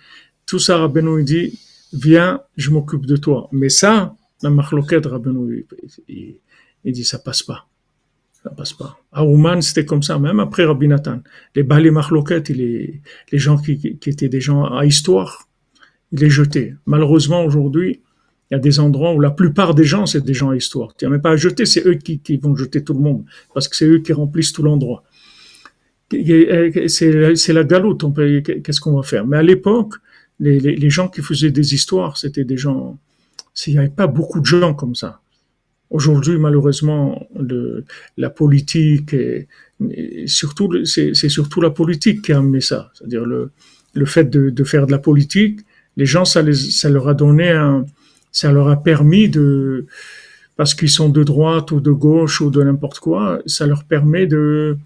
Tout 0.46 0.60
ça, 0.60 0.78
Rabbeinu 0.78 1.20
il 1.20 1.26
dit, 1.26 1.60
viens, 1.94 2.42
je 2.58 2.72
m'occupe 2.72 3.06
de 3.06 3.18
toi. 3.18 3.50
Mais 3.52 3.70
ça, 3.70 4.16
la 4.42 4.50
marloquette, 4.50 5.06
Rabbeinu, 5.06 5.68
il, 6.08 6.38
il, 6.86 6.94
dit, 6.94 7.04
ça 7.04 7.20
passe 7.20 7.44
pas. 7.44 7.68
Ça 8.42 8.50
passe 8.52 8.72
pas. 8.72 8.98
À 9.12 9.26
Ouman, 9.26 9.62
c'était 9.62 9.86
comme 9.86 10.02
ça, 10.02 10.18
même 10.18 10.40
après 10.40 10.64
Rabbi 10.64 10.88
Nathan. 10.88 11.20
Les 11.56 11.64
balais 11.64 11.92
marloquettes, 11.92 12.50
les, 12.50 13.02
les 13.32 13.40
gens 13.40 13.58
qui, 13.58 13.78
qui, 14.00 14.10
étaient 14.10 14.30
des 14.30 14.40
gens 14.40 14.64
à 14.64 14.86
histoire, 14.86 15.50
il 16.14 16.20
les 16.20 16.30
jetait. 16.30 16.76
Malheureusement, 16.86 17.44
aujourd'hui, 17.44 18.02
il 18.50 18.56
y 18.56 18.58
a 18.58 18.60
des 18.60 18.80
endroits 18.80 19.14
où 19.14 19.20
la 19.20 19.30
plupart 19.30 19.76
des 19.76 19.84
gens, 19.84 20.06
c'est 20.06 20.24
des 20.24 20.34
gens 20.34 20.50
à 20.50 20.56
histoire. 20.56 20.96
Tu 20.96 21.06
n'as 21.06 21.12
même 21.12 21.22
pas 21.22 21.32
à 21.32 21.36
jeter, 21.36 21.66
c'est 21.66 21.86
eux 21.86 21.96
qui, 21.96 22.38
vont 22.38 22.56
jeter 22.56 22.84
tout 22.84 22.94
le 22.94 23.00
monde, 23.00 23.24
parce 23.54 23.68
que 23.68 23.76
c'est 23.76 23.86
eux 23.86 24.00
qui 24.00 24.12
remplissent 24.12 24.54
tout 24.54 24.64
l'endroit. 24.64 25.04
C'est 26.12 27.54
la 27.54 27.64
galoute, 27.64 28.04
qu'est-ce 28.64 28.82
qu'on 28.82 28.96
va 28.96 29.04
faire? 29.04 29.28
Mais 29.28 29.38
à 29.38 29.44
l'époque, 29.44 29.94
les, 30.40 30.90
gens 30.90 31.10
qui 31.10 31.22
faisaient 31.22 31.52
des 31.52 31.74
histoires, 31.76 32.18
c'était 32.18 32.44
des 32.44 32.58
gens... 32.58 32.98
Il 33.68 33.74
n'y 33.74 33.80
avait 33.80 33.90
pas 33.90 34.08
beaucoup 34.08 34.40
de 34.40 34.46
gens 34.46 34.74
comme 34.74 34.96
ça. 34.96 35.22
Aujourd'hui, 35.92 36.38
malheureusement, 36.38 37.28
la 38.18 38.30
politique, 38.32 39.14
et, 39.14 39.48
surtout, 40.26 40.86
c'est 40.86 41.14
surtout 41.14 41.62
la 41.62 41.70
politique 41.70 42.24
qui 42.24 42.34
a 42.34 42.40
amené 42.40 42.62
ça. 42.62 42.92
C'est-à-dire 42.96 43.26
le, 43.26 43.52
fait 44.06 44.28
de, 44.28 44.64
faire 44.64 44.88
de 44.88 44.92
la 44.92 45.00
politique, 45.00 45.60
les 45.98 46.08
gens, 46.08 46.26
ça 46.26 46.42
leur 46.42 47.10
a 47.10 47.14
donné 47.14 47.52
un, 47.52 47.86
ça 48.32 48.52
leur 48.52 48.70
a 48.70 48.82
permis 48.82 49.30
de, 49.30 49.86
parce 50.56 50.74
qu'ils 50.74 50.90
sont 50.90 51.10
de 51.10 51.24
droite 51.24 51.72
ou 51.72 51.80
de 51.80 51.92
gauche 51.92 52.42
ou 52.42 52.50
de 52.50 52.62
n'importe 52.62 53.00
quoi, 53.00 53.42
ça 53.46 53.66
leur 53.66 53.86
permet 53.86 54.28
de, 54.28 54.78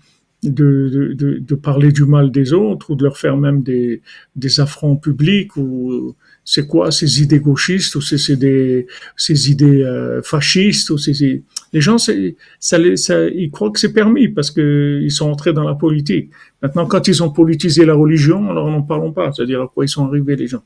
de, 0.44 1.14
de, 1.18 1.40
de, 1.40 1.56
parler 1.56 1.92
du 1.92 2.06
mal 2.06 2.32
des 2.32 2.54
autres 2.54 2.92
ou 2.92 2.96
de 2.96 3.04
leur 3.04 3.18
faire 3.18 3.38
même 3.38 3.64
des, 3.64 4.02
des 4.36 4.60
affronts 4.60 4.98
publics 4.98 5.56
ou 5.58 6.16
c'est 6.46 6.68
quoi 6.68 6.92
ces 6.92 7.22
idées 7.22 7.40
gauchistes 7.40 7.96
ou 7.96 8.02
c'est 8.02 8.36
des 8.36 8.88
ces 9.16 9.50
idées 9.50 9.84
euh, 9.84 10.22
fascistes 10.22 10.90
ou 10.90 10.98
ces 10.98 11.44
les 11.72 11.82
gens 11.82 11.98
ça, 11.98 12.14
ça, 12.60 13.28
ils 13.30 13.50
croient 13.50 13.72
que 13.72 13.80
c'est 13.80 13.94
permis 13.94 14.28
parce 14.28 14.52
que 14.52 15.00
ils 15.02 15.12
sont 15.12 15.30
entrés 15.30 15.54
dans 15.54 15.64
la 15.64 15.76
politique. 15.76 16.32
Maintenant 16.62 16.86
quand 16.86 17.08
ils 17.08 17.24
ont 17.24 17.30
politisé 17.30 17.86
la 17.86 17.94
religion, 17.94 18.50
alors 18.50 18.70
n'en 18.70 18.82
parlons 18.82 19.14
pas, 19.14 19.32
c'est-à-dire 19.32 19.62
à 19.62 19.68
quoi 19.74 19.86
ils 19.86 19.90
sont 19.90 20.06
arrivés 20.06 20.36
les 20.36 20.48
gens. 20.48 20.64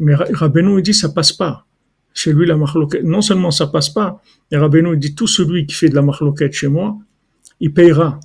Mais 0.00 0.14
Rabbeinu 0.14 0.78
il 0.78 0.82
dit 0.82 0.94
ça 0.94 1.08
passe 1.08 1.32
pas. 1.32 1.66
Chez 2.14 2.32
lui 2.32 2.46
la 2.46 2.56
marloquette, 2.56 3.04
non 3.04 3.22
seulement 3.22 3.50
ça 3.50 3.66
passe 3.66 3.88
pas, 3.88 4.20
mais 4.50 4.58
Rabbeinu 4.58 4.94
il 4.94 4.98
dit 4.98 5.14
tout 5.14 5.26
celui 5.26 5.66
qui 5.66 5.74
fait 5.74 5.88
de 5.88 5.94
la 5.94 6.02
marloquette 6.02 6.52
chez 6.52 6.68
moi, 6.68 6.98
il 7.60 7.72
payera 7.72 8.18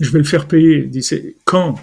je 0.00 0.10
vais 0.10 0.18
le 0.18 0.24
faire 0.24 0.46
payer. 0.46 0.84
Il 0.84 0.90
dit, 0.90 1.02
c'est 1.02 1.36
quand? 1.44 1.76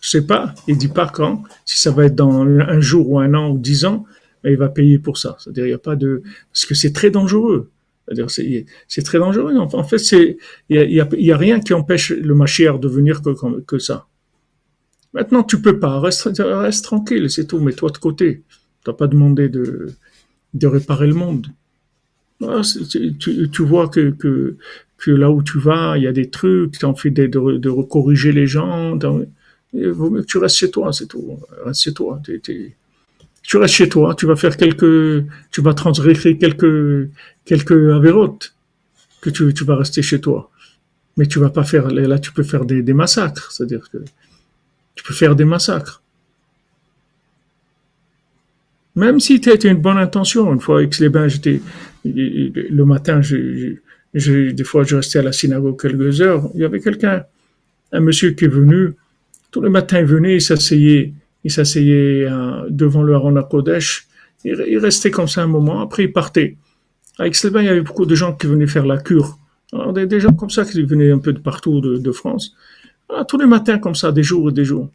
Je 0.00 0.10
sais 0.10 0.26
pas. 0.26 0.54
Il 0.68 0.76
dit 0.76 0.88
pas 0.88 1.08
quand. 1.12 1.42
Si 1.64 1.80
ça 1.80 1.90
va 1.90 2.06
être 2.06 2.14
dans 2.14 2.42
un 2.42 2.80
jour 2.80 3.10
ou 3.10 3.18
un 3.18 3.34
an 3.34 3.50
ou 3.50 3.58
dix 3.58 3.84
ans, 3.84 4.04
mais 4.44 4.52
il 4.52 4.58
va 4.58 4.68
payer 4.68 4.98
pour 4.98 5.18
ça. 5.18 5.36
C'est-à-dire, 5.38 5.64
il 5.64 5.68
n'y 5.68 5.74
a 5.74 5.78
pas 5.78 5.96
de, 5.96 6.22
parce 6.52 6.66
que 6.66 6.74
c'est 6.74 6.92
très 6.92 7.10
dangereux. 7.10 7.70
C'est 8.86 9.02
très 9.02 9.18
dangereux. 9.18 9.56
En 9.56 9.84
fait, 9.84 10.00
il 10.12 10.36
y 10.70 11.00
a, 11.00 11.08
y 11.12 11.32
rien 11.32 11.58
qui 11.58 11.74
empêche 11.74 12.10
le 12.10 12.34
machère 12.34 12.78
de 12.78 12.88
venir 12.88 13.20
que 13.66 13.78
ça. 13.78 14.06
Maintenant, 15.12 15.42
tu 15.42 15.60
peux 15.60 15.78
pas. 15.78 16.00
Reste, 16.00 16.84
tranquille, 16.84 17.30
c'est 17.30 17.46
tout. 17.46 17.58
Mets-toi 17.58 17.90
de 17.90 17.98
côté. 17.98 18.42
Tu 18.84 18.90
n'as 18.90 18.96
pas 18.96 19.06
demandé 19.06 19.48
de, 19.48 19.94
réparer 20.62 21.06
le 21.06 21.14
monde. 21.14 21.46
Ah, 22.42 22.60
tu, 22.90 23.62
vois 23.62 23.88
que, 23.88 24.56
là 25.06 25.30
où 25.30 25.42
tu 25.42 25.58
vas, 25.58 25.96
il 25.96 26.04
y 26.04 26.06
a 26.06 26.12
des 26.12 26.28
trucs, 26.28 26.78
tu 26.78 26.84
en 26.84 26.94
fais 26.94 27.10
de, 27.10 27.26
de, 27.26 27.82
corriger 27.82 28.32
les 28.32 28.46
gens. 28.46 28.98
Tu 29.72 30.38
restes 30.38 30.56
chez 30.56 30.70
toi, 30.70 30.92
c'est 30.92 31.06
tout. 31.06 31.38
Reste 31.64 31.82
chez 31.82 31.94
toi. 31.94 32.20
tu 33.42 33.56
restes 33.56 33.74
chez 33.74 33.88
toi, 33.88 34.14
tu 34.14 34.26
vas 34.26 34.36
faire 34.36 34.56
quelques, 34.56 35.24
tu 35.50 35.62
vas 35.62 35.72
transgresser 35.72 36.36
quelques, 36.36 37.10
quelques 37.44 37.90
avérotes, 37.90 38.54
que 39.22 39.30
tu, 39.30 39.54
tu 39.54 39.64
vas 39.64 39.76
rester 39.76 40.02
chez 40.02 40.20
toi. 40.20 40.50
Mais 41.16 41.26
tu 41.26 41.38
vas 41.38 41.48
pas 41.48 41.64
faire, 41.64 41.88
là, 41.88 42.18
tu 42.18 42.32
peux 42.32 42.42
faire 42.42 42.66
des, 42.66 42.82
des 42.82 42.92
massacres. 42.92 43.50
C'est-à-dire 43.50 43.88
que 43.90 43.98
tu 44.96 45.04
peux 45.04 45.14
faire 45.14 45.36
des 45.36 45.44
massacres. 45.44 46.02
Même 48.96 49.20
si 49.20 49.40
tu 49.40 49.50
as 49.50 49.70
une 49.70 49.76
bonne 49.76 49.98
intention, 49.98 50.52
une 50.52 50.60
fois 50.60 50.78
avec 50.78 50.98
les 50.98 51.10
bains, 51.10 51.28
j'étais, 51.28 51.60
le 52.04 52.84
matin, 52.84 53.20
je, 53.20 53.76
des 54.14 54.64
fois, 54.64 54.84
je 54.84 54.96
restais 54.96 55.18
à 55.18 55.22
la 55.22 55.32
synagogue 55.32 55.80
quelques 55.80 56.22
heures. 56.22 56.50
Il 56.54 56.62
y 56.62 56.64
avait 56.64 56.80
quelqu'un, 56.80 57.24
un 57.92 58.00
monsieur 58.00 58.30
qui 58.30 58.46
est 58.46 58.48
venu. 58.48 58.94
Tous 59.50 59.60
les 59.60 59.68
matins, 59.68 60.00
il 60.00 60.06
venait, 60.06 60.36
il 60.36 60.40
s'asseyait, 60.40 61.12
il 61.44 61.50
s'asseyait 61.50 62.26
euh, 62.26 62.62
devant 62.70 63.02
le 63.02 63.14
Haron 63.14 63.40
Kodesh. 63.42 64.06
Il, 64.44 64.64
il, 64.66 64.78
restait 64.78 65.10
comme 65.10 65.28
ça 65.28 65.42
un 65.42 65.46
moment. 65.46 65.82
Après, 65.82 66.04
il 66.04 66.12
partait. 66.12 66.56
Avec 67.18 67.36
Sylvain, 67.36 67.60
il 67.60 67.66
y 67.66 67.68
avait 67.68 67.82
beaucoup 67.82 68.06
de 68.06 68.14
gens 68.14 68.32
qui 68.32 68.46
venaient 68.46 68.66
faire 68.66 68.86
la 68.86 68.96
cure. 68.96 69.38
Alors, 69.74 69.92
des, 69.92 70.06
des 70.06 70.20
gens 70.20 70.32
comme 70.32 70.50
ça 70.50 70.64
qui 70.64 70.82
venaient 70.82 71.10
un 71.10 71.18
peu 71.18 71.34
de 71.34 71.38
partout 71.38 71.80
de 71.80 72.12
France. 72.12 72.54
Alors, 73.08 73.26
tous 73.26 73.38
les 73.38 73.46
matins, 73.46 73.78
comme 73.78 73.94
ça, 73.94 74.12
des 74.12 74.22
jours 74.22 74.50
et 74.50 74.52
des 74.52 74.64
jours. 74.64 74.90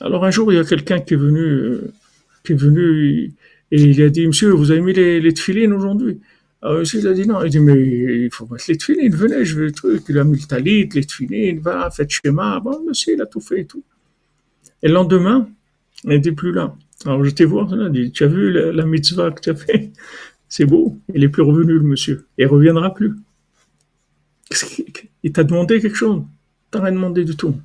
Alors, 0.00 0.24
un 0.24 0.30
jour, 0.30 0.52
il 0.52 0.56
y 0.56 0.58
a 0.58 0.64
quelqu'un 0.64 1.00
qui 1.00 1.14
est 1.14 1.18
venu, 1.18 1.40
euh, 1.40 1.92
qui 2.44 2.52
est 2.52 2.56
venu, 2.56 3.32
et 3.72 3.82
il 3.82 4.02
a 4.02 4.08
dit, 4.08 4.26
monsieur, 4.26 4.50
vous 4.50 4.70
avez 4.70 4.80
mis 4.80 4.92
les, 4.92 5.20
les 5.20 5.34
tefilines 5.34 5.72
aujourd'hui? 5.72 6.20
Alors, 6.62 6.82
ah, 6.84 6.90
il 6.94 7.06
a 7.06 7.12
dit 7.12 7.26
non. 7.26 7.44
Il 7.44 7.50
dit, 7.50 7.60
mais 7.60 8.24
il 8.24 8.30
faut 8.32 8.46
mettre 8.46 8.64
les 8.68 8.76
tefilines, 8.76 9.14
venez, 9.14 9.44
je 9.44 9.56
veux 9.56 9.66
le 9.66 9.72
truc. 9.72 10.04
Il 10.08 10.18
a 10.18 10.24
mis 10.24 10.38
le 10.38 10.46
talit, 10.46 10.88
les 10.88 11.04
tefilines, 11.04 11.60
va, 11.60 11.90
faites 11.90 12.10
schéma. 12.10 12.60
Bon, 12.60 12.82
monsieur, 12.86 13.14
il 13.14 13.22
a 13.22 13.26
tout 13.26 13.40
fait 13.40 13.60
et 13.60 13.66
tout. 13.66 13.84
Et 14.82 14.88
le 14.88 14.94
lendemain, 14.94 15.48
il 16.04 16.10
n'était 16.10 16.32
plus 16.32 16.52
là. 16.52 16.74
Alors, 17.04 17.24
j'étais 17.24 17.44
voir, 17.44 17.68
il 17.72 17.82
a 17.82 17.88
dit, 17.88 18.10
tu 18.10 18.24
as 18.24 18.28
vu 18.28 18.50
la, 18.52 18.86
mitzvah 18.86 19.30
que 19.30 19.40
tu 19.40 19.50
as 19.50 19.54
fait? 19.54 19.92
C'est 20.48 20.64
beau. 20.64 20.98
Il 21.14 21.24
est 21.24 21.28
plus 21.28 21.42
revenu, 21.42 21.74
le 21.74 21.82
monsieur. 21.82 22.26
Il 22.38 22.46
reviendra 22.46 22.94
plus. 22.94 23.14
Il 25.22 25.32
t'a 25.32 25.44
demandé 25.44 25.80
quelque 25.80 25.96
chose? 25.96 26.22
T'as 26.76 26.82
rien 26.82 26.92
demandé 26.92 27.24
du 27.24 27.36
tout. 27.36 27.56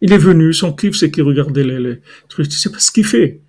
Il 0.00 0.10
est 0.10 0.18
venu, 0.18 0.54
son 0.54 0.72
kiff, 0.72 0.96
c'est 0.96 1.10
qu'il 1.10 1.24
regardait 1.24 1.64
les, 1.64 2.00
trucs. 2.28 2.48
Tu 2.48 2.56
sais 2.56 2.70
pas 2.70 2.78
ce 2.78 2.90
qu'il 2.90 3.04
fait. 3.04 3.40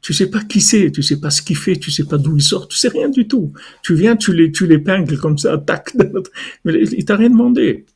Tu 0.00 0.12
sais 0.12 0.28
pas 0.30 0.42
qui 0.42 0.60
c'est, 0.60 0.90
tu 0.90 1.02
sais 1.02 1.20
pas 1.20 1.30
ce 1.30 1.42
qu'il 1.42 1.56
fait, 1.56 1.76
tu 1.76 1.92
sais 1.92 2.04
pas 2.04 2.18
d'où 2.18 2.36
il 2.36 2.42
sort, 2.42 2.68
tu 2.68 2.76
sais 2.76 2.88
rien 2.88 3.08
du 3.08 3.26
tout. 3.26 3.52
Tu 3.82 3.94
viens, 3.94 4.16
tu 4.16 4.32
les, 4.32 4.52
tu 4.52 4.66
l'épingles 4.66 5.18
comme 5.18 5.38
ça, 5.38 5.58
tac, 5.58 5.94
mais 6.64 6.74
il 6.74 7.04
t'a 7.04 7.16
rien 7.16 7.30
demandé. 7.30 7.86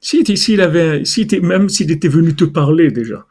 Si, 0.00 0.60
avait, 0.60 1.04
si 1.04 1.26
même 1.42 1.68
s'il 1.68 1.90
était 1.90 2.08
venu 2.08 2.34
te 2.34 2.44
parler 2.44 2.90
déjà, 2.90 3.26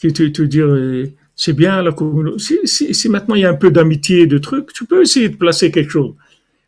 te, 0.00 0.08
te 0.08 0.42
dire, 0.42 0.66
euh, 0.66 1.06
c'est 1.34 1.52
bien 1.52 1.82
la 1.82 1.94
si, 2.38 3.08
maintenant 3.08 3.34
il 3.34 3.42
y 3.42 3.44
a 3.44 3.50
un 3.50 3.54
peu 3.54 3.70
d'amitié, 3.70 4.26
de 4.26 4.38
trucs, 4.38 4.72
tu 4.72 4.84
peux 4.84 5.02
essayer 5.02 5.28
de 5.28 5.36
placer 5.36 5.70
quelque 5.70 5.90
chose. 5.90 6.14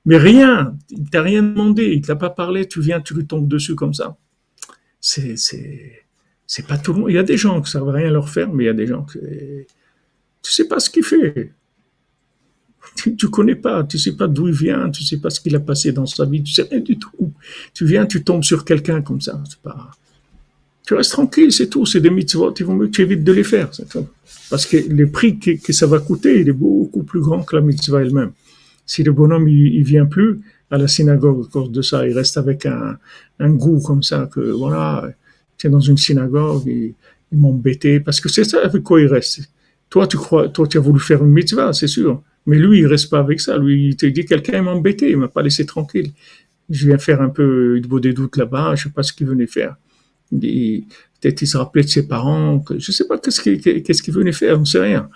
Mais 0.07 0.19
rien, 0.19 0.77
il 0.91 1.09
t'a 1.09 1.23
rien 1.23 1.43
demandé, 1.43 1.93
il 1.95 2.03
t'a 2.03 2.17
pas 2.17 2.31
parlé, 2.31 2.67
tu 2.67 2.81
viens, 2.81 3.01
tu 3.01 3.15
lui 3.15 3.27
tombes 3.27 3.49
dessus 3.49 3.75
comme 3.75 3.95
ça. 3.95 4.17
C'est, 5.07 5.37
c'est, 5.37 6.03
c'est 6.47 6.67
pas 6.67 6.79
tout 6.79 6.95
le 6.95 7.01
monde. 7.01 7.11
Il 7.11 7.15
y 7.15 7.19
a 7.19 7.23
des 7.23 7.37
gens 7.37 7.61
que 7.61 7.69
ça 7.69 7.79
va 7.79 7.93
rien 7.93 8.11
leur 8.11 8.31
faire, 8.31 8.51
mais 8.51 8.65
il 8.65 8.67
y 8.69 8.71
a 8.71 8.73
des 8.73 8.87
gens 8.87 9.03
que 9.03 9.19
tu 9.19 10.51
sais 10.51 10.67
pas 10.67 10.81
ce 10.81 10.89
qu'il 10.89 11.05
fait. 11.05 11.53
Tu, 12.97 13.15
tu 13.21 13.29
connais 13.29 13.55
pas, 13.55 13.85
tu 13.85 13.99
sais 13.99 14.17
pas 14.17 14.27
d'où 14.29 14.49
il 14.49 14.55
vient, 14.55 14.89
tu 14.89 15.05
sais 15.05 15.19
pas 15.19 15.29
ce 15.29 15.41
qu'il 15.43 15.55
a 15.57 15.61
passé 15.61 15.93
dans 15.93 16.07
sa 16.07 16.25
vie, 16.25 16.43
tu 16.43 16.55
sais 16.55 16.63
rien 16.63 16.81
du 16.81 16.99
tout. 16.99 17.33
Tu 17.75 17.85
viens, 17.85 18.07
tu 18.07 18.25
tombes 18.25 18.45
sur 18.45 18.65
quelqu'un 18.65 19.03
comme 19.03 19.21
ça, 19.21 19.43
c'est 19.47 19.59
pas. 19.59 19.91
Tu 20.87 20.95
restes 20.95 21.13
tranquille, 21.13 21.53
c'est 21.53 21.69
tout. 21.69 21.85
C'est 21.85 22.01
des 22.01 22.09
mitzvot, 22.09 22.55
il 22.59 22.65
vaut 22.65 22.75
mieux 22.75 22.87
que 22.87 22.93
tu 22.93 23.03
évites 23.03 23.25
de 23.25 23.33
les 23.33 23.45
faire, 23.45 23.71
Parce 24.49 24.65
que 24.65 24.79
le 24.79 25.11
prix 25.11 25.39
que, 25.39 25.73
ça 25.75 25.87
va 25.87 25.99
coûter, 25.99 26.41
il 26.41 26.49
est 26.49 26.53
beaucoup 26.53 27.03
plus 27.03 27.21
grand 27.21 27.43
que 27.43 27.57
la 27.57 27.61
mitzvah 27.61 28.01
elle-même. 28.01 28.33
Si 28.87 29.03
le 29.03 29.13
bonhomme 29.13 29.49
il, 29.49 29.83
vient 29.83 30.07
plus 30.07 30.41
à 30.75 30.79
la 30.79 30.89
synagogue 30.89 31.47
à 31.47 31.51
cause 31.51 31.71
de 31.71 31.83
ça, 31.83 32.07
il 32.07 32.13
reste 32.13 32.37
avec 32.37 32.67
un, 32.67 32.99
un 33.39 33.51
goût 33.51 33.81
comme 33.81 34.03
ça 34.03 34.29
que 34.33 34.41
voilà, 34.41 35.09
tu 35.57 35.67
es 35.67 35.71
dans 35.71 35.81
une 35.81 35.97
synagogue, 35.97 36.65
ils, 36.67 36.95
ils 37.31 37.39
m'ont 37.39 37.63
parce 38.05 38.21
que 38.21 38.29
c'est 38.29 38.45
ça 38.45 38.59
avec 38.65 38.83
quoi 38.83 39.01
il 39.01 39.07
reste. 39.07 39.49
Toi, 39.91 40.07
tu 40.07 40.17
crois, 40.17 40.49
toi, 40.49 40.67
tu 40.67 40.79
as 40.79 40.81
voulu 40.81 40.99
faire 40.99 41.23
une 41.23 41.31
mitzvah, 41.31 41.73
c'est 41.73 41.87
sûr. 41.87 42.23
Mais 42.47 42.59
lui, 42.59 42.81
il 42.81 42.87
reste 42.87 43.09
pas 43.09 43.21
avec 43.21 43.41
ça. 43.41 43.57
Lui, 43.57 43.89
il 43.91 43.97
te 43.97 44.07
dit, 44.07 44.25
quelqu'un 44.25 44.63
m'a 44.63 44.73
embêté, 44.73 45.11
il 45.11 45.17
m'a 45.17 45.29
pas 45.29 45.43
laissé 45.43 45.65
tranquille. 45.65 46.11
Je 46.71 46.87
viens 46.89 46.99
faire 46.99 47.21
un 47.23 47.29
peu 47.29 47.81
de 47.81 47.99
des 48.01 48.13
doutes 48.13 48.37
là-bas, 48.37 48.75
je 48.75 48.85
sais 48.85 48.91
pas 48.91 49.03
ce 49.03 49.13
qu'il 49.13 49.27
venait 49.27 49.47
faire. 49.47 49.77
Peut-être 50.31 51.43
il 51.43 51.47
se 51.47 51.57
rappelait 51.57 51.85
de 51.85 51.89
ses 51.89 52.09
parents, 52.09 52.59
que, 52.59 52.79
je 52.79 52.91
sais 52.91 53.07
pas 53.07 53.19
qu'est-ce 53.19 53.41
qu'il 53.41 53.61
qu'est-ce 53.61 54.11
venait 54.11 54.33
faire, 54.33 54.61
on 54.61 54.65
sait 54.65 54.81
rien. 54.81 55.09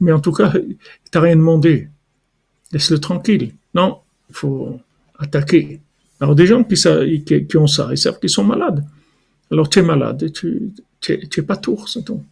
Mais 0.00 0.12
en 0.12 0.20
tout 0.20 0.32
cas, 0.32 0.52
il 0.56 1.10
t'a 1.10 1.20
rien 1.20 1.36
demandé. 1.36 1.88
Laisse-le 2.72 2.98
tranquille. 2.98 3.54
Non, 3.74 4.00
il 4.28 4.34
faut 4.34 4.80
attaquer. 5.18 5.80
Alors 6.20 6.34
des 6.34 6.46
gens 6.46 6.64
qui, 6.64 6.76
qui, 7.24 7.56
ont 7.56 7.66
ça, 7.66 7.88
ils 7.90 7.98
savent 7.98 8.18
qu'ils 8.18 8.30
sont 8.30 8.44
malades. 8.44 8.84
Alors 9.50 9.68
tu 9.68 9.78
es 9.78 9.82
malade, 9.82 10.32
tu 10.32 10.72
n'es 11.08 11.42
pas 11.42 11.56
tour, 11.56 11.88
c'est 11.88 12.04
tout. 12.04 12.22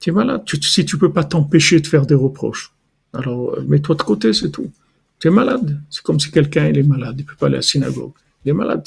Tu 0.00 0.10
es 0.10 0.12
malade. 0.12 0.42
si 0.46 0.84
tu 0.84 0.98
peux 0.98 1.12
pas 1.12 1.24
t'empêcher 1.24 1.80
de 1.80 1.86
faire 1.86 2.06
des 2.06 2.14
reproches, 2.14 2.72
alors 3.12 3.58
mets-toi 3.66 3.94
de 3.94 4.02
côté, 4.02 4.32
c'est 4.32 4.50
tout. 4.50 4.70
Tu 5.20 5.28
es 5.28 5.30
malade. 5.30 5.80
C'est 5.90 6.02
comme 6.02 6.18
si 6.18 6.30
quelqu'un 6.30 6.66
est 6.66 6.82
malade, 6.82 7.16
il 7.18 7.24
peut 7.24 7.36
pas 7.38 7.46
aller 7.46 7.56
à 7.56 7.58
la 7.58 7.62
synagogue. 7.62 8.12
Il 8.44 8.50
est 8.50 8.54
malade. 8.54 8.84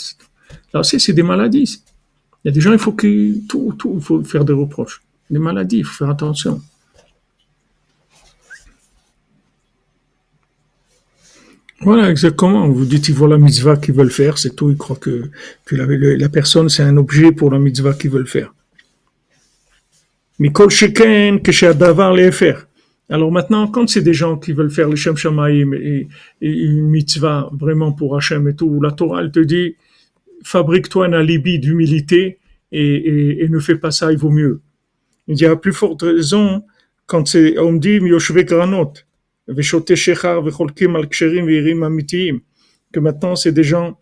Là 0.73 0.81
aussi, 0.81 0.99
c'est 0.99 1.13
des 1.13 1.23
maladies. 1.23 1.81
Il 2.43 2.47
y 2.47 2.49
a 2.49 2.51
des 2.51 2.61
gens, 2.61 2.73
il 2.73 2.79
faut 2.79 2.91
que 2.91 3.47
tout, 3.47 3.73
tout, 3.77 3.99
faut 3.99 4.23
faire 4.23 4.45
des 4.45 4.53
reproches. 4.53 5.01
Des 5.29 5.39
maladies, 5.39 5.79
il 5.79 5.85
faut 5.85 6.05
faire 6.05 6.09
attention. 6.09 6.61
Voilà, 11.81 12.09
exactement. 12.09 12.67
Vous 12.67 12.85
dites, 12.85 13.07
ils 13.09 13.15
voient 13.15 13.27
la 13.27 13.37
mitzvah 13.37 13.77
qu'ils 13.77 13.93
veulent 13.93 14.11
faire, 14.11 14.37
c'est 14.37 14.55
tout. 14.55 14.71
Ils 14.71 14.77
croient 14.77 14.95
que, 14.95 15.29
que 15.65 15.75
la, 15.75 16.29
personne, 16.29 16.69
c'est 16.69 16.83
un 16.83 16.97
objet 16.97 17.31
pour 17.31 17.51
la 17.51 17.59
mitzvah 17.59 17.93
qu'ils 17.93 18.09
veulent 18.09 18.27
faire. 18.27 18.53
Mikol 20.39 20.69
sheken 20.69 21.39
les 22.15 22.31
faire. 22.31 22.67
Alors 23.09 23.31
maintenant, 23.31 23.67
quand 23.67 23.87
c'est 23.87 24.01
des 24.01 24.13
gens 24.13 24.37
qui 24.37 24.51
veulent 24.53 24.71
faire 24.71 24.89
le 24.89 24.95
Shem 24.95 25.15
Shamaim 25.15 25.71
et, 25.73 26.07
une 26.41 26.89
mitzvah 26.89 27.49
vraiment 27.53 27.93
pour 27.93 28.17
Hachem 28.17 28.47
et 28.49 28.55
tout, 28.55 28.81
la 28.81 28.91
Torah, 28.91 29.21
elle 29.21 29.31
te 29.31 29.39
dit, 29.39 29.75
fabrique-toi 30.43 31.05
un 31.05 31.13
alibi 31.13 31.59
d'humilité 31.59 32.39
et, 32.71 33.43
et, 33.43 33.47
ne 33.47 33.59
fais 33.59 33.75
pas 33.75 33.91
ça, 33.91 34.11
il 34.11 34.17
vaut 34.17 34.29
mieux. 34.29 34.61
Il 35.27 35.39
y 35.39 35.45
a 35.45 35.55
plus 35.55 35.73
forte 35.73 36.01
raison 36.01 36.63
quand 37.05 37.27
c'est, 37.27 37.57
on 37.57 37.73
dit, 37.73 37.99
Granot 37.99 38.93
que 42.91 42.99
maintenant 42.99 43.35
c'est 43.35 43.51
des 43.51 43.63
gens 43.63 43.99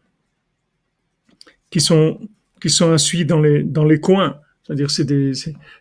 qui 1.70 1.80
sont 1.80 2.20
qui 2.62 2.70
sont 2.70 2.92
assis 2.92 3.26
dans 3.26 3.42
les 3.42 3.64
dans 3.64 3.86
les 3.86 4.00
coins. 4.00 4.40
C'est-à-dire 4.64 4.90
c'est 4.92 5.06
des 5.06 5.34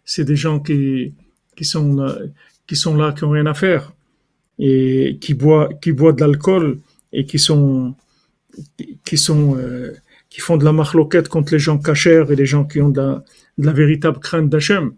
c'est 0.05 0.25
des 0.25 0.37
gens 0.37 0.61
qui 0.61 1.15
qui 1.57 1.65
sont 1.65 1.95
là, 1.95 2.19
qui 2.67 2.77
sont 2.77 2.97
là 2.97 3.12
qui 3.12 3.25
ont 3.25 3.31
rien 3.31 3.47
à 3.47 3.55
faire. 3.55 3.93
Et 4.59 5.19
qui 5.21 5.35
boivent 5.35 5.71
qui 5.81 5.93
boivent 5.93 6.17
de 6.17 6.21
l'alcool 6.21 6.79
et 7.12 7.25
qui 7.27 7.39
sont 7.39 7.95
qui 9.05 9.17
sont 9.17 9.57
euh, 9.57 9.93
qui 10.31 10.41
font 10.41 10.57
de 10.57 10.65
la 10.65 10.73
marloquette 10.73 11.29
contre 11.29 11.53
les 11.53 11.59
gens 11.59 11.79
cachers 11.79 12.25
et 12.29 12.37
les 12.37 12.47
gens 12.47 12.65
qui 12.65 12.81
ont 12.81 12.89
de 12.89 13.01
la, 13.01 13.25
de 13.59 13.67
la 13.67 13.73
véritable 13.73 14.19
crainte 14.19 14.49
d'Hachem. 14.49 14.93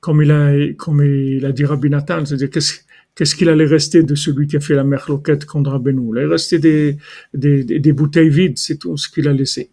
Comme 0.00 0.22
il 0.22 0.30
a 0.30 0.72
comme 0.74 1.02
il 1.02 1.44
a 1.46 1.52
dit 1.52 1.64
Rabbi 1.64 1.88
Nathan 1.90 2.24
c'est-à-dire 2.24 2.50
qu'est-ce 2.50 2.80
qu'est-ce 3.14 3.34
qu'il 3.34 3.48
allait 3.48 3.66
rester 3.66 4.02
de 4.02 4.14
celui 4.14 4.46
qui 4.46 4.56
a 4.56 4.60
fait 4.60 4.74
la 4.74 4.84
merloquette 4.84 5.44
contre 5.44 5.70
Rabbeinu 5.70 6.10
Il 6.12 6.18
allait 6.18 6.26
rester 6.26 6.58
des, 6.58 6.98
des, 7.32 7.64
des, 7.64 7.92
bouteilles 7.92 8.30
vides, 8.30 8.58
c'est 8.58 8.76
tout 8.76 8.96
ce 8.96 9.08
qu'il 9.08 9.28
a 9.28 9.32
laissé. 9.32 9.70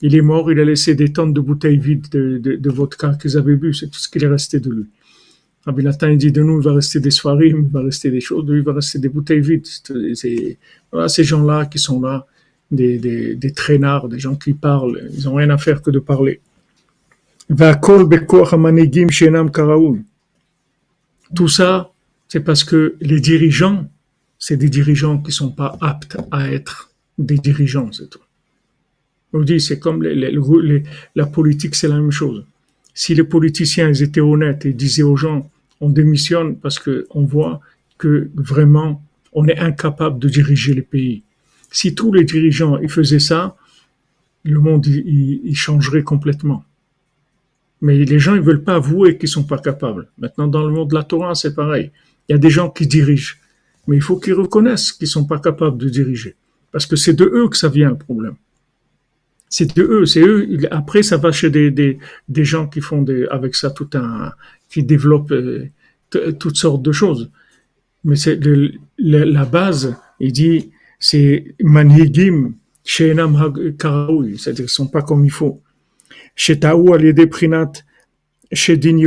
Il 0.00 0.14
est 0.14 0.22
mort, 0.22 0.50
il 0.50 0.58
a 0.58 0.64
laissé 0.64 0.94
des 0.94 1.12
tonnes 1.12 1.32
de 1.32 1.40
bouteilles 1.40 1.78
vides 1.78 2.08
de, 2.10 2.70
vodka 2.70 3.16
qu'ils 3.20 3.36
avaient 3.36 3.56
bu, 3.56 3.72
c'est 3.74 3.88
tout 3.88 3.98
ce 3.98 4.08
qu'il 4.08 4.24
est 4.24 4.28
resté 4.28 4.60
de 4.60 4.70
lui. 4.70 4.86
Rabbi 5.64 5.82
Nathan 5.82 6.14
dit 6.14 6.30
de 6.30 6.42
nous, 6.42 6.60
il 6.60 6.64
va 6.64 6.74
rester 6.74 7.00
des 7.00 7.10
soirées, 7.10 7.48
il 7.48 7.62
va 7.62 7.80
rester 7.80 8.10
des 8.10 8.20
choses, 8.20 8.44
il 8.48 8.60
va 8.60 8.74
rester 8.74 8.98
des 8.98 9.08
bouteilles 9.08 9.40
vides. 9.40 9.66
Voilà, 10.92 11.08
ces 11.08 11.24
gens-là 11.24 11.66
qui 11.66 11.78
sont 11.78 12.00
là, 12.02 12.26
des, 12.70 12.98
des, 12.98 13.34
des 13.34 13.52
traînards, 13.52 14.08
des 14.08 14.18
gens 14.18 14.34
qui 14.34 14.52
parlent, 14.52 15.08
ils 15.16 15.24
n'ont 15.24 15.34
rien 15.34 15.48
à 15.50 15.58
faire 15.58 15.80
que 15.80 15.90
de 15.90 16.00
parler. 16.00 16.40
Tout 21.34 21.48
ça, 21.48 21.93
c'est 22.28 22.40
parce 22.40 22.64
que 22.64 22.96
les 23.00 23.20
dirigeants, 23.20 23.88
c'est 24.38 24.56
des 24.56 24.68
dirigeants 24.68 25.18
qui 25.18 25.32
sont 25.32 25.50
pas 25.50 25.76
aptes 25.80 26.16
à 26.30 26.50
être 26.50 26.90
des 27.18 27.38
dirigeants, 27.38 27.90
c'est 27.92 28.10
tout. 28.10 28.20
On 29.32 29.40
dit, 29.40 29.60
c'est 29.60 29.78
comme 29.78 30.02
la 30.02 31.26
politique, 31.26 31.74
c'est 31.74 31.88
la 31.88 31.96
même 31.96 32.10
chose. 32.10 32.44
Si 32.94 33.14
les 33.14 33.24
politiciens 33.24 33.92
étaient 33.92 34.20
honnêtes 34.20 34.64
et 34.64 34.72
disaient 34.72 35.02
aux 35.02 35.16
gens, 35.16 35.50
on 35.80 35.90
démissionne 35.90 36.56
parce 36.56 36.78
que 36.78 37.06
on 37.10 37.24
voit 37.24 37.60
que 37.98 38.30
vraiment, 38.34 39.02
on 39.32 39.46
est 39.48 39.58
incapable 39.58 40.18
de 40.20 40.28
diriger 40.28 40.74
le 40.74 40.82
pays. 40.82 41.22
Si 41.70 41.94
tous 41.96 42.12
les 42.12 42.24
dirigeants 42.24 42.78
ils 42.78 42.88
faisaient 42.88 43.18
ça, 43.18 43.56
le 44.44 44.60
monde 44.60 44.86
il 44.86 45.54
changerait 45.56 46.04
complètement. 46.04 46.64
Mais 47.80 48.04
les 48.04 48.18
gens 48.20 48.36
ils 48.36 48.40
veulent 48.40 48.62
pas 48.62 48.76
avouer 48.76 49.18
qu'ils 49.18 49.28
sont 49.28 49.44
pas 49.44 49.58
capables. 49.58 50.08
Maintenant, 50.18 50.46
dans 50.46 50.64
le 50.64 50.72
monde 50.72 50.90
de 50.90 50.94
la 50.94 51.02
Torah, 51.02 51.34
c'est 51.34 51.54
pareil. 51.54 51.90
Il 52.28 52.32
y 52.32 52.34
a 52.34 52.38
des 52.38 52.50
gens 52.50 52.70
qui 52.70 52.86
dirigent, 52.86 53.36
mais 53.86 53.96
il 53.96 54.02
faut 54.02 54.18
qu'ils 54.18 54.34
reconnaissent 54.34 54.92
qu'ils 54.92 55.08
sont 55.08 55.26
pas 55.26 55.38
capables 55.38 55.78
de 55.78 55.88
diriger, 55.88 56.36
parce 56.72 56.86
que 56.86 56.96
c'est 56.96 57.14
de 57.14 57.24
eux 57.24 57.48
que 57.48 57.56
ça 57.56 57.68
vient 57.68 57.90
le 57.90 57.98
problème. 57.98 58.36
C'est 59.48 59.76
de 59.76 59.82
eux, 59.82 60.06
c'est 60.06 60.22
eux. 60.22 60.58
Après, 60.70 61.02
ça 61.04 61.16
va 61.16 61.30
chez 61.30 61.48
des, 61.48 61.70
des, 61.70 61.98
des 62.28 62.44
gens 62.44 62.66
qui 62.66 62.80
font 62.80 63.02
des, 63.02 63.26
avec 63.28 63.54
ça 63.54 63.70
tout 63.70 63.88
un, 63.94 64.32
qui 64.68 64.82
développent 64.82 65.30
euh, 65.30 65.70
toutes 66.10 66.56
sortes 66.56 66.82
de 66.82 66.92
choses. 66.92 67.30
Mais 68.02 68.16
c'est 68.16 68.40
la 68.98 69.44
base. 69.44 69.96
Il 70.18 70.32
dit, 70.32 70.70
c'est 70.98 71.54
manhigim 71.60 72.54
she'enam 72.84 73.76
karaoui, 73.78 74.38
c'est-à-dire 74.38 74.64
qu'ils 74.64 74.72
sont 74.72 74.88
pas 74.88 75.02
comme 75.02 75.24
il 75.24 75.30
faut. 75.30 75.62
Chez 76.36 76.58
Taou, 76.58 76.92
al 76.94 77.28
prinat, 77.28 77.72
chez 78.52 78.76
Din 78.76 78.98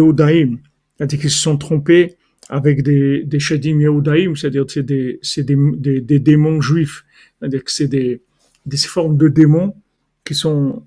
c'est-à-dire 0.98 1.20
qu'ils 1.20 1.30
se 1.30 1.40
sont 1.40 1.58
trompés 1.58 2.17
avec 2.50 2.84
des, 2.84 3.24
des 3.24 3.40
Shadim 3.40 3.80
Yehudaïm, 3.80 4.36
c'est-à-dire 4.36 4.66
c'est 4.68 4.84
des, 4.84 5.20
des, 5.22 6.02
des, 6.02 6.20
démons 6.20 6.62
juifs, 6.62 7.04
c'est-à-dire 7.40 7.64
que 7.64 7.72
c'est 7.72 7.88
des, 7.88 8.22
des 8.66 8.78
formes 8.78 9.18
de 9.18 9.28
démons 9.28 9.76
qui 10.24 10.34
sont, 10.34 10.84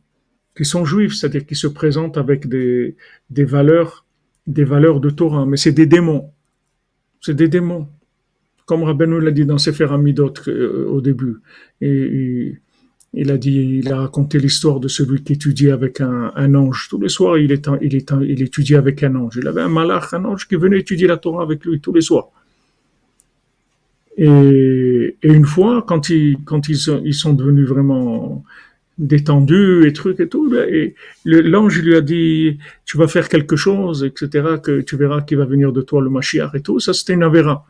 qui 0.56 0.64
sont 0.64 0.84
juifs, 0.84 1.14
c'est-à-dire 1.14 1.44
qui 1.46 1.54
se 1.54 1.66
présentent 1.66 2.16
avec 2.16 2.48
des, 2.48 2.96
des 3.28 3.44
valeurs, 3.44 4.06
des 4.46 4.64
valeurs 4.64 5.00
de 5.00 5.10
Torah, 5.10 5.46
mais 5.46 5.56
c'est 5.56 5.72
des 5.72 5.86
démons. 5.86 6.30
C'est 7.20 7.34
des 7.34 7.48
démons. 7.48 7.88
Comme 8.64 8.82
Rabbeinu 8.84 9.20
l'a 9.20 9.30
dit 9.30 9.44
dans 9.44 9.58
Sefer 9.58 9.88
Amidot 9.90 10.32
euh, 10.48 10.86
au 10.88 11.00
début. 11.00 11.36
Et 11.80 12.54
il 13.12 13.30
a 13.30 13.38
dit, 13.38 13.80
il 13.82 13.92
a 13.92 13.98
raconté 13.98 14.38
l'histoire 14.38 14.78
de 14.78 14.86
celui 14.86 15.22
qui 15.22 15.32
étudiait 15.32 15.72
avec 15.72 16.00
un, 16.00 16.54
ange. 16.54 16.86
Tous 16.88 17.00
les 17.00 17.08
soirs, 17.08 17.38
il, 17.38 17.50
étudiait 17.50 18.76
avec 18.76 19.02
un 19.02 19.14
ange. 19.16 19.36
Il 19.40 19.48
avait 19.48 19.62
un 19.62 19.68
malach, 19.68 20.14
un 20.14 20.24
ange 20.24 20.46
qui 20.46 20.54
venait 20.54 20.78
étudier 20.78 21.08
la 21.08 21.16
Torah 21.16 21.42
avec 21.42 21.64
lui 21.64 21.80
tous 21.80 21.92
les 21.92 22.02
soirs. 22.02 22.28
Et, 24.16 25.16
une 25.22 25.44
fois, 25.44 25.84
quand, 25.86 26.08
ils, 26.08 26.36
sont, 26.76 27.32
devenus 27.32 27.68
vraiment 27.68 28.44
détendus 28.98 29.86
et 29.86 29.92
trucs 29.92 30.20
et 30.20 30.28
tout, 30.28 30.48
ben, 30.48 30.92
l'ange 31.24 31.82
lui 31.82 31.96
a 31.96 32.02
dit, 32.02 32.58
tu 32.84 32.96
vas 32.96 33.08
faire 33.08 33.28
quelque 33.28 33.56
chose, 33.56 34.04
etc., 34.04 34.56
que 34.62 34.82
tu 34.82 34.96
verras 34.96 35.22
qu'il 35.22 35.38
va 35.38 35.46
venir 35.46 35.72
de 35.72 35.82
toi 35.82 36.00
le 36.00 36.10
Mashiach 36.10 36.54
et 36.54 36.60
tout. 36.60 36.78
Ça, 36.78 36.92
c'était 36.92 37.14
une 37.14 37.24
avéra. 37.24 37.66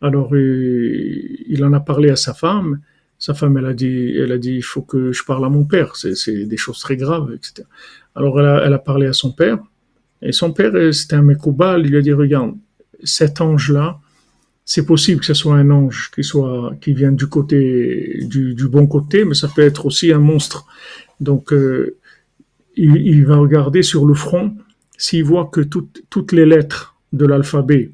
Alors, 0.00 0.34
il 0.34 1.62
en 1.62 1.74
a 1.74 1.80
parlé 1.80 2.08
à 2.08 2.16
sa 2.16 2.32
femme. 2.32 2.80
Sa 3.18 3.34
femme, 3.34 3.56
elle 3.56 3.66
a 3.66 3.74
dit, 3.74 4.14
elle 4.16 4.32
a 4.32 4.38
dit, 4.38 4.54
il 4.54 4.62
faut 4.62 4.82
que 4.82 5.12
je 5.12 5.24
parle 5.24 5.44
à 5.44 5.48
mon 5.48 5.64
père. 5.64 5.96
C'est 5.96 6.44
des 6.44 6.56
choses 6.56 6.78
très 6.80 6.96
graves, 6.96 7.32
etc. 7.34 7.66
Alors 8.14 8.38
elle 8.40 8.46
a, 8.46 8.62
elle 8.66 8.74
a, 8.74 8.78
parlé 8.78 9.06
à 9.06 9.12
son 9.12 9.32
père. 9.32 9.58
Et 10.22 10.32
son 10.32 10.52
père, 10.52 10.72
c'était 10.92 11.16
un 11.16 11.22
Mekoubal. 11.22 11.84
Il 11.84 11.90
lui 11.90 11.98
a 11.98 12.02
dit, 12.02 12.12
regarde, 12.12 12.54
cet 13.04 13.40
ange-là, 13.40 13.98
c'est 14.64 14.84
possible 14.84 15.20
que 15.20 15.26
ce 15.26 15.34
soit 15.34 15.54
un 15.54 15.70
ange 15.70 16.10
qui 16.14 16.24
soit, 16.24 16.74
qui 16.80 16.92
vient 16.92 17.12
du 17.12 17.28
côté, 17.28 18.24
du, 18.26 18.54
du 18.54 18.68
bon 18.68 18.86
côté, 18.86 19.24
mais 19.24 19.34
ça 19.34 19.48
peut 19.48 19.62
être 19.62 19.86
aussi 19.86 20.12
un 20.12 20.18
monstre. 20.18 20.66
Donc, 21.20 21.52
euh, 21.52 21.96
il, 22.74 22.96
il, 22.96 23.24
va 23.24 23.36
regarder 23.36 23.82
sur 23.82 24.04
le 24.06 24.14
front. 24.14 24.56
S'il 24.98 25.24
voit 25.24 25.46
que 25.46 25.60
toutes, 25.60 26.02
toutes 26.10 26.32
les 26.32 26.44
lettres 26.44 26.96
de 27.12 27.26
l'alphabet, 27.26 27.92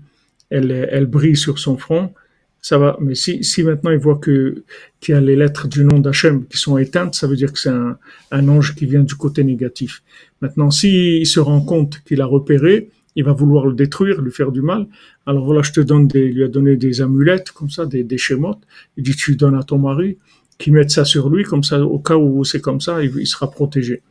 elles, 0.50 0.70
elles 0.90 1.06
brillent 1.06 1.36
sur 1.36 1.58
son 1.58 1.76
front, 1.76 2.14
ça 2.62 2.78
va. 2.78 2.96
Mais 3.00 3.14
si, 3.14 3.42
si 3.44 3.62
maintenant 3.64 3.90
il 3.90 3.98
voit 3.98 4.16
que 4.16 4.62
qu'il 5.00 5.14
y 5.14 5.18
a 5.18 5.20
les 5.20 5.36
lettres 5.36 5.68
du 5.68 5.84
nom 5.84 5.98
d'Hachem 5.98 6.46
qui 6.46 6.56
sont 6.56 6.78
éteintes, 6.78 7.14
ça 7.16 7.26
veut 7.26 7.36
dire 7.36 7.52
que 7.52 7.58
c'est 7.58 7.70
un, 7.70 7.98
un, 8.30 8.48
ange 8.48 8.74
qui 8.76 8.86
vient 8.86 9.02
du 9.02 9.16
côté 9.16 9.42
négatif. 9.42 10.02
Maintenant, 10.40 10.70
s'il 10.70 11.26
se 11.26 11.40
rend 11.40 11.60
compte 11.60 12.00
qu'il 12.06 12.20
a 12.22 12.26
repéré, 12.26 12.88
il 13.16 13.24
va 13.24 13.32
vouloir 13.32 13.66
le 13.66 13.74
détruire, 13.74 14.22
lui 14.22 14.30
faire 14.30 14.52
du 14.52 14.62
mal. 14.62 14.86
Alors 15.26 15.44
voilà, 15.44 15.62
je 15.62 15.72
te 15.72 15.80
donne 15.80 16.06
des, 16.06 16.28
lui 16.28 16.44
a 16.44 16.48
donné 16.48 16.76
des 16.76 17.02
amulettes 17.02 17.50
comme 17.50 17.68
ça, 17.68 17.84
des, 17.84 18.04
des 18.04 18.16
schémotes. 18.16 18.62
Il 18.96 19.02
dit 19.02 19.16
tu 19.16 19.34
donnes 19.34 19.56
à 19.56 19.64
ton 19.64 19.78
mari, 19.78 20.18
qui 20.56 20.70
mette 20.70 20.92
ça 20.92 21.04
sur 21.04 21.28
lui, 21.28 21.42
comme 21.42 21.64
ça, 21.64 21.84
au 21.84 21.98
cas 21.98 22.16
où 22.16 22.44
c'est 22.44 22.60
comme 22.60 22.80
ça, 22.80 23.02
il, 23.02 23.12
il 23.18 23.26
sera 23.26 23.50
protégé. 23.50 24.02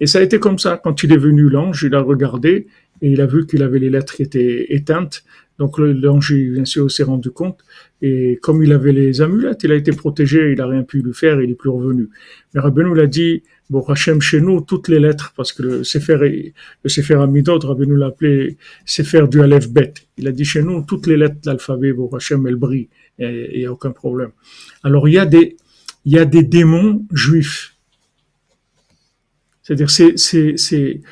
Et 0.00 0.06
ça 0.06 0.20
a 0.20 0.22
été 0.22 0.38
comme 0.38 0.60
ça. 0.60 0.80
Quand 0.82 1.02
il 1.02 1.12
est 1.12 1.18
venu 1.18 1.48
l'ange, 1.48 1.82
il 1.82 1.94
a 1.96 2.00
regardé 2.00 2.68
et 3.02 3.10
il 3.10 3.20
a 3.20 3.26
vu 3.26 3.46
qu'il 3.46 3.62
avait 3.62 3.78
les 3.78 3.90
lettres 3.90 4.14
qui 4.14 4.22
étaient 4.22 4.66
éteintes. 4.74 5.24
Donc 5.58 5.78
l'ange, 5.78 6.34
bien 6.34 6.64
sûr, 6.64 6.90
s'est 6.90 7.02
rendu 7.02 7.30
compte. 7.30 7.58
Et 8.00 8.38
comme 8.42 8.62
il 8.62 8.72
avait 8.72 8.92
les 8.92 9.20
amulettes, 9.20 9.64
il 9.64 9.72
a 9.72 9.74
été 9.74 9.90
protégé, 9.90 10.52
il 10.52 10.58
n'a 10.58 10.66
rien 10.66 10.84
pu 10.84 11.02
lui 11.02 11.12
faire, 11.12 11.40
il 11.40 11.50
est 11.50 11.54
plus 11.54 11.70
revenu. 11.70 12.10
Mais 12.54 12.60
Rabbeinu 12.60 12.94
l'a 12.94 13.08
dit, 13.08 13.42
bon, 13.68 13.82
Hachem, 13.82 14.20
chez 14.20 14.40
nous, 14.40 14.60
toutes 14.60 14.86
les 14.86 15.00
lettres, 15.00 15.32
parce 15.36 15.52
que 15.52 15.62
le 15.64 15.84
Sefer, 15.84 16.52
le 16.84 16.88
Sefer 16.88 17.14
Amidot, 17.14 17.58
Rabbeinu 17.58 17.96
l'a 17.96 18.06
appelé 18.06 18.56
Sefer 18.84 19.24
du 19.28 19.40
Aleph 19.40 19.68
Bet. 19.68 19.94
Il 20.16 20.28
a 20.28 20.32
dit 20.32 20.44
chez 20.44 20.62
nous, 20.62 20.82
toutes 20.82 21.08
les 21.08 21.16
lettres 21.16 21.40
de 21.42 21.50
l'alphabet, 21.50 21.92
bon, 21.92 22.08
Hachem, 22.14 22.46
elles 22.46 22.54
brillent, 22.54 22.88
il 23.18 23.58
n'y 23.58 23.66
a 23.66 23.72
aucun 23.72 23.90
problème. 23.90 24.30
Alors 24.84 25.08
il 25.08 25.14
y 25.14 25.18
a 25.18 25.26
des, 25.26 25.56
il 26.04 26.12
y 26.12 26.18
a 26.20 26.24
des 26.24 26.44
démons 26.44 27.04
juifs. 27.12 27.74
C'est-à-dire, 29.68 29.90
c'est, 29.90 30.16
c'est, 30.16 30.56
c'est, 30.56 31.02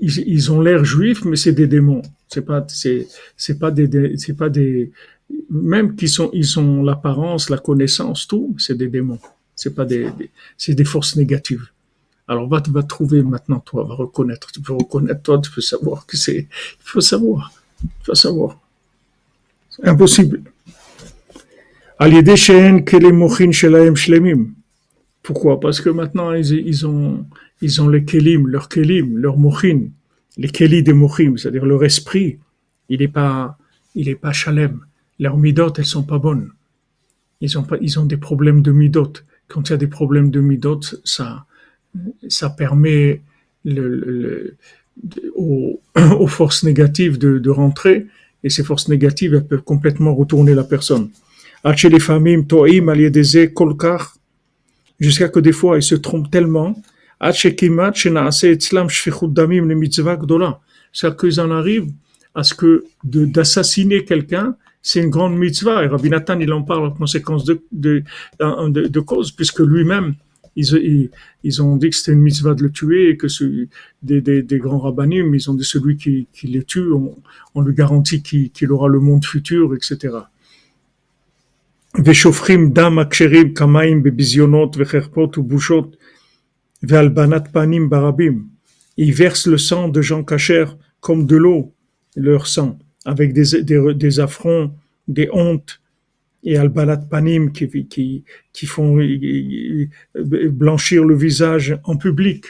ils, 0.00 0.50
ont 0.50 0.62
l'air 0.62 0.86
juifs, 0.86 1.22
mais 1.26 1.36
c'est 1.36 1.52
des 1.52 1.66
démons. 1.66 2.00
C'est 2.28 2.46
pas, 2.46 2.64
c'est, 2.66 3.06
c'est 3.36 3.58
pas 3.58 3.70
des, 3.70 4.16
c'est 4.16 4.32
pas 4.32 4.48
des, 4.48 4.90
même 5.50 5.94
qu'ils 5.94 6.08
sont, 6.08 6.30
ils 6.32 6.58
ont 6.58 6.82
l'apparence, 6.82 7.50
la 7.50 7.58
connaissance, 7.58 8.26
tout, 8.26 8.56
c'est 8.56 8.74
des 8.74 8.88
démons. 8.88 9.18
C'est 9.54 9.74
pas 9.74 9.84
des, 9.84 10.08
c'est 10.56 10.72
des 10.72 10.86
forces 10.86 11.14
négatives. 11.16 11.68
Alors 12.26 12.48
va, 12.48 12.62
va 12.70 12.82
trouver 12.84 13.22
maintenant, 13.22 13.60
toi, 13.60 13.84
va 13.84 13.92
reconnaître. 13.96 14.50
Tu 14.50 14.62
peux 14.62 14.72
reconnaître, 14.72 15.20
toi, 15.20 15.38
tu 15.38 15.50
peux 15.50 15.60
savoir 15.60 16.06
que 16.06 16.16
c'est, 16.16 16.38
il 16.38 16.82
faut 16.82 17.02
savoir, 17.02 17.52
il 17.84 18.04
faut 18.06 18.14
savoir. 18.14 18.58
C'est 19.68 19.86
impossible. 19.86 20.40
Pourquoi? 25.22 25.60
Parce 25.60 25.82
que 25.82 25.90
maintenant, 25.90 26.32
ils, 26.32 26.50
ils, 26.66 26.86
ont, 26.86 27.26
ils 27.60 27.82
ont 27.82 27.88
les 27.88 28.04
kelim, 28.04 28.46
leur 28.46 28.68
kelim, 28.68 29.18
leur 29.18 29.36
mochin, 29.36 29.88
les 30.36 30.48
kelis 30.48 30.82
des 30.82 30.92
mochim, 30.92 31.36
c'est-à-dire 31.36 31.66
leur 31.66 31.84
esprit, 31.84 32.38
il 32.88 33.00
n'est 33.00 33.08
pas, 33.08 33.58
il 33.94 34.08
est 34.08 34.14
pas 34.14 34.32
chalem. 34.32 34.80
Leurs 35.18 35.36
midot, 35.36 35.72
elles 35.76 35.84
sont 35.84 36.02
pas 36.02 36.18
bonnes. 36.18 36.50
Ils 37.40 37.58
ont 37.58 37.62
pas, 37.62 37.76
ils 37.80 37.98
ont 37.98 38.06
des 38.06 38.16
problèmes 38.16 38.62
de 38.62 38.72
midot. 38.72 39.12
Quand 39.48 39.68
il 39.68 39.72
y 39.72 39.74
a 39.74 39.78
des 39.78 39.86
problèmes 39.86 40.30
de 40.30 40.40
midot, 40.40 40.80
ça, 41.04 41.44
ça 42.28 42.50
permet 42.50 43.20
le, 43.64 44.56
aux, 45.34 45.80
aux, 45.96 46.26
forces 46.26 46.64
négatives 46.64 47.18
de, 47.18 47.38
de, 47.38 47.50
rentrer, 47.50 48.06
et 48.42 48.50
ces 48.50 48.64
forces 48.64 48.88
négatives, 48.88 49.34
elles 49.34 49.46
peuvent 49.46 49.62
complètement 49.62 50.14
retourner 50.14 50.54
la 50.54 50.64
personne. 50.64 51.10
jusqu'à 55.00 55.28
que 55.28 55.40
des 55.40 55.52
fois 55.52 55.76
ils 55.76 55.82
se 55.82 55.94
trompent 55.94 56.30
tellement, 56.30 56.82
c'est 57.21 57.55
qu'ils 61.17 61.39
en 61.41 61.51
arrivent 61.51 61.91
à 62.33 62.43
ce 62.43 62.53
que 62.53 62.83
d'assassiner 63.03 64.05
quelqu'un, 64.05 64.55
c'est 64.81 65.01
une 65.01 65.09
grande 65.09 65.37
mitzvah. 65.37 65.83
Et 65.83 65.87
Rabbi 65.87 66.09
Nathan, 66.09 66.39
il 66.39 66.51
en 66.53 66.63
parle 66.63 66.85
en 66.85 66.91
conséquence 66.91 67.43
de, 67.45 67.61
de, 67.71 68.03
de, 68.39 68.87
de 68.87 68.99
cause, 68.99 69.31
puisque 69.31 69.59
lui-même, 69.59 70.15
ils, 70.55 71.09
ils, 71.43 71.61
ont 71.61 71.75
dit 71.75 71.89
que 71.89 71.95
c'était 71.95 72.13
une 72.13 72.21
mitzvah 72.21 72.53
de 72.53 72.63
le 72.63 72.71
tuer 72.71 73.09
et 73.09 73.17
que 73.17 73.27
ce, 73.27 73.67
des, 74.03 74.21
des, 74.21 74.41
des, 74.41 74.57
grands 74.59 74.79
rabbinim, 74.79 75.33
ils 75.35 75.49
ont 75.49 75.53
dit 75.53 75.65
celui 75.65 75.97
qui, 75.97 76.27
qui 76.31 76.47
les 76.47 76.63
tue, 76.63 76.91
on, 76.93 77.15
on 77.55 77.61
lui 77.61 77.73
garantit 77.73 78.21
qu'il 78.21 78.71
aura 78.71 78.87
le 78.87 78.99
monde 78.99 79.25
futur, 79.25 79.75
etc. 79.75 80.17
ושופכים 82.05 82.69
דם 82.69 82.99
הכשרים 82.99 83.53
כמים 83.53 84.03
בביזיונות 84.03 84.75
וחרפות 84.79 85.37
ובושות 85.37 85.95
panim 87.52 87.88
barabim. 87.88 88.46
Ils 88.96 89.14
versent 89.14 89.46
le 89.46 89.58
sang 89.58 89.88
de 89.88 90.02
gens 90.02 90.24
cachers 90.24 90.76
comme 91.00 91.26
de 91.26 91.36
l'eau, 91.36 91.74
leur 92.16 92.46
sang, 92.46 92.78
avec 93.04 93.32
des, 93.32 93.62
des 93.62 94.20
affronts, 94.20 94.72
des 95.08 95.28
hontes, 95.32 95.80
et 96.42 96.56
albanat 96.56 96.96
panim 96.96 97.52
qui, 97.52 97.68
qui, 97.86 98.24
qui, 98.52 98.66
font 98.66 98.98
blanchir 100.14 101.04
le 101.04 101.14
visage 101.14 101.78
en 101.84 101.96
public. 101.96 102.46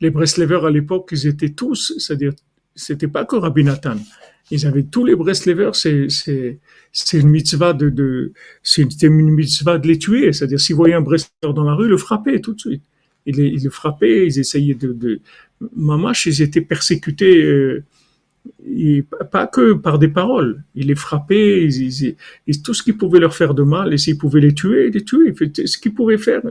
Les 0.00 0.10
Breslevers 0.10 0.64
à 0.64 0.70
l'époque, 0.70 1.10
ils 1.12 1.26
étaient 1.26 1.50
tous, 1.50 1.94
c'est-à-dire, 1.98 2.32
c'était 2.74 3.08
pas 3.08 3.24
que 3.24 3.36
Rabbi 3.36 3.64
Nathan. 3.64 3.96
Ils 4.50 4.66
avaient 4.66 4.82
tous 4.82 5.04
les 5.04 5.14
Breslevers, 5.14 5.76
c'est, 5.76 6.08
c'est, 6.08 6.58
c'est 6.90 7.18
une 7.18 7.28
mitzvah 7.28 7.72
de, 7.72 7.90
de, 7.90 8.32
c'était 8.62 9.06
une 9.06 9.30
mitzvah 9.30 9.78
de 9.78 9.86
les 9.86 9.98
tuer. 9.98 10.32
C'est-à-dire, 10.32 10.60
s'ils 10.60 10.76
voyaient 10.76 10.94
un 10.94 11.02
Breslever 11.02 11.54
dans 11.54 11.64
la 11.64 11.74
rue, 11.74 11.88
le 11.88 11.96
frapper 11.96 12.40
tout 12.40 12.54
de 12.54 12.60
suite. 12.60 12.82
Ils, 13.26 13.38
ils 13.38 13.64
le 13.64 13.70
frappaient, 13.70 14.26
ils 14.26 14.38
essayaient 14.38 14.74
de, 14.74 14.92
de, 14.92 15.20
ils 16.26 16.42
étaient 16.42 16.60
persécutés, 16.60 17.42
euh, 17.42 17.84
pas 19.30 19.46
que 19.46 19.74
par 19.74 19.98
des 19.98 20.08
paroles. 20.08 20.64
Il 20.74 20.88
les 20.88 20.94
frappait, 20.94 21.68
tout 22.64 22.74
ce 22.74 22.82
qu'il 22.82 22.96
pouvait 22.96 23.20
leur 23.20 23.34
faire 23.34 23.54
de 23.54 23.62
mal, 23.62 23.92
et 23.92 23.98
s'il 23.98 24.18
pouvait 24.18 24.40
les 24.40 24.54
tuer, 24.54 24.90
les 24.90 25.04
tuer. 25.04 25.32
Ce 25.66 25.78
qu'ils 25.78 25.94
pouvaient 25.94 26.18
faire, 26.18 26.42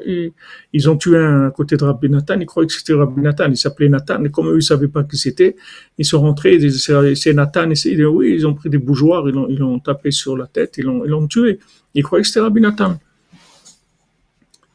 ils 0.74 0.90
ont 0.90 0.98
tué 0.98 1.18
un 1.18 1.48
à 1.48 1.52
côté 1.52 1.76
de 1.76 1.84
Rabbi 1.84 2.10
Nathan, 2.10 2.40
ils 2.40 2.46
croyaient 2.46 2.68
que 2.68 2.74
c'était 2.74 2.94
Rabbi 2.94 3.22
Nathan, 3.22 3.50
il 3.50 3.58
s'appelait 3.58 3.90
Nathan, 3.90 4.24
et 4.24 4.30
comme 4.30 4.50
eux, 4.50 4.58
ils 4.58 4.64
savaient 4.64 4.88
pas 4.88 5.04
qui 5.04 5.18
c'était, 5.18 5.56
ils 5.98 6.06
sont 6.06 6.22
rentrés, 6.22 6.70
c'est 6.70 7.34
Nathan, 7.34 7.70
et 7.70 7.74
ils, 7.86 8.06
oui, 8.06 8.34
ils 8.36 8.48
ont 8.48 8.54
pris 8.54 8.70
des 8.70 8.78
bougeoirs, 8.78 9.28
ils 9.28 9.58
l'ont 9.58 9.80
tapé 9.80 10.12
sur 10.12 10.38
la 10.38 10.48
tête, 10.48 10.78
ils 10.78 10.86
l'ont 10.86 11.28
tué. 11.28 11.60
Ils 11.94 12.04
croyaient 12.04 12.22
que 12.22 12.28
c'était 12.28 12.40
Rabbi 12.40 12.62
Nathan. 12.62 12.98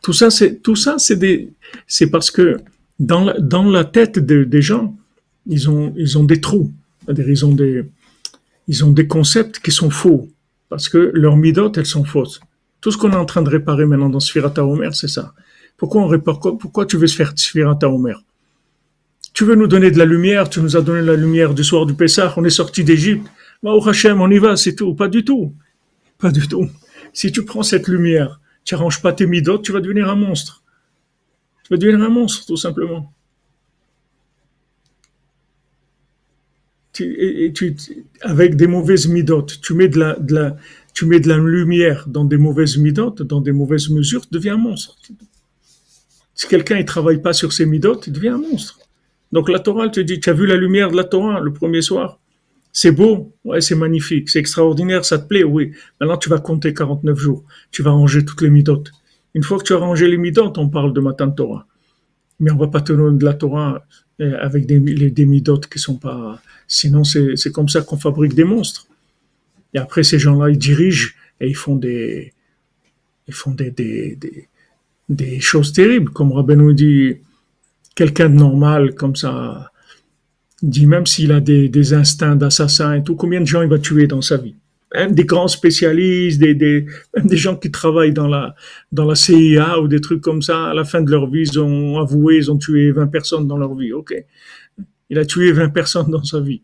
Tout 0.06 0.12
ça, 0.12 0.30
c'est 0.30 0.62
tout 0.62 0.76
ça, 0.76 0.98
c'est 1.00 2.06
parce 2.06 2.30
que 2.30 2.58
dans 3.00 3.24
la, 3.24 3.40
dans 3.40 3.68
la 3.68 3.82
tête 3.82 4.20
des 4.20 4.62
gens, 4.62 4.96
ils 5.48 5.68
ont, 5.68 5.92
ils 5.96 6.16
ont 6.16 6.22
des 6.22 6.40
trous 6.40 6.72
ils 7.08 7.44
ont 7.44 7.52
des, 7.52 7.82
ils 8.68 8.84
ont 8.84 8.92
des 8.92 9.08
concepts 9.08 9.58
qui 9.58 9.72
sont 9.72 9.90
faux. 9.90 10.28
Parce 10.68 10.88
que 10.88 11.10
leurs 11.12 11.36
midotes, 11.36 11.76
elles 11.78 11.86
sont 11.86 12.04
fausses. 12.04 12.38
Tout 12.80 12.92
ce 12.92 12.98
qu'on 12.98 13.10
est 13.10 13.16
en 13.16 13.24
train 13.24 13.42
de 13.42 13.50
réparer 13.50 13.84
maintenant 13.84 14.08
dans 14.08 14.20
Sphirata 14.20 14.64
Omer, 14.64 14.94
c'est 14.94 15.08
ça. 15.08 15.34
Pourquoi 15.76 16.02
on 16.02 16.06
répare, 16.06 16.38
pourquoi 16.38 16.86
tu 16.86 16.96
veux 16.98 17.08
se 17.08 17.16
faire 17.16 17.32
Sphirata 17.34 17.90
Omer? 17.90 18.22
Tu 19.32 19.44
veux 19.44 19.56
nous 19.56 19.66
donner 19.66 19.90
de 19.90 19.98
la 19.98 20.04
lumière, 20.04 20.48
tu 20.48 20.60
nous 20.60 20.76
as 20.76 20.82
donné 20.82 21.02
la 21.02 21.16
lumière 21.16 21.52
du 21.52 21.64
soir 21.64 21.84
du 21.84 21.94
Pessah, 21.94 22.32
on 22.36 22.44
est 22.44 22.50
sorti 22.50 22.84
d'Égypte. 22.84 23.26
au 23.64 23.88
Hachem, 23.88 24.20
on 24.20 24.30
y 24.30 24.38
va, 24.38 24.54
c'est 24.54 24.76
tout. 24.76 24.94
Pas 24.94 25.08
du 25.08 25.24
tout. 25.24 25.52
Pas 26.16 26.30
du 26.30 26.46
tout. 26.46 26.68
Si 27.12 27.32
tu 27.32 27.44
prends 27.44 27.64
cette 27.64 27.88
lumière, 27.88 28.38
tu 28.66 28.74
n'arranges 28.74 29.00
pas 29.00 29.14
tes 29.14 29.26
midotes, 29.26 29.64
tu 29.64 29.72
vas 29.72 29.80
devenir 29.80 30.10
un 30.10 30.16
monstre. 30.16 30.62
Tu 31.64 31.72
vas 31.72 31.78
devenir 31.78 32.04
un 32.04 32.10
monstre, 32.10 32.44
tout 32.44 32.58
simplement. 32.58 33.10
tu, 36.92 37.76
avec 38.22 38.56
des 38.56 38.66
mauvaises 38.66 39.06
midotes, 39.06 39.60
tu 39.60 39.74
mets 39.74 39.88
de 39.88 39.98
la, 39.98 40.16
de 40.18 40.34
la, 40.34 40.56
tu 40.94 41.04
mets 41.04 41.20
de 41.20 41.28
la 41.28 41.36
lumière 41.36 42.06
dans 42.08 42.24
des 42.24 42.38
mauvaises 42.38 42.78
midotes, 42.78 43.22
dans 43.22 43.40
des 43.40 43.52
mauvaises 43.52 43.90
mesures, 43.90 44.22
tu 44.22 44.28
deviens 44.32 44.54
un 44.54 44.58
monstre. 44.58 44.96
Si 46.34 46.48
quelqu'un 46.48 46.78
ne 46.78 46.82
travaille 46.82 47.20
pas 47.20 47.32
sur 47.32 47.52
ses 47.52 47.66
midotes, 47.66 48.06
il 48.06 48.14
devient 48.14 48.28
un 48.28 48.38
monstre. 48.38 48.78
Donc 49.32 49.50
la 49.50 49.58
Torah, 49.58 49.84
elle 49.84 49.90
te 49.90 50.00
dit, 50.00 50.20
tu 50.20 50.30
as 50.30 50.32
vu 50.32 50.46
la 50.46 50.56
lumière 50.56 50.90
de 50.90 50.96
la 50.96 51.04
Torah 51.04 51.40
le 51.40 51.52
premier 51.52 51.82
soir? 51.82 52.18
C'est 52.78 52.92
beau, 52.92 53.32
ouais, 53.44 53.62
c'est 53.62 53.74
magnifique, 53.74 54.28
c'est 54.28 54.38
extraordinaire, 54.38 55.02
ça 55.06 55.18
te 55.18 55.26
plaît, 55.26 55.44
oui. 55.44 55.72
Maintenant, 55.98 56.18
tu 56.18 56.28
vas 56.28 56.40
compter 56.40 56.74
49 56.74 57.18
jours, 57.18 57.42
tu 57.70 57.82
vas 57.82 57.92
ranger 57.92 58.22
toutes 58.22 58.42
les 58.42 58.50
midotes. 58.50 58.92
Une 59.32 59.42
fois 59.42 59.56
que 59.56 59.64
tu 59.64 59.72
as 59.72 59.78
rangé 59.78 60.06
les 60.08 60.18
midotes, 60.18 60.58
on 60.58 60.68
parle 60.68 60.92
de 60.92 61.00
Matan 61.00 61.30
Torah. 61.30 61.66
Mais 62.38 62.50
on 62.50 62.58
va 62.58 62.66
pas 62.66 62.82
te 62.82 62.92
donner 62.92 63.16
de 63.16 63.24
la 63.24 63.32
Torah 63.32 63.86
euh, 64.20 64.36
avec 64.42 64.66
des, 64.66 64.78
des 64.78 65.24
midotes 65.24 65.68
qui 65.68 65.78
sont 65.78 65.96
pas 65.96 66.42
Sinon, 66.68 67.02
c'est 67.02 67.50
comme 67.50 67.70
ça 67.70 67.80
qu'on 67.80 67.96
fabrique 67.96 68.34
des 68.34 68.44
monstres. 68.44 68.86
Et 69.72 69.78
après, 69.78 70.02
ces 70.02 70.18
gens-là, 70.18 70.50
ils 70.50 70.58
dirigent 70.58 71.14
et 71.40 71.48
ils 71.48 71.56
font 71.56 71.76
des, 71.76 72.34
ils 73.26 73.34
font 73.34 73.52
des, 73.52 73.70
des, 73.70 74.18
des, 75.08 75.40
choses 75.40 75.72
terribles. 75.72 76.10
Comme 76.10 76.28
nous 76.30 76.72
dit, 76.74 77.16
quelqu'un 77.94 78.28
de 78.28 78.34
normal, 78.34 78.94
comme 78.94 79.16
ça, 79.16 79.70
dit 80.62 80.86
même 80.86 81.06
s'il 81.06 81.32
a 81.32 81.40
des, 81.40 81.68
des 81.68 81.94
instincts 81.94 82.36
d'assassin 82.36 82.94
et 82.94 83.02
tout, 83.02 83.16
combien 83.16 83.40
de 83.40 83.46
gens 83.46 83.62
il 83.62 83.68
va 83.68 83.78
tuer 83.78 84.06
dans 84.06 84.22
sa 84.22 84.36
vie? 84.36 84.54
Des 85.10 85.24
grands 85.24 85.48
spécialistes, 85.48 86.40
des, 86.40 86.54
des, 86.54 86.86
même 87.14 87.26
des 87.26 87.36
gens 87.36 87.56
qui 87.56 87.70
travaillent 87.70 88.14
dans 88.14 88.28
la, 88.28 88.54
dans 88.92 89.04
la 89.04 89.14
CIA 89.14 89.80
ou 89.80 89.88
des 89.88 90.00
trucs 90.00 90.22
comme 90.22 90.42
ça, 90.42 90.66
à 90.66 90.74
la 90.74 90.84
fin 90.84 91.02
de 91.02 91.10
leur 91.10 91.28
vie, 91.28 91.42
ils 91.42 91.60
ont 91.60 91.98
avoué, 91.98 92.36
ils 92.36 92.50
ont 92.50 92.56
tué 92.56 92.92
20 92.92 93.08
personnes 93.08 93.46
dans 93.46 93.58
leur 93.58 93.74
vie. 93.74 93.92
OK. 93.92 94.14
Il 95.10 95.18
a 95.18 95.26
tué 95.26 95.52
20 95.52 95.68
personnes 95.70 96.10
dans 96.10 96.24
sa 96.24 96.40
vie. 96.40 96.62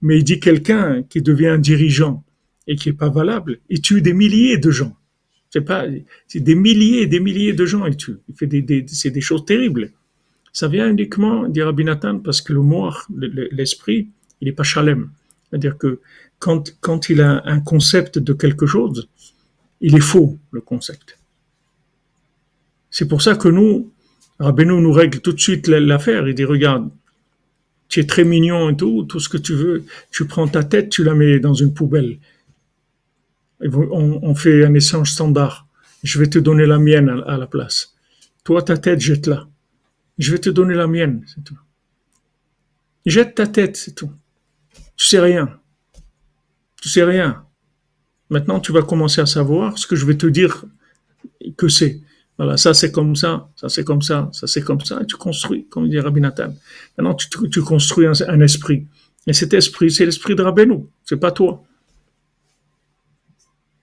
Mais 0.00 0.18
il 0.18 0.24
dit 0.24 0.38
quelqu'un 0.38 1.02
qui 1.08 1.22
devient 1.22 1.48
un 1.48 1.58
dirigeant 1.58 2.24
et 2.66 2.76
qui 2.76 2.90
est 2.90 2.94
pas 2.94 3.08
valable, 3.08 3.58
il 3.68 3.80
tue 3.80 4.02
des 4.02 4.12
milliers 4.12 4.58
de 4.58 4.70
gens. 4.70 4.96
C'est 5.50 5.62
pas, 5.62 5.84
c'est 6.26 6.40
des 6.40 6.54
milliers 6.54 7.06
des 7.06 7.20
milliers 7.20 7.52
de 7.52 7.66
gens 7.66 7.84
il 7.84 7.96
tue. 7.96 8.16
Il 8.28 8.34
fait 8.34 8.46
des, 8.46 8.84
c'est 8.88 9.10
des 9.10 9.20
choses 9.20 9.44
terribles. 9.44 9.90
Ça 10.52 10.68
vient 10.68 10.88
uniquement, 10.88 11.48
Nathan, 11.48 12.18
parce 12.18 12.40
que 12.40 12.52
le 12.52 12.60
mort, 12.60 13.06
l'esprit, 13.16 14.08
il 14.40 14.46
n'est 14.46 14.52
pas 14.52 14.62
chalem. 14.62 15.10
C'est-à-dire 15.48 15.78
que 15.78 16.00
quand, 16.38 16.74
quand 16.80 17.08
il 17.08 17.20
a 17.20 17.42
un 17.46 17.60
concept 17.60 18.18
de 18.18 18.32
quelque 18.32 18.66
chose, 18.66 19.08
il 19.80 19.96
est 19.96 20.00
faux, 20.00 20.38
le 20.50 20.60
concept. 20.60 21.18
C'est 22.90 23.08
pour 23.08 23.22
ça 23.22 23.34
que 23.34 23.48
nous, 23.48 23.90
Rabbeinu 24.38 24.80
nous 24.80 24.92
règle 24.92 25.20
tout 25.20 25.32
de 25.32 25.40
suite 25.40 25.68
l'affaire. 25.68 26.28
Il 26.28 26.34
dit, 26.34 26.44
regarde, 26.44 26.90
tu 27.88 28.00
es 28.00 28.04
très 28.04 28.24
mignon 28.24 28.70
et 28.70 28.76
tout, 28.76 29.04
tout 29.04 29.20
ce 29.20 29.28
que 29.28 29.36
tu 29.36 29.54
veux, 29.54 29.84
tu 30.10 30.26
prends 30.26 30.48
ta 30.48 30.64
tête, 30.64 30.88
tu 30.88 31.04
la 31.04 31.14
mets 31.14 31.38
dans 31.40 31.54
une 31.54 31.74
poubelle. 31.74 32.18
On, 33.60 34.34
fait 34.34 34.64
un 34.64 34.74
échange 34.74 35.12
standard. 35.12 35.68
Je 36.02 36.18
vais 36.18 36.28
te 36.28 36.38
donner 36.38 36.66
la 36.66 36.78
mienne 36.78 37.22
à, 37.26 37.36
la 37.36 37.46
place. 37.46 37.94
Toi, 38.44 38.62
ta 38.62 38.76
tête, 38.76 39.00
jette-la. 39.00 39.46
Je 40.18 40.30
vais 40.32 40.38
te 40.38 40.50
donner 40.50 40.74
la 40.74 40.86
mienne, 40.86 41.24
c'est 41.26 41.42
tout. 41.42 41.58
Jette 43.06 43.34
ta 43.34 43.46
tête, 43.46 43.76
c'est 43.76 43.94
tout. 43.94 44.12
Tu 44.96 45.06
sais 45.06 45.20
rien. 45.20 45.58
Tu 46.80 46.88
sais 46.88 47.02
rien. 47.02 47.44
Maintenant, 48.30 48.60
tu 48.60 48.72
vas 48.72 48.82
commencer 48.82 49.20
à 49.20 49.26
savoir 49.26 49.76
ce 49.78 49.86
que 49.86 49.96
je 49.96 50.06
vais 50.06 50.16
te 50.16 50.26
dire 50.26 50.64
que 51.56 51.68
c'est. 51.68 52.00
Voilà, 52.38 52.56
ça 52.56 52.72
c'est 52.72 52.90
comme 52.90 53.14
ça, 53.14 53.50
ça 53.56 53.68
c'est 53.68 53.84
comme 53.84 54.02
ça, 54.02 54.30
ça 54.32 54.46
c'est 54.46 54.62
comme 54.62 54.80
ça, 54.80 55.00
et 55.02 55.06
tu 55.06 55.16
construis, 55.16 55.66
comme 55.68 55.88
dit 55.88 56.00
Rabbi 56.00 56.20
Nathan. 56.20 56.54
Maintenant, 56.96 57.14
tu, 57.14 57.62
construis 57.62 58.06
un, 58.06 58.40
esprit. 58.40 58.86
Et 59.26 59.32
cet 59.32 59.52
esprit, 59.52 59.90
c'est 59.90 60.06
l'esprit 60.06 60.34
de 60.34 60.42
Rabbeinu, 60.42 60.86
c'est 61.04 61.18
pas 61.18 61.30
toi. 61.30 61.62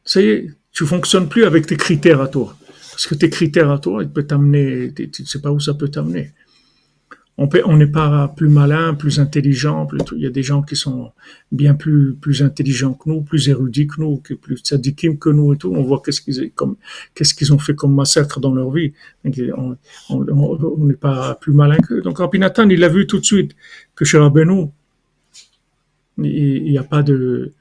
Ça 0.04 0.20
y 0.22 0.30
est, 0.30 0.52
tu 0.72 0.86
fonctionnes 0.86 1.30
plus 1.30 1.46
avec 1.46 1.68
tes 1.68 1.78
critères 1.78 2.22
à 2.22 2.28
toi. 2.28 2.58
Parce 3.00 3.08
que 3.08 3.16
tes 3.16 3.30
critères 3.30 3.72
à 3.72 3.80
toi, 3.80 4.04
ils 4.04 4.10
peuvent 4.10 4.26
t'amener, 4.26 4.94
tu 4.94 5.22
ne 5.22 5.26
sais 5.26 5.40
pas 5.40 5.52
où 5.52 5.60
ça 5.60 5.74
peut 5.74 5.88
t'amener 5.88 6.34
on 7.66 7.78
n'est 7.78 7.88
pas 7.88 8.34
plus 8.36 8.50
malin, 8.50 8.94
plus 8.94 9.20
intelligent. 9.20 9.88
il 10.14 10.22
y 10.22 10.26
a 10.26 10.30
des 10.30 10.44
gens 10.44 10.62
qui 10.62 10.76
sont 10.76 11.12
bien 11.52 11.74
plus, 11.74 12.14
plus 12.16 12.44
intelligents 12.44 12.94
que 12.94 13.10
nous, 13.10 13.22
plus 13.22 13.48
érudits 13.48 13.88
que 13.88 14.02
nous, 14.02 14.18
plus 14.18 14.58
tzadikim 14.58 15.18
que 15.18 15.30
nous 15.30 15.54
et 15.54 15.58
tout. 15.58 15.74
On 15.74 15.84
voit 15.84 16.02
qu'est-ce 16.04 16.22
qu'ils, 16.22 17.54
ont 17.54 17.60
fait 17.60 17.76
comme 17.76 17.96
massacre 17.96 18.42
dans 18.42 18.54
leur 18.54 18.72
vie. 18.72 18.92
On 20.10 20.86
n'est 20.86 20.94
pas 20.94 21.36
plus 21.36 21.54
malin 21.54 21.78
qu'eux. 21.78 22.02
Donc, 22.02 22.18
Rabbi 22.18 22.40
il 22.40 22.84
a 22.84 22.90
vu 22.90 23.08
tout 23.08 23.20
de 23.20 23.26
suite 23.26 23.56
que 23.96 24.04
chez 24.04 24.18
Rabbeinu, 24.18 24.66
il 26.18 26.64
n'y 26.64 26.78
a 26.78 26.84
pas 26.84 27.04
de, 27.04 27.54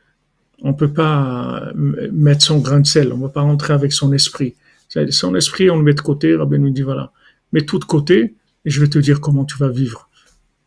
on 0.62 0.74
peut 0.74 0.92
pas 0.92 1.70
mettre 2.10 2.42
son 2.42 2.58
grain 2.58 2.80
de 2.80 2.86
sel. 2.86 3.12
On 3.12 3.18
va 3.18 3.28
pas 3.28 3.42
rentrer 3.42 3.74
avec 3.74 3.92
son 3.92 4.12
esprit. 4.12 4.56
Son 4.88 5.34
esprit, 5.34 5.70
on 5.70 5.76
le 5.76 5.82
met 5.82 5.94
de 5.94 6.00
côté. 6.00 6.34
Rabbeinu 6.34 6.70
dit 6.70 6.82
voilà, 6.82 7.12
mets 7.52 7.62
tout 7.62 7.78
de 7.78 7.84
côté 7.84 8.34
et 8.64 8.70
je 8.70 8.80
vais 8.80 8.88
te 8.88 8.98
dire 8.98 9.20
comment 9.20 9.44
tu 9.44 9.56
vas 9.58 9.68
vivre. 9.68 10.08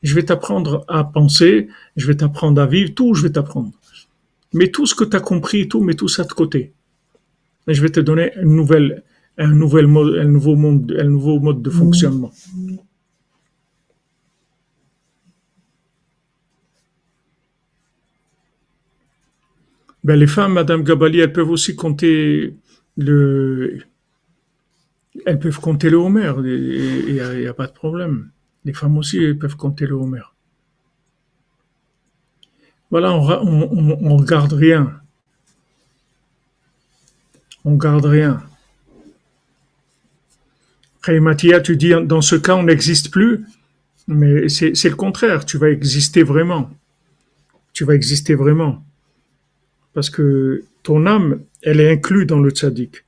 Je 0.03 0.15
vais 0.15 0.23
t'apprendre 0.23 0.83
à 0.87 1.03
penser, 1.03 1.67
je 1.95 2.07
vais 2.07 2.15
t'apprendre 2.15 2.61
à 2.61 2.65
vivre, 2.65 2.93
tout 2.93 3.13
je 3.13 3.23
vais 3.23 3.31
t'apprendre. 3.31 3.71
Mais 4.53 4.69
tout 4.69 4.85
ce 4.85 4.95
que 4.95 5.03
tu 5.03 5.15
as 5.15 5.19
compris, 5.19 5.67
tout, 5.67 5.81
mets 5.81 5.93
tout 5.93 6.07
ça 6.07 6.23
de 6.23 6.33
côté. 6.33 6.73
Je 7.67 7.81
vais 7.81 7.89
te 7.89 7.99
donner 7.99 8.35
un, 8.35 8.43
nouvel 8.43 9.03
mode, 9.87 10.17
un, 10.17 10.25
nouveau 10.25 10.55
monde, 10.55 10.95
un 10.99 11.03
nouveau 11.03 11.39
mode 11.39 11.61
de 11.61 11.69
fonctionnement. 11.69 12.31
Ben, 20.03 20.15
les 20.15 20.27
femmes, 20.27 20.53
Madame 20.53 20.83
Gabali, 20.83 21.19
elles 21.19 21.31
peuvent 21.31 21.51
aussi 21.51 21.75
compter 21.75 22.55
le, 22.97 23.83
elles 25.25 25.39
peuvent 25.39 25.59
compter 25.59 25.89
le 25.89 25.97
Homer, 25.97 26.33
il 26.43 27.13
n'y 27.13 27.47
a, 27.47 27.53
pas 27.53 27.67
de 27.67 27.71
problème. 27.71 28.31
Les 28.65 28.73
femmes 28.73 28.97
aussi 28.97 29.33
peuvent 29.33 29.55
compter 29.55 29.85
le 29.85 29.95
Homer. 29.95 30.21
Voilà, 32.89 33.13
on, 33.13 33.99
on, 34.01 34.17
regarde 34.17 34.51
rien. 34.53 34.99
On 37.63 37.75
garde 37.75 38.05
rien. 38.05 38.43
Après, 40.97 41.19
Mathia, 41.19 41.61
tu 41.61 41.77
dis, 41.77 41.93
dans 42.05 42.21
ce 42.21 42.35
cas, 42.35 42.55
on 42.55 42.63
n'existe 42.63 43.09
plus, 43.11 43.45
mais 44.07 44.49
c'est 44.49 44.89
le 44.89 44.95
contraire, 44.95 45.45
tu 45.45 45.57
vas 45.57 45.69
exister 45.69 46.21
vraiment. 46.21 46.69
Tu 47.73 47.85
vas 47.85 47.95
exister 47.95 48.35
vraiment. 48.35 48.83
Parce 49.93 50.09
que 50.09 50.65
ton 50.83 51.05
âme, 51.05 51.41
elle 51.61 51.79
est 51.79 51.91
inclue 51.91 52.25
dans 52.25 52.39
le 52.39 52.49
tzaddik. 52.49 53.05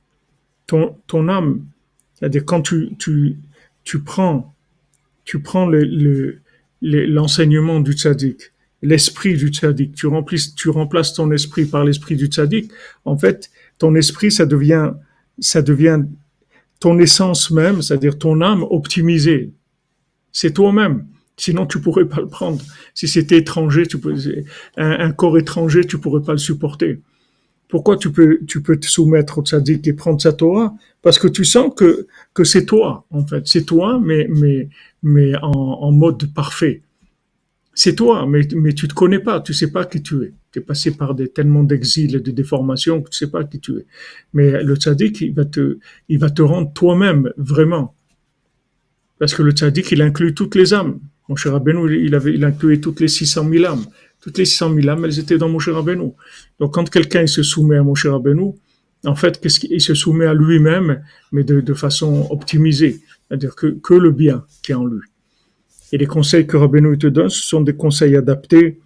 Ton, 0.66 0.96
ton 1.06 1.28
âme, 1.28 1.66
c'est-à-dire 2.14 2.44
quand 2.44 2.62
tu, 2.62 2.90
tu, 2.98 3.36
tu 3.84 4.00
prends, 4.00 4.54
tu 5.24 5.40
prends 5.40 5.66
le, 5.66 6.40
l'enseignement 6.80 7.80
du 7.80 7.92
tzaddik, 7.92 8.52
l'esprit 8.82 9.36
du 9.36 9.48
tzaddik, 9.48 9.94
tu, 9.94 10.06
remplis, 10.06 10.54
tu 10.56 10.68
remplaces 10.68 11.14
ton 11.14 11.30
esprit 11.30 11.66
par 11.66 11.84
l'esprit 11.84 12.16
du 12.16 12.26
tzaddik, 12.26 12.70
en 13.04 13.16
fait, 13.16 13.50
ton 13.78 13.94
esprit, 13.94 14.30
ça 14.30 14.46
devient, 14.46 14.92
ça 15.38 15.62
devient 15.62 16.02
ton 16.80 16.98
essence 16.98 17.50
même, 17.50 17.82
c'est-à-dire 17.82 18.18
ton 18.18 18.40
âme 18.40 18.62
optimisée. 18.62 19.52
C'est 20.32 20.52
toi-même. 20.52 21.06
Sinon, 21.36 21.66
tu 21.66 21.80
pourrais 21.80 22.04
pas 22.04 22.20
le 22.20 22.28
prendre. 22.28 22.62
Si 22.94 23.08
c'était 23.08 23.38
étranger, 23.38 23.86
tu 23.86 23.98
peux, 23.98 24.14
un, 24.76 24.90
un 24.90 25.12
corps 25.12 25.38
étranger, 25.38 25.84
tu 25.84 25.98
pourrais 25.98 26.22
pas 26.22 26.32
le 26.32 26.38
supporter. 26.38 27.00
Pourquoi 27.74 27.96
tu 27.96 28.12
peux, 28.12 28.38
te 28.38 28.86
soumettre 28.86 29.38
au 29.38 29.42
tzaddik 29.42 29.88
et 29.88 29.94
prendre 29.94 30.22
sa 30.22 30.32
Torah? 30.32 30.76
Parce 31.02 31.18
que 31.18 31.26
tu 31.26 31.44
sens 31.44 31.72
que, 31.74 32.06
c'est 32.44 32.66
toi, 32.66 33.04
en 33.10 33.26
fait. 33.26 33.48
C'est 33.48 33.64
toi, 33.64 34.00
mais, 34.00 34.28
en, 35.42 35.90
mode 35.90 36.32
parfait. 36.32 36.82
C'est 37.74 37.96
toi, 37.96 38.28
mais, 38.28 38.46
mais 38.54 38.74
tu 38.74 38.86
te 38.86 38.94
connais 38.94 39.18
pas, 39.18 39.40
tu 39.40 39.52
sais 39.54 39.72
pas 39.72 39.86
qui 39.86 40.00
tu 40.04 40.22
es. 40.22 40.32
Tu 40.52 40.60
es 40.60 40.62
passé 40.62 40.92
par 40.92 41.16
tellement 41.34 41.64
d'exil 41.64 42.14
et 42.14 42.20
de 42.20 42.30
déformations 42.30 43.02
que 43.02 43.10
tu 43.10 43.18
sais 43.18 43.30
pas 43.32 43.42
qui 43.42 43.58
tu 43.58 43.72
es. 43.78 43.86
Mais 44.34 44.62
le 44.62 44.76
tzaddik, 44.76 45.22
il 45.22 45.34
va 45.34 45.44
te, 45.44 45.78
il 46.08 46.20
te 46.20 46.42
rendre 46.42 46.72
toi-même, 46.74 47.32
vraiment. 47.36 47.96
Parce 49.18 49.34
que 49.34 49.42
le 49.42 49.50
tzaddik, 49.50 49.90
il 49.90 50.00
inclut 50.00 50.32
toutes 50.32 50.54
les 50.54 50.74
âmes. 50.74 51.00
Mon 51.28 51.34
cher 51.34 51.50
Rabbeinu, 51.50 51.92
il 51.92 52.14
il 52.34 52.44
incluait 52.44 52.78
toutes 52.78 53.00
les 53.00 53.08
600 53.08 53.48
000 53.50 53.64
âmes. 53.64 53.84
Toutes 54.24 54.38
les 54.38 54.46
600 54.46 54.74
000 54.74 54.88
âmes, 54.88 55.04
elles 55.04 55.18
étaient 55.18 55.36
dans 55.36 55.50
Moshe 55.50 55.68
Rabbeinu. 55.68 56.12
Donc 56.58 56.72
quand 56.72 56.88
quelqu'un 56.88 57.26
se 57.26 57.42
soumet 57.42 57.76
à 57.76 57.82
Moshe 57.82 58.06
Rabbeinu, 58.06 58.52
en 59.04 59.14
fait, 59.14 59.38
qu'est-ce 59.38 59.60
qu'il 59.60 59.82
se 59.82 59.92
soumet 59.92 60.24
à 60.24 60.32
lui-même, 60.32 61.02
mais 61.30 61.44
de, 61.44 61.74
façon 61.74 62.26
optimisée, 62.30 63.02
c'est-à-dire 63.28 63.54
que, 63.54 63.66
que 63.66 63.92
le 63.92 64.12
bien 64.12 64.46
qui 64.62 64.72
est 64.72 64.74
en 64.74 64.86
lui. 64.86 65.02
Et 65.92 65.98
les 65.98 66.06
conseils 66.06 66.46
que 66.46 66.56
Rabbeinu 66.56 66.96
te 66.96 67.06
donne, 67.06 67.28
ce 67.28 67.42
sont 67.42 67.60
des 67.60 67.74
conseils 67.74 68.16
adaptés 68.16 68.80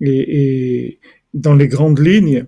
et, 0.00 1.00
dans 1.34 1.56
les 1.56 1.66
grandes 1.66 1.98
lignes, 1.98 2.46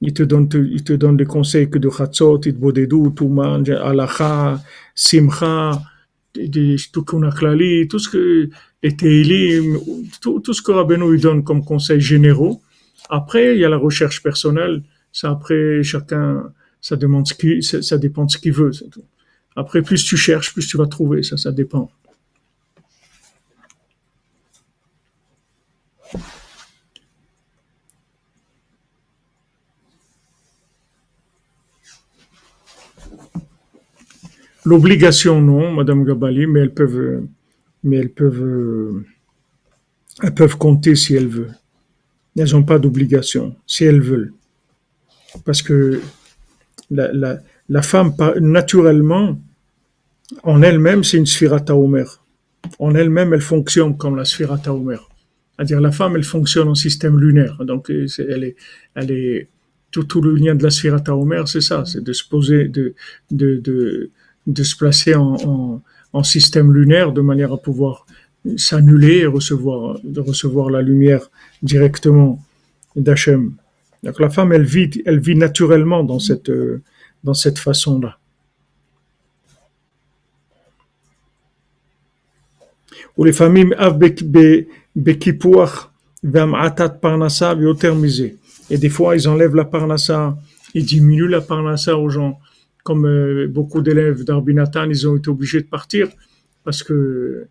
il 0.00 0.12
te 0.12 0.24
donne, 0.24 0.48
il 0.52 0.82
te 0.82 0.94
donne 0.94 1.16
des 1.16 1.26
conseils 1.26 1.70
que 1.70 1.78
de 1.78 1.88
Chatzot, 1.88 2.40
Itbodedou, 2.44 3.10
Touman, 3.10 3.62
Alacha, 3.68 4.60
Simcha, 4.96 5.80
tout 6.34 7.98
ce 8.00 8.08
que 8.08 8.48
les 8.82 9.60
tout, 10.20 10.40
tout 10.40 10.54
ce 10.54 10.62
que 10.62 10.72
Rabbeinu 10.72 11.10
lui 11.12 11.20
donne 11.20 11.44
comme 11.44 11.64
conseils 11.64 12.00
généraux. 12.00 12.60
Après, 13.08 13.54
il 13.54 13.60
y 13.60 13.64
a 13.64 13.68
la 13.68 13.76
recherche 13.76 14.22
personnelle. 14.22 14.82
Ça, 15.12 15.30
après, 15.30 15.82
chacun, 15.82 16.52
ça 16.80 16.96
demande 16.96 17.26
ce 17.26 17.34
qui, 17.34 17.62
ça, 17.62 17.98
dépend 17.98 18.24
de 18.24 18.30
ce 18.30 18.38
qu'il 18.38 18.52
veut. 18.52 18.72
Après, 19.54 19.82
plus 19.82 20.04
tu 20.04 20.16
cherches, 20.16 20.52
plus 20.52 20.66
tu 20.66 20.76
vas 20.76 20.86
trouver. 20.86 21.22
Ça, 21.22 21.36
ça 21.36 21.52
dépend. 21.52 21.90
L'obligation, 34.64 35.40
non, 35.40 35.72
Madame 35.72 36.04
Gabali, 36.04 36.46
mais 36.46 36.60
elles 36.60 36.72
peuvent, 36.72 37.24
mais 37.82 37.96
elles 37.96 38.12
peuvent, 38.12 39.02
elles 40.22 40.34
peuvent 40.34 40.56
compter 40.56 40.94
si 40.94 41.14
elles 41.14 41.28
veulent. 41.28 41.56
Elles 42.36 42.52
n'ont 42.52 42.62
pas 42.62 42.78
d'obligation, 42.78 43.56
si 43.66 43.84
elles 43.84 44.00
veulent. 44.00 44.32
Parce 45.44 45.62
que 45.62 46.00
la, 46.90 47.12
la, 47.12 47.38
la 47.68 47.82
femme, 47.82 48.14
naturellement, 48.40 49.38
en 50.42 50.62
elle-même, 50.62 51.04
c'est 51.04 51.18
une 51.18 51.26
sphirata 51.26 51.76
omer. 51.76 52.22
En 52.78 52.94
elle-même, 52.94 53.34
elle 53.34 53.40
fonctionne 53.40 53.96
comme 53.96 54.16
la 54.16 54.24
sphirata 54.24 54.72
omer. 54.74 55.08
C'est-à-dire, 55.56 55.80
la 55.80 55.92
femme, 55.92 56.16
elle 56.16 56.24
fonctionne 56.24 56.68
en 56.68 56.74
système 56.74 57.20
lunaire. 57.20 57.64
Donc, 57.64 57.90
elle 57.90 58.44
est, 58.44 58.56
elle 58.94 59.10
est, 59.10 59.48
tout, 59.90 60.04
tout 60.04 60.22
le 60.22 60.34
lien 60.34 60.54
de 60.54 60.62
la 60.62 60.70
sphirata 60.70 61.14
omer, 61.14 61.46
c'est 61.46 61.60
ça, 61.60 61.84
c'est 61.84 62.02
de 62.02 62.12
se 62.12 62.26
poser, 62.26 62.68
de, 62.68 62.94
de, 63.30 64.10
de, 64.46 64.62
se 64.62 64.76
placer 64.76 65.14
en, 65.14 65.82
système 66.22 66.72
lunaire 66.72 67.12
de 67.12 67.20
manière 67.20 67.52
à 67.52 67.58
pouvoir 67.58 68.06
s'annuler 68.56 69.18
et 69.18 69.26
recevoir, 69.26 69.98
de 70.04 70.20
recevoir 70.20 70.70
la 70.70 70.82
lumière 70.82 71.30
directement 71.62 72.42
d'Hachem. 72.96 73.54
Donc 74.02 74.20
la 74.20 74.28
femme, 74.28 74.52
elle 74.52 74.64
vit, 74.64 74.90
elle 75.06 75.20
vit 75.20 75.36
naturellement 75.36 76.02
dans 76.02 76.18
cette, 76.18 76.50
dans 77.24 77.34
cette 77.34 77.58
façon-là. 77.58 78.18
Ou 83.16 83.24
les 83.24 83.32
familles 83.32 83.74
et 88.70 88.78
des 88.78 88.88
fois 88.88 89.16
ils 89.16 89.28
enlèvent 89.28 89.54
la 89.54 89.64
parnassa, 89.64 90.36
ils 90.74 90.84
diminuent 90.84 91.28
la 91.28 91.40
parnassa 91.40 91.96
aux 91.96 92.08
gens 92.08 92.38
comme 92.82 93.06
euh, 93.06 93.46
beaucoup 93.48 93.82
d'élèves 93.82 94.24
d'Arbinatan, 94.24 94.88
ils 94.90 95.08
ont 95.08 95.16
été 95.16 95.28
obligés 95.28 95.60
de 95.60 95.66
partir 95.66 96.08
parce 96.64 96.82
que 96.82 97.46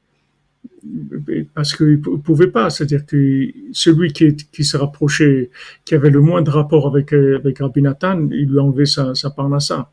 parce 1.53 1.75
qu'ils 1.75 2.01
ne 2.01 2.17
pouvaient 2.17 2.47
pas. 2.47 2.69
C'est-à-dire 2.69 3.05
que 3.05 3.47
celui 3.71 4.13
qui, 4.13 4.35
qui 4.35 4.63
se 4.63 4.77
rapprochait, 4.77 5.49
qui 5.85 5.95
avait 5.95 6.09
le 6.09 6.21
moins 6.21 6.41
de 6.41 6.49
rapport 6.49 6.87
avec, 6.87 7.13
euh, 7.13 7.37
avec 7.37 7.59
il 7.59 8.49
lui 8.49 8.59
a 8.59 8.63
enlevé 8.63 8.85
sa, 8.85 9.13
sa 9.15 9.29
parnassa. 9.29 9.89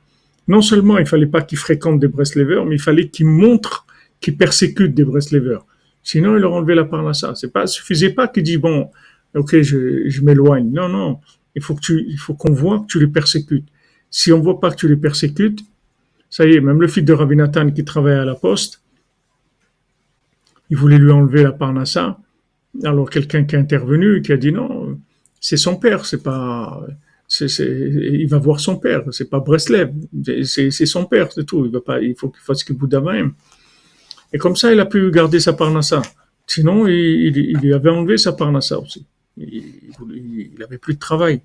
Non 0.47 0.62
seulement 0.62 0.99
il 0.99 1.07
fallait 1.07 1.26
pas 1.26 1.43
qu'il 1.43 1.59
fréquente 1.59 2.01
des 2.01 2.09
Breslevers, 2.09 2.64
mais 2.64 2.76
il 2.76 2.80
fallait 2.80 3.09
qu'il 3.09 3.26
montre 3.26 3.86
qu'il 4.20 4.36
persécute 4.36 4.95
des 4.95 5.05
Breslevers. 5.05 5.64
Sinon, 6.03 6.36
il 6.36 6.41
leur 6.41 6.55
enlevait 6.55 6.74
la 6.74 6.84
parnassa. 6.84 7.34
C'est 7.34 7.53
pas, 7.53 7.66
suffisait 7.66 8.11
pas 8.11 8.28
qu'il 8.28 8.43
dise, 8.43 8.59
bon, 8.59 8.91
ok, 9.34 9.61
je, 9.61 10.09
je 10.09 10.22
m'éloigne. 10.22 10.70
Non, 10.72 10.89
non. 10.89 11.20
Il 11.55 11.62
faut 11.62 11.74
que 11.74 11.80
tu, 11.80 12.05
il 12.09 12.18
faut 12.18 12.34
qu'on 12.34 12.53
voit 12.53 12.80
que 12.80 12.86
tu 12.86 12.99
les 12.99 13.09
persécutes. 13.09 13.68
Si 14.11 14.33
on 14.33 14.41
voit 14.41 14.61
pas 14.61 14.71
que 14.71 14.77
tu 14.77 14.89
les 14.89 14.97
persécutes, 14.97 15.61
Ça 16.31 16.47
y 16.47 16.55
est, 16.55 16.61
même 16.61 16.81
le 16.81 16.89
fils 16.89 17.05
de 17.05 17.13
Rabbi 17.13 17.37
Nathan 17.37 17.71
qui 17.71 17.85
travaillait 17.85 18.19
à 18.19 18.25
la 18.25 18.35
poste, 18.35 18.83
il 20.71 20.77
voulait 20.77 20.99
lui 20.99 21.11
enlever 21.11 21.43
la 21.43 21.53
parnassa. 21.53 22.19
Alors 22.85 23.09
quelqu'un 23.09 23.45
qui 23.45 23.57
est 23.57 23.59
intervenu, 23.59 24.21
qui 24.21 24.33
a 24.33 24.37
dit 24.37 24.53
non, 24.53 24.99
c'est 25.41 25.57
son 25.57 25.77
père, 25.77 26.05
c'est 26.05 26.23
pas, 26.23 26.87
c'est, 27.27 27.47
il 27.59 28.27
va 28.27 28.39
voir 28.39 28.61
son 28.61 28.77
père, 28.77 29.05
c'est 29.11 29.29
pas 29.29 29.41
Breslev, 29.41 29.93
c'est, 30.45 30.71
son 30.71 31.05
père, 31.07 31.33
c'est 31.33 31.45
tout. 31.45 31.65
Il 31.67 31.73
va 31.73 31.81
pas, 31.81 32.01
il 32.01 32.15
faut 32.15 32.29
qu'il 32.29 32.43
fasse 32.43 32.61
ce 32.61 32.65
qu'il 32.65 32.77
Bouddha 32.77 33.01
même. 33.01 33.33
Et 34.33 34.39
comme 34.39 34.57
ça, 34.57 34.73
il 34.73 34.81
a 34.81 34.87
pu 34.87 35.11
garder 35.11 35.41
sa 35.41 35.55
parnassa. 35.55 36.03
Sinon, 36.47 36.87
il, 36.87 37.57
lui 37.59 37.73
avait 37.73 37.91
enlevé 37.91 38.19
sa 38.19 38.33
parnassa 38.33 38.79
aussi. 38.79 39.07
Il, 39.37 39.65
il, 40.57 40.63
avait 40.63 40.79
plus 40.79 40.95
de 40.95 40.99
travail. 40.99 41.41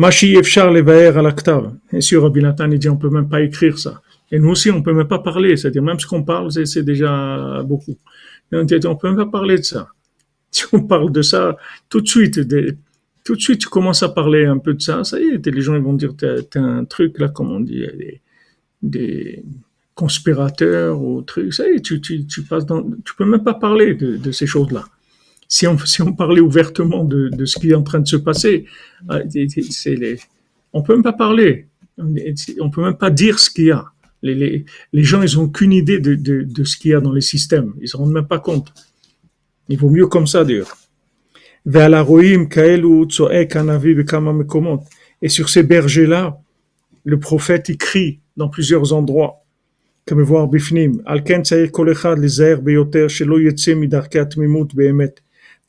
Mashi 0.00 0.34
Efchar 0.34 0.72
Levaer 0.72 1.14
à 1.18 1.20
l'actav. 1.20 1.74
Et 1.92 2.00
sur 2.00 2.22
Rabbi 2.22 2.40
Nathan, 2.40 2.70
il 2.70 2.78
dit 2.78 2.88
on 2.88 2.96
peut 2.96 3.10
même 3.10 3.28
pas 3.28 3.42
écrire 3.42 3.78
ça. 3.78 4.00
Et 4.32 4.38
nous 4.38 4.48
aussi, 4.48 4.70
on 4.70 4.80
peut 4.80 4.94
même 4.94 5.06
pas 5.06 5.18
parler. 5.18 5.58
C'est-à-dire, 5.58 5.82
même 5.82 6.00
ce 6.00 6.06
qu'on 6.06 6.22
parle, 6.22 6.50
c'est, 6.52 6.82
déjà 6.82 7.62
beaucoup. 7.66 7.98
On 8.50 8.62
dit, 8.64 8.78
on 8.86 8.96
peut 8.96 9.08
même 9.08 9.18
pas 9.18 9.38
parler 9.38 9.58
de 9.58 9.62
ça. 9.62 9.88
Si 10.52 10.64
on 10.72 10.82
parle 10.82 11.12
de 11.12 11.22
ça, 11.22 11.56
tout 11.90 12.00
de 12.00 12.08
suite, 12.08 12.40
tout 13.24 13.36
de 13.36 13.40
suite, 13.40 13.60
tu 13.60 13.68
commences 13.68 14.02
à 14.02 14.08
parler 14.08 14.46
un 14.46 14.58
peu 14.58 14.72
de 14.72 14.80
ça, 14.80 15.04
ça 15.04 15.20
y 15.20 15.24
est, 15.34 15.46
les 15.46 15.60
gens 15.60 15.78
vont 15.78 15.92
dire, 15.92 16.14
t'as, 16.16 16.60
un 16.60 16.84
truc 16.86 17.20
là, 17.20 17.28
comme 17.28 17.52
on 17.52 17.60
dit, 17.60 17.84
des, 18.82 19.44
conspirateurs 19.94 21.00
ou 21.00 21.22
trucs, 21.22 21.52
ça 21.54 21.68
y 21.68 21.76
est, 21.76 21.82
tu, 21.82 22.00
tu, 22.00 22.42
passes 22.42 22.66
dans, 22.66 22.82
tu 23.04 23.14
peux 23.16 23.26
même 23.26 23.44
pas 23.44 23.54
parler 23.54 23.94
de 23.94 24.32
ces 24.32 24.46
choses-là. 24.46 24.84
Si 25.52 25.66
on, 25.66 25.76
parlait 26.14 26.40
ouvertement 26.40 27.02
de, 27.02 27.44
ce 27.44 27.58
qui 27.58 27.70
est 27.70 27.74
en 27.74 27.82
train 27.82 27.98
de 27.98 28.06
se 28.06 28.14
passer, 28.14 28.66
euh, 29.10 29.24
les, 29.34 30.16
on 30.72 30.80
peut 30.82 30.94
même 30.94 31.02
pas 31.02 31.12
parler. 31.12 31.66
On 31.98 32.70
peut 32.70 32.84
même 32.84 32.96
pas 32.96 33.10
dire 33.10 33.40
ce 33.40 33.50
qu'il 33.50 33.64
y 33.64 33.70
a. 33.72 33.84
Les, 34.22 34.64
gens, 34.92 35.22
ils 35.22 35.40
ont 35.40 35.42
aucune 35.42 35.72
idée 35.72 35.98
de, 35.98 36.64
ce 36.64 36.76
qu'il 36.76 36.92
y 36.92 36.94
a 36.94 37.00
dans 37.00 37.12
les 37.12 37.20
systèmes. 37.20 37.74
Ils 37.80 37.88
se 37.88 37.96
rendent 37.96 38.12
même 38.12 38.28
pas 38.28 38.38
compte. 38.38 38.72
Il 39.68 39.76
vaut 39.76 39.90
mieux 39.90 40.06
comme 40.06 40.28
ça, 40.28 40.44
d'ailleurs. 40.44 40.78
Et 45.20 45.28
sur 45.28 45.48
ces 45.48 45.62
bergers-là, 45.64 46.40
le 47.04 47.18
prophète 47.18 47.68
y 47.70 47.76
crie 47.76 48.20
dans 48.36 48.48
plusieurs 48.48 48.92
endroits. 48.92 49.44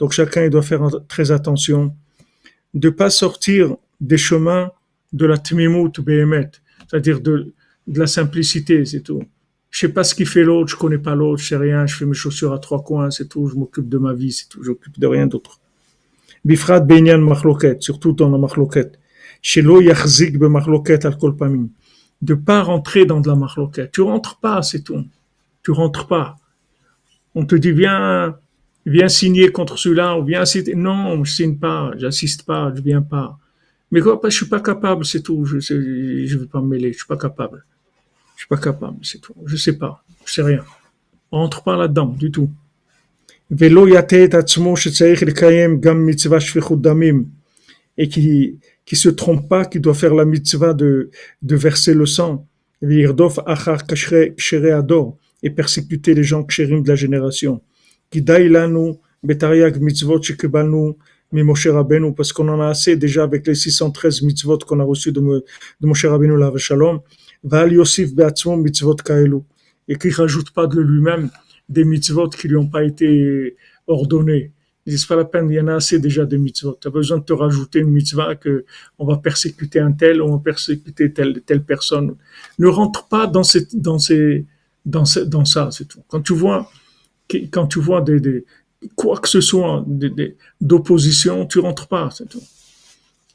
Donc 0.02 0.14
chacun 0.14 0.50
doit 0.50 0.64
faire 0.64 0.90
très 1.08 1.30
attention 1.30 1.96
de 2.74 2.90
pas 2.90 3.12
sortir 3.12 3.76
des 4.00 4.18
chemins 4.18 4.72
de 5.14 5.28
la 5.28 5.38
tmimut 5.38 6.02
behemet, 6.02 6.50
c'est-à-dire 6.88 7.22
de, 7.22 7.54
la 7.86 8.08
simplicité, 8.08 8.84
c'est 8.84 9.02
tout. 9.02 9.22
Je 9.70 9.80
sais 9.82 9.90
pas 9.90 10.04
ce 10.04 10.16
qu'il 10.16 10.26
fait 10.26 10.44
l'autre, 10.44 10.72
je 10.72 10.76
connais 10.76 10.98
pas 10.98 11.14
l'autre, 11.14 11.44
je 11.44 11.50
sais 11.50 11.56
rien, 11.56 11.86
je 11.86 11.96
fais 11.96 12.06
mes 12.06 12.16
chaussures 12.16 12.52
à 12.52 12.58
trois 12.58 12.84
coins, 12.84 13.12
c'est 13.12 13.30
tout, 13.30 13.46
je 13.46 13.54
m'occupe 13.54 13.88
de 13.88 14.00
ma 14.00 14.14
vie, 14.14 14.32
c'est 14.32 14.50
tout, 14.50 14.64
je 14.64 14.72
m'occupe 14.72 15.00
de 15.00 15.06
rien 15.06 15.28
d'autre. 15.28 15.60
Bifrat 16.44 16.80
Benyan 16.80 17.20
Machloket, 17.20 17.84
surtout 17.84 18.14
dans 18.14 18.30
la 18.32 18.40
Machloket. 18.40 18.98
Shelo 19.44 19.82
Yachzik 19.82 20.40
be 20.40 20.46
Machloket 20.46 21.06
al 21.06 21.16
Kolpamim. 21.16 21.68
De 22.24 22.34
pas 22.34 22.64
rentrer 22.64 23.06
dans 23.06 23.22
de 23.22 23.28
la 23.28 23.36
Machloket. 23.36 23.92
Tu 23.92 24.02
rentres 24.02 24.40
pas, 24.40 24.64
c'est 24.64 24.82
tout. 24.82 25.06
Tu 25.62 25.70
rentres 25.70 26.08
pas. 26.08 26.38
On 27.36 27.46
te 27.46 27.54
dit, 27.54 27.72
viens, 27.72 28.36
viens 28.86 29.08
signer 29.08 29.52
contre 29.52 29.78
celui-là, 29.78 30.18
ou 30.18 30.26
viens 30.26 30.46
citer. 30.46 30.76
Non, 30.76 31.24
je 31.24 31.32
signe 31.32 31.58
pas, 31.58 31.92
j'assiste 31.98 32.44
pas, 32.44 32.74
je 32.76 32.82
viens 32.82 33.02
pas. 33.02 33.38
Mais 33.92 34.02
quoi, 34.02 34.20
je 34.24 34.30
suis 34.30 34.46
pas 34.46 34.62
capable, 34.62 35.06
c'est 35.06 35.22
tout. 35.22 35.46
Je, 35.46 35.60
je 35.60 36.38
veux 36.38 36.48
pas 36.48 36.62
me 36.62 36.68
mêler, 36.68 36.94
je 36.94 36.98
suis 36.98 37.08
pas 37.08 37.18
capable. 37.18 37.66
Je 38.36 38.42
suis 38.42 38.48
pas 38.48 38.58
capable, 38.58 38.98
c'est 39.04 39.20
tout. 39.20 39.36
Je 39.46 39.56
sais 39.56 39.78
pas, 39.78 40.04
je 40.26 40.34
sais 40.34 40.42
rien. 40.42 40.64
On 41.32 41.38
rentre 41.38 41.64
pas 41.64 41.78
là-dedans, 41.78 42.08
du 42.08 42.32
tout 42.32 42.50
et 47.98 48.08
qui 48.08 48.58
qui 48.86 48.96
se 48.96 49.10
trompe 49.10 49.48
pas, 49.48 49.66
qui 49.66 49.80
doit 49.80 49.94
faire 49.94 50.16
la 50.16 50.26
mitzvah 50.26 50.74
de, 50.74 51.12
verser 51.42 51.94
le 51.94 52.06
sang, 52.06 52.48
et 52.82 53.08
persécuter 55.50 56.14
les 56.14 56.24
gens 56.24 56.44
de 56.44 56.88
la 56.88 56.96
génération. 56.96 57.62
Parce 62.14 62.34
qu'on 62.34 62.50
en 62.50 62.60
a 62.60 62.68
assez 62.68 62.96
déjà 62.98 63.24
avec 63.24 63.48
les 63.48 63.56
613 63.56 64.22
mitzvot 64.24 64.58
qu'on 64.60 64.80
a 64.80 64.84
reçus 64.84 65.12
de, 65.14 65.22
de 65.22 65.88
Moshe 65.88 66.06
Rabbeinu 66.06 66.38
la 66.38 66.52
Shalom, 66.58 67.00
et 69.88 69.96
qui 69.96 70.10
rajoute 70.10 70.52
pas 70.52 70.68
de 70.68 70.80
lui-même 70.80 71.30
des 71.70 71.86
mitzvot 71.86 72.30
qui 72.30 72.48
lui 72.48 72.58
ont 72.58 72.68
pas 72.68 72.84
été 72.84 73.56
ordonnés. 73.88 74.52
Ils 74.86 74.92
disent 74.92 75.06
pas 75.06 75.16
la 75.16 75.26
peine, 75.26 75.50
il 75.50 75.56
y 75.56 75.60
en 75.60 75.68
a 75.68 75.76
assez 75.76 76.00
déjà 76.00 76.26
de 76.26 76.38
mitzvot. 76.38 76.78
Tu 76.82 76.88
as 76.88 76.92
besoin 76.92 77.20
de 77.20 77.24
te 77.24 77.34
rajouter 77.34 77.80
une 77.80 77.92
mitzvah 77.92 78.36
que 78.36 78.66
on 78.98 79.06
va 79.06 79.18
persécuter 79.18 79.80
un 79.80 79.92
tel, 79.92 80.22
on 80.22 80.32
va 80.36 80.40
persécuter 80.40 81.14
telle, 81.14 81.42
telle 81.44 81.64
personne. 81.64 82.16
Ne 82.60 82.68
rentre 82.68 83.08
pas 83.08 83.28
dans 83.28 83.44
cette, 83.44 83.76
dans 83.76 84.00
ces, 84.00 84.46
dans, 84.86 85.04
dans 85.28 85.46
ça, 85.46 85.70
c'est 85.72 85.88
tout. 85.88 86.02
Quand 86.08 86.22
tu 86.22 86.34
vois, 86.34 86.70
quand 87.52 87.68
tu 87.68 87.80
vois 87.80 88.02
des, 88.02 88.46
quoi 88.96 89.18
que 89.20 89.30
ce 89.30 89.42
soit 89.42 89.86
d'opposition, 90.60 91.46
tu 91.46 91.60
rentres 91.60 91.88
pas, 91.88 92.10
c'est 92.12 92.30
tout. 92.30 92.42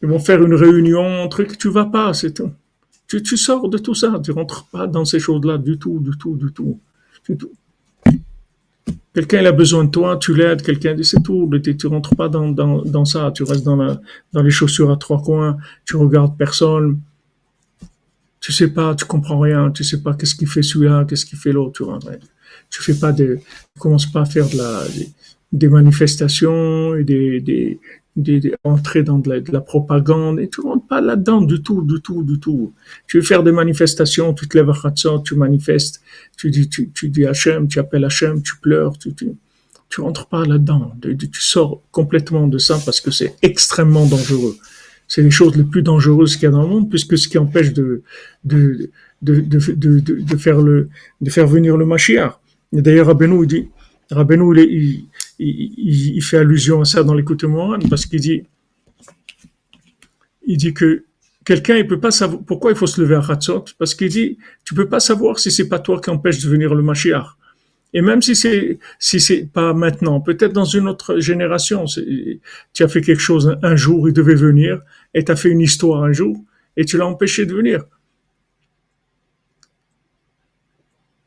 Ils 0.03 0.09
vont 0.09 0.18
faire 0.18 0.42
une 0.42 0.55
réunion, 0.55 1.24
un 1.24 1.28
truc, 1.28 1.57
tu 1.59 1.68
vas 1.68 1.86
pas, 1.86 2.12
c'est. 2.12 2.42
Tu, 3.09 3.22
tu 3.22 3.36
sors 3.36 3.68
de 3.68 3.78
tout 3.78 3.94
ça, 3.94 4.20
tu 4.22 4.32
rentres 4.32 4.66
pas 4.66 4.86
dans 4.86 5.05
ces 5.05 5.20
choses-là 5.20 5.59
du 5.59 5.78
tout, 5.78 6.01
du 6.01 6.11
tout, 6.18 6.36
du 6.36 6.53
tout. 6.53 6.80
Quelqu'un 9.14 9.44
a 9.47 9.53
besoin 9.53 9.84
de 9.84 9.90
toi, 9.90 10.18
tu 10.18 10.34
l'aides, 10.34 10.61
quelqu'un 10.61 10.92
dit 10.94 11.05
c'est 11.05 11.22
tout, 11.22 11.51
tu 11.78 11.86
rentres 11.86 12.14
pas 12.14 12.28
dans, 12.28 13.05
ça, 13.07 13.32
tu 13.34 13.44
restes 13.44 13.64
dans, 13.64 13.99
dans 14.32 14.42
les 14.42 14.51
chaussures 14.51 14.90
à 14.90 14.97
trois 14.97 15.22
coins, 15.22 15.57
tu 15.86 15.97
regardes 15.97 16.36
personne, 16.36 17.01
tu 18.41 18.53
sais 18.53 18.68
pas, 18.68 18.95
tu 18.95 19.05
comprends 19.05 19.41
rien, 19.41 19.70
tu 19.70 19.84
sais 19.84 20.03
pas 20.03 20.14
qu'est-ce 20.14 20.34
qu'il 20.34 20.49
fait 20.49 20.62
celui-là, 20.62 21.05
qu'est-ce 21.09 21.26
qu'il 21.26 21.39
fait 21.39 21.53
l'autre, 21.53 21.82
tu 22.70 22.82
fais 22.82 22.95
pas 22.95 23.12
de, 23.12 23.39
tu 23.74 23.80
commences 23.80 24.07
pas 24.07 24.22
à 24.22 24.24
faire 24.24 24.49
de 24.49 24.57
la, 24.57 24.82
des, 25.53 25.68
manifestations 25.68 26.95
et 26.97 27.05
des, 27.05 27.41
des, 28.16 28.53
entrer 28.64 29.03
dans 29.03 29.18
de 29.18 29.43
la, 29.53 29.61
propagande 29.61 30.41
et 30.41 30.49
tu 30.49 30.61
rentres 30.61 30.87
pas 30.87 31.01
là-dedans 31.01 31.43
du 31.43 31.62
tout, 31.62 31.82
du 31.82 32.01
tout, 32.01 32.22
du 32.22 32.41
tout. 32.41 32.72
Tu 33.07 33.18
veux 33.18 33.22
faire 33.22 33.43
des 33.43 33.53
manifestations, 33.53 34.32
tu 34.34 34.49
te 34.49 34.57
lèves 34.57 34.70
à 34.70 34.91
tu 35.24 35.34
manifestes, 35.34 36.03
tu 36.37 36.51
dis, 36.51 36.68
tu, 36.68 36.91
tu 36.93 37.09
dis 37.09 37.26
Hachem, 37.26 37.68
tu 37.68 37.78
appelles 37.78 38.05
Hachem, 38.05 38.43
tu 38.43 38.57
pleures, 38.57 38.97
tu, 38.99 39.14
tu, 39.14 39.32
tu 39.89 40.01
rentres 40.01 40.26
pas 40.26 40.45
là-dedans. 40.45 40.93
Tu, 41.03 41.41
sors 41.41 41.82
complètement 41.91 42.49
de 42.49 42.59
ça 42.59 42.78
parce 42.84 43.01
que 43.01 43.11
c'est 43.11 43.37
extrêmement 43.43 44.07
dangereux. 44.07 44.57
C'est 45.09 45.23
les 45.23 45.31
choses 45.31 45.57
les 45.57 45.65
plus 45.65 45.83
dangereuses 45.83 46.37
qu'il 46.37 46.45
y 46.45 46.47
a 46.47 46.51
dans 46.51 46.63
le 46.63 46.69
monde 46.69 46.91
puisque 46.91 47.17
ce 47.17 47.29
qui 47.29 47.39
empêche 47.39 47.73
de, 47.73 48.03
de, 48.45 48.91
de, 49.23 49.41
de, 49.41 50.01
de, 50.01 50.37
faire 50.37 50.61
le, 50.61 50.89
de 51.21 51.31
faire 51.31 51.47
venir 51.47 51.77
le 51.77 51.87
Mashiach. 51.87 52.33
D'ailleurs, 52.73 53.07
Rabbeinu, 53.07 53.43
il 53.43 53.47
dit, 53.47 53.69
Rabbeinu, 54.11 54.59
il, 54.61 55.07
il, 55.39 56.23
fait 56.23 56.39
allusion 56.39 56.81
à 56.81 56.85
ça 56.85 57.03
dans 57.03 57.15
l'écoute 57.15 57.45
Moran 57.45 57.79
parce 57.89 58.07
qu'il 58.07 58.21
dit, 58.21 58.43
il 60.47 60.57
dit 60.57 60.75
que 60.75 61.05
quelqu'un 61.45 61.77
il 61.77 61.87
peut 61.87 62.01
pas 62.01 62.11
savoir 62.11 62.43
pourquoi 62.43 62.71
il 62.73 62.77
faut 62.77 62.87
se 62.87 63.01
lever 63.01 63.15
à 63.15 63.21
Hatzot 63.21 63.65
parce 63.79 63.95
qu'il 63.95 64.09
dit 64.09 64.39
tu 64.65 64.75
peux 64.75 64.89
pas 64.89 65.01
savoir 65.01 65.39
si 65.39 65.51
c'est 65.51 65.69
pas 65.69 65.79
toi 65.79 66.01
qui 66.01 66.11
empêche 66.11 66.43
de 66.43 66.49
venir 66.49 66.75
le 66.75 66.83
Mashiach. 66.83 67.37
Et 67.93 68.03
même 68.03 68.20
si 68.20 68.34
c'est 68.37 68.78
si 68.99 69.20
c'est 69.20 69.47
pas 69.47 69.72
maintenant, 69.72 70.20
peut-être 70.20 70.53
dans 70.53 70.64
une 70.64 70.89
autre 70.89 71.18
génération, 71.18 71.84
tu 71.87 72.82
as 72.82 72.89
fait 72.89 73.01
quelque 73.01 73.20
chose 73.20 73.57
un 73.62 73.76
jour, 73.76 74.09
il 74.09 74.12
devait 74.12 74.34
venir, 74.34 74.82
et 75.14 75.24
tu 75.24 75.32
as 75.32 75.37
fait 75.37 75.51
une 75.51 75.61
histoire 75.61 76.03
un 76.03 76.12
jour, 76.12 76.37
et 76.76 76.84
tu 76.84 76.99
l'as 76.99 77.07
empêché 77.07 77.47
de 77.47 77.55
venir. 77.55 77.84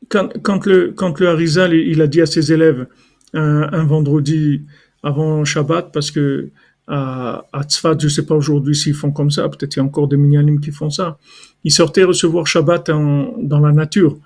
Quand, 0.08 0.66
le 0.66 0.90
quand 0.90 1.20
le 1.20 1.28
Harizal 1.28 1.72
il 1.72 2.02
a 2.02 2.08
dit 2.08 2.20
à 2.20 2.26
ses 2.26 2.52
élèves 2.52 2.88
un, 3.32 3.84
vendredi 3.84 4.62
avant 5.04 5.44
Shabbat 5.44 5.92
parce 5.92 6.10
que 6.10 6.50
à, 6.88 7.46
à 7.52 7.62
Tzfat, 7.62 7.96
je 8.00 8.08
sais 8.08 8.26
pas 8.26 8.34
aujourd'hui 8.34 8.74
s'ils 8.74 8.94
font 8.94 9.12
comme 9.12 9.30
ça, 9.30 9.48
peut-être 9.48 9.76
il 9.76 9.78
y 9.78 9.82
a 9.82 9.84
encore 9.84 10.08
des 10.08 10.16
minyanim 10.16 10.58
qui 10.58 10.72
font 10.72 10.90
ça. 10.90 11.18
Ils 11.62 11.70
sortaient 11.70 12.02
recevoir 12.02 12.48
Shabbat 12.48 12.90
dans 12.90 13.60
la 13.60 13.72
nature. 13.72 14.18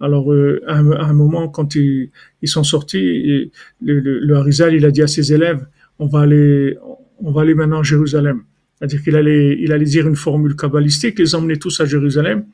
Alors, 0.00 0.32
euh, 0.32 0.62
à, 0.66 0.78
un, 0.78 1.12
moment, 1.12 1.48
quand 1.48 1.74
ils, 1.74 2.10
ils 2.42 2.48
sont 2.48 2.64
sortis, 2.64 3.50
le, 3.82 4.00
le, 4.00 4.36
Harizal, 4.36 4.74
il 4.74 4.86
a 4.86 4.90
dit 4.90 5.02
à 5.02 5.06
ses 5.06 5.32
élèves, 5.32 5.66
on 5.98 6.06
va 6.06 6.20
aller, 6.20 6.78
on 7.18 7.30
va 7.32 7.42
aller 7.42 7.54
maintenant 7.54 7.80
à 7.80 7.82
Jérusalem. 7.82 8.42
C'est-à-dire 8.78 9.02
qu'il 9.02 9.16
allait, 9.16 9.58
il 9.60 9.72
allait 9.72 9.84
dire 9.84 10.08
une 10.08 10.16
formule 10.16 10.56
kabbalistique, 10.56 11.18
les 11.18 11.34
emmener 11.34 11.58
tous 11.58 11.80
à 11.80 11.84
Jérusalem. 11.84 12.44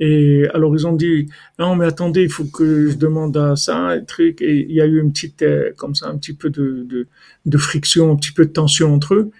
Et 0.00 0.48
alors 0.52 0.74
ils 0.74 0.86
ont 0.86 0.96
dit 0.96 1.28
non 1.58 1.76
mais 1.76 1.84
attendez 1.84 2.22
il 2.22 2.30
faut 2.30 2.46
que 2.46 2.88
je 2.90 2.96
demande 2.96 3.36
à 3.36 3.54
ça 3.56 3.76
un 3.76 4.00
truc 4.00 4.40
et 4.42 4.66
il 4.68 4.74
y 4.74 4.80
a 4.80 4.86
eu 4.86 4.98
une 4.98 5.12
petite 5.12 5.42
euh, 5.42 5.70
comme 5.76 5.94
ça 5.94 6.08
un 6.08 6.16
petit 6.16 6.32
peu 6.32 6.50
de, 6.50 6.84
de, 6.88 7.06
de, 7.46 7.58
friction 7.58 8.10
un 8.10 8.16
petit 8.16 8.32
peu 8.32 8.46
de 8.46 8.50
tension 8.50 8.92
entre 8.92 9.14
eux. 9.14 9.30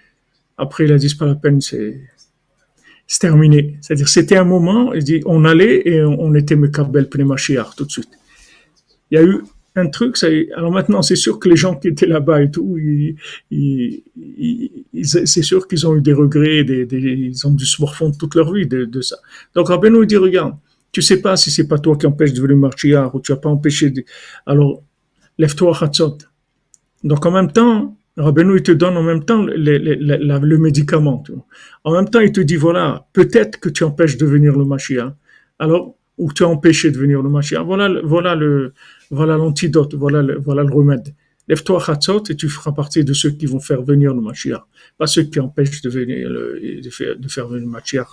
Après 0.57 0.85
il 0.85 0.93
a 0.93 0.97
dit 0.97 1.09
c'est 1.09 1.17
pas 1.17 1.25
la 1.25 1.35
peine 1.35 1.59
c'est 1.59 1.99
c'est 3.07 3.19
terminé. 3.19 3.77
C'est-à-dire, 3.81 4.09
c'était 4.09 4.37
un 4.37 4.43
moment, 4.43 4.93
il 4.93 5.21
on 5.25 5.45
allait 5.45 5.87
et 5.87 6.03
on, 6.03 6.33
était 6.35 6.55
Mekabel 6.55 7.09
Pneumachiar 7.09 7.75
tout 7.75 7.85
de 7.85 7.91
suite. 7.91 8.09
Il 9.11 9.15
y 9.15 9.17
a 9.21 9.23
eu 9.23 9.43
un 9.75 9.87
truc, 9.87 10.17
alors 10.55 10.71
maintenant, 10.71 11.01
c'est 11.01 11.15
sûr 11.15 11.39
que 11.39 11.49
les 11.49 11.55
gens 11.55 11.75
qui 11.75 11.87
étaient 11.87 12.05
là-bas 12.05 12.43
et 12.43 12.51
tout, 12.51 12.77
c'est 15.03 15.41
sûr 15.41 15.67
qu'ils 15.67 15.87
ont 15.87 15.95
eu 15.95 16.01
des 16.01 16.13
regrets, 16.13 16.59
ils 16.59 17.47
ont 17.47 17.51
dû 17.51 17.65
se 17.65 17.81
morfondre 17.81 18.15
toute 18.17 18.35
leur 18.35 18.53
vie 18.53 18.67
de, 18.67 19.01
ça. 19.01 19.17
Donc, 19.55 19.69
Rabbeinu 19.69 20.05
dit, 20.05 20.17
regarde, 20.17 20.55
tu 20.91 21.01
sais 21.01 21.21
pas 21.21 21.35
si 21.35 21.49
c'est 21.49 21.67
pas 21.67 21.79
toi 21.79 21.97
qui 21.97 22.05
empêche 22.05 22.33
de 22.33 22.37
devenir 22.37 22.57
marchiar 22.57 23.13
ou 23.15 23.19
tu 23.19 23.31
as 23.31 23.35
pas 23.35 23.49
empêché 23.49 23.89
de, 23.89 24.05
alors, 24.45 24.83
lève-toi 25.39 25.75
à 25.81 25.91
Donc, 27.03 27.25
en 27.25 27.31
même 27.31 27.51
temps, 27.51 27.97
Rabbeinu, 28.17 28.57
il 28.57 28.63
te 28.63 28.71
donne 28.71 28.95
en 28.95 29.03
même 29.03 29.25
temps 29.25 29.43
le, 29.43 29.53
le, 29.55 30.57
médicament. 30.57 31.23
En 31.83 31.93
même 31.93 32.09
temps, 32.09 32.19
il 32.19 32.31
te 32.31 32.41
dit, 32.41 32.55
voilà, 32.55 33.07
peut-être 33.13 33.59
que 33.59 33.69
tu 33.69 33.83
empêches 33.83 34.17
de 34.17 34.25
venir 34.25 34.57
le 34.57 34.65
Mashiach. 34.65 35.13
Alors, 35.57 35.95
ou 36.17 36.31
tu 36.31 36.43
as 36.43 36.47
empêché 36.47 36.91
de 36.91 36.97
venir 36.97 37.21
le 37.21 37.29
Mashiach. 37.29 37.63
Voilà, 37.65 38.01
voilà 38.03 38.35
le, 38.35 38.73
voilà 39.09 39.37
l'antidote, 39.37 39.95
voilà 39.95 40.21
le, 40.21 40.37
voilà 40.37 40.63
le 40.63 40.71
remède. 40.71 41.13
Lève-toi 41.47 41.79
Chatzot 41.79 42.23
et 42.29 42.35
tu 42.35 42.47
feras 42.49 42.71
partie 42.71 43.03
de 43.03 43.13
ceux 43.13 43.31
qui 43.31 43.47
vont 43.47 43.59
faire 43.59 43.81
venir 43.81 44.13
le 44.13 44.21
Mashiach. 44.21 44.61
Pas 44.97 45.07
ceux 45.07 45.23
qui 45.23 45.39
empêchent 45.39 45.81
de 45.81 45.89
venir, 45.89 46.29
de 46.29 46.89
faire, 46.89 47.17
de 47.17 47.27
faire 47.27 47.47
venir 47.47 47.65
le 47.65 47.71
Mashiach, 47.71 48.07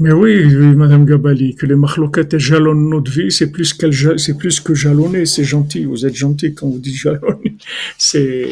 Mais 0.00 0.12
oui, 0.12 0.46
Madame 0.74 1.04
Gabali, 1.04 1.54
que 1.54 1.66
les 1.66 1.74
machloquettes 1.74 2.38
jalonnent 2.38 2.88
notre 2.88 3.10
vie, 3.12 3.30
c'est 3.30 3.50
plus, 3.50 3.76
c'est 4.16 4.38
plus 4.38 4.58
que 4.58 4.74
jalonner, 4.74 5.26
c'est 5.26 5.44
gentil. 5.44 5.84
Vous 5.84 6.06
êtes 6.06 6.14
gentil 6.14 6.54
quand 6.54 6.68
vous 6.68 6.78
dites 6.78 6.96
jalonner. 6.96 7.58
C'est, 7.98 8.48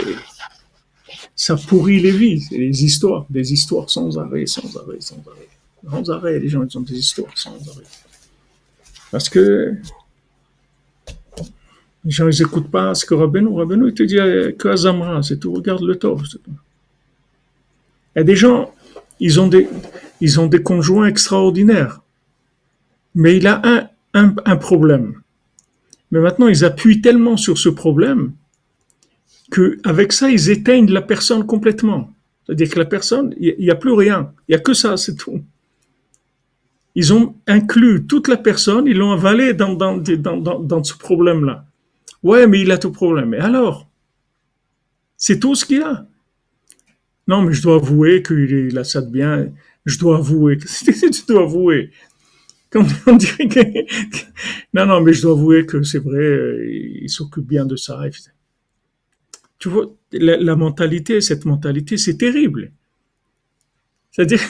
ça 1.35 1.57
pourrit 1.57 2.01
les 2.01 2.11
vies, 2.11 2.43
c'est 2.43 2.59
les 2.59 2.85
histoires, 2.85 3.25
des 3.31 3.51
histoires 3.51 3.89
sans 3.89 4.19
arrêt, 4.19 4.45
sans 4.45 4.77
arrêt, 4.77 4.99
sans 5.01 5.23
arrêt. 5.27 5.49
Sans 5.91 6.11
arrêt, 6.11 6.39
les 6.39 6.49
gens, 6.51 6.63
ils 6.69 6.77
ont 6.77 6.83
des 6.83 6.99
histoires 6.99 7.33
sans 7.35 7.57
arrêt. 7.71 7.87
Parce 9.11 9.31
que 9.31 9.75
les 12.05 12.11
gens, 12.11 12.29
ils 12.29 12.43
n'écoutent 12.43 12.71
pas 12.71 12.95
ce 12.95 13.07
que 13.07 13.15
Rabbeinu, 13.15 13.57
Rabbeinu, 13.57 13.89
il 13.89 13.95
te 13.95 14.03
dit 14.03 14.19
euh, 14.19 14.53
que 14.53 14.69
Azamra, 14.69 15.23
c'est 15.23 15.39
tout, 15.39 15.55
regarde 15.55 15.83
le 15.83 15.97
tort. 15.97 16.23
Il 16.35 18.19
y 18.19 18.21
a 18.21 18.25
des 18.25 18.37
gens, 18.37 18.71
ils 19.19 19.41
ont 19.41 19.49
des, 19.49 19.67
ils 20.21 20.41
ont 20.41 20.47
des 20.47 20.63
conjoints 20.63 21.07
extraordinaires. 21.07 22.01
Mais 23.15 23.37
il 23.37 23.47
a 23.47 23.91
un, 24.15 24.57
problème. 24.57 25.21
Mais 26.11 26.21
maintenant, 26.21 26.49
ils 26.49 26.65
appuient 26.65 27.01
tellement 27.01 27.37
sur 27.37 27.59
ce 27.59 27.69
problème 27.69 28.33
que 29.51 29.79
avec 29.85 30.13
ça, 30.13 30.31
ils 30.31 30.51
éteignent 30.51 30.91
la 30.91 31.03
personne 31.03 31.47
complètement. 31.47 32.13
C'est-à-dire 32.45 32.71
que 32.71 32.79
la 32.79 32.85
personne, 32.85 33.35
il 33.39 33.57
n'y 33.59 33.71
a 33.71 33.75
plus 33.75 33.93
rien. 33.93 34.33
Il 34.49 34.53
n'y 34.53 34.57
a 34.57 34.61
que 34.61 34.75
ça, 34.75 34.97
c'est 34.97 35.17
tout. 35.17 35.43
Ils 36.95 37.13
ont 37.13 37.35
inclus 37.47 38.07
toute 38.07 38.29
la 38.29 38.37
personne, 38.37 38.87
ils 38.87 38.97
l'ont 38.97 39.13
avalé 39.13 39.55
dans, 39.55 39.75
dans, 39.75 39.97
dans, 39.97 40.59
dans 40.59 40.85
ce 40.85 40.95
problème-là. 40.95 41.65
Ouais, 42.23 42.47
mais 42.47 42.61
il 42.61 42.73
a 42.73 42.79
tout 42.79 42.91
problème. 42.91 43.35
Et 43.35 43.39
alors? 43.39 43.89
C'est 45.17 45.39
tout 45.39 45.55
ce 45.55 45.65
qu'il 45.65 45.83
a. 45.83 46.07
Non, 47.27 47.43
mais 47.43 47.53
je 47.53 47.63
dois 47.63 47.77
avouer 47.77 48.23
qu'il 48.23 48.77
a 48.79 48.85
ça 48.85 49.03
de 49.03 49.11
bien. 49.11 49.49
Je 49.89 49.99
dois 49.99 50.19
avouer. 50.19 50.59
tu 50.59 51.23
dois 51.27 51.43
avouer. 51.45 51.91
on 53.07 53.17
dirait. 53.17 53.87
Non, 54.75 54.85
non, 54.85 55.01
mais 55.01 55.15
je 55.15 55.23
dois 55.23 55.33
avouer 55.33 55.65
que 55.65 55.83
c'est 55.83 55.99
vrai, 55.99 56.19
euh, 56.19 56.71
il 56.71 57.09
s'occupe 57.09 57.47
bien 57.47 57.65
de 57.65 57.75
ça. 57.75 57.99
Tu 59.59 59.71
vois, 59.71 59.87
la, 60.13 60.57
mentalité, 60.57 61.23
cette 61.23 61.47
mentalité, 61.47 61.97
c'est 61.97 62.19
terrible. 62.19 62.71
C'est-à-dire, 64.11 64.41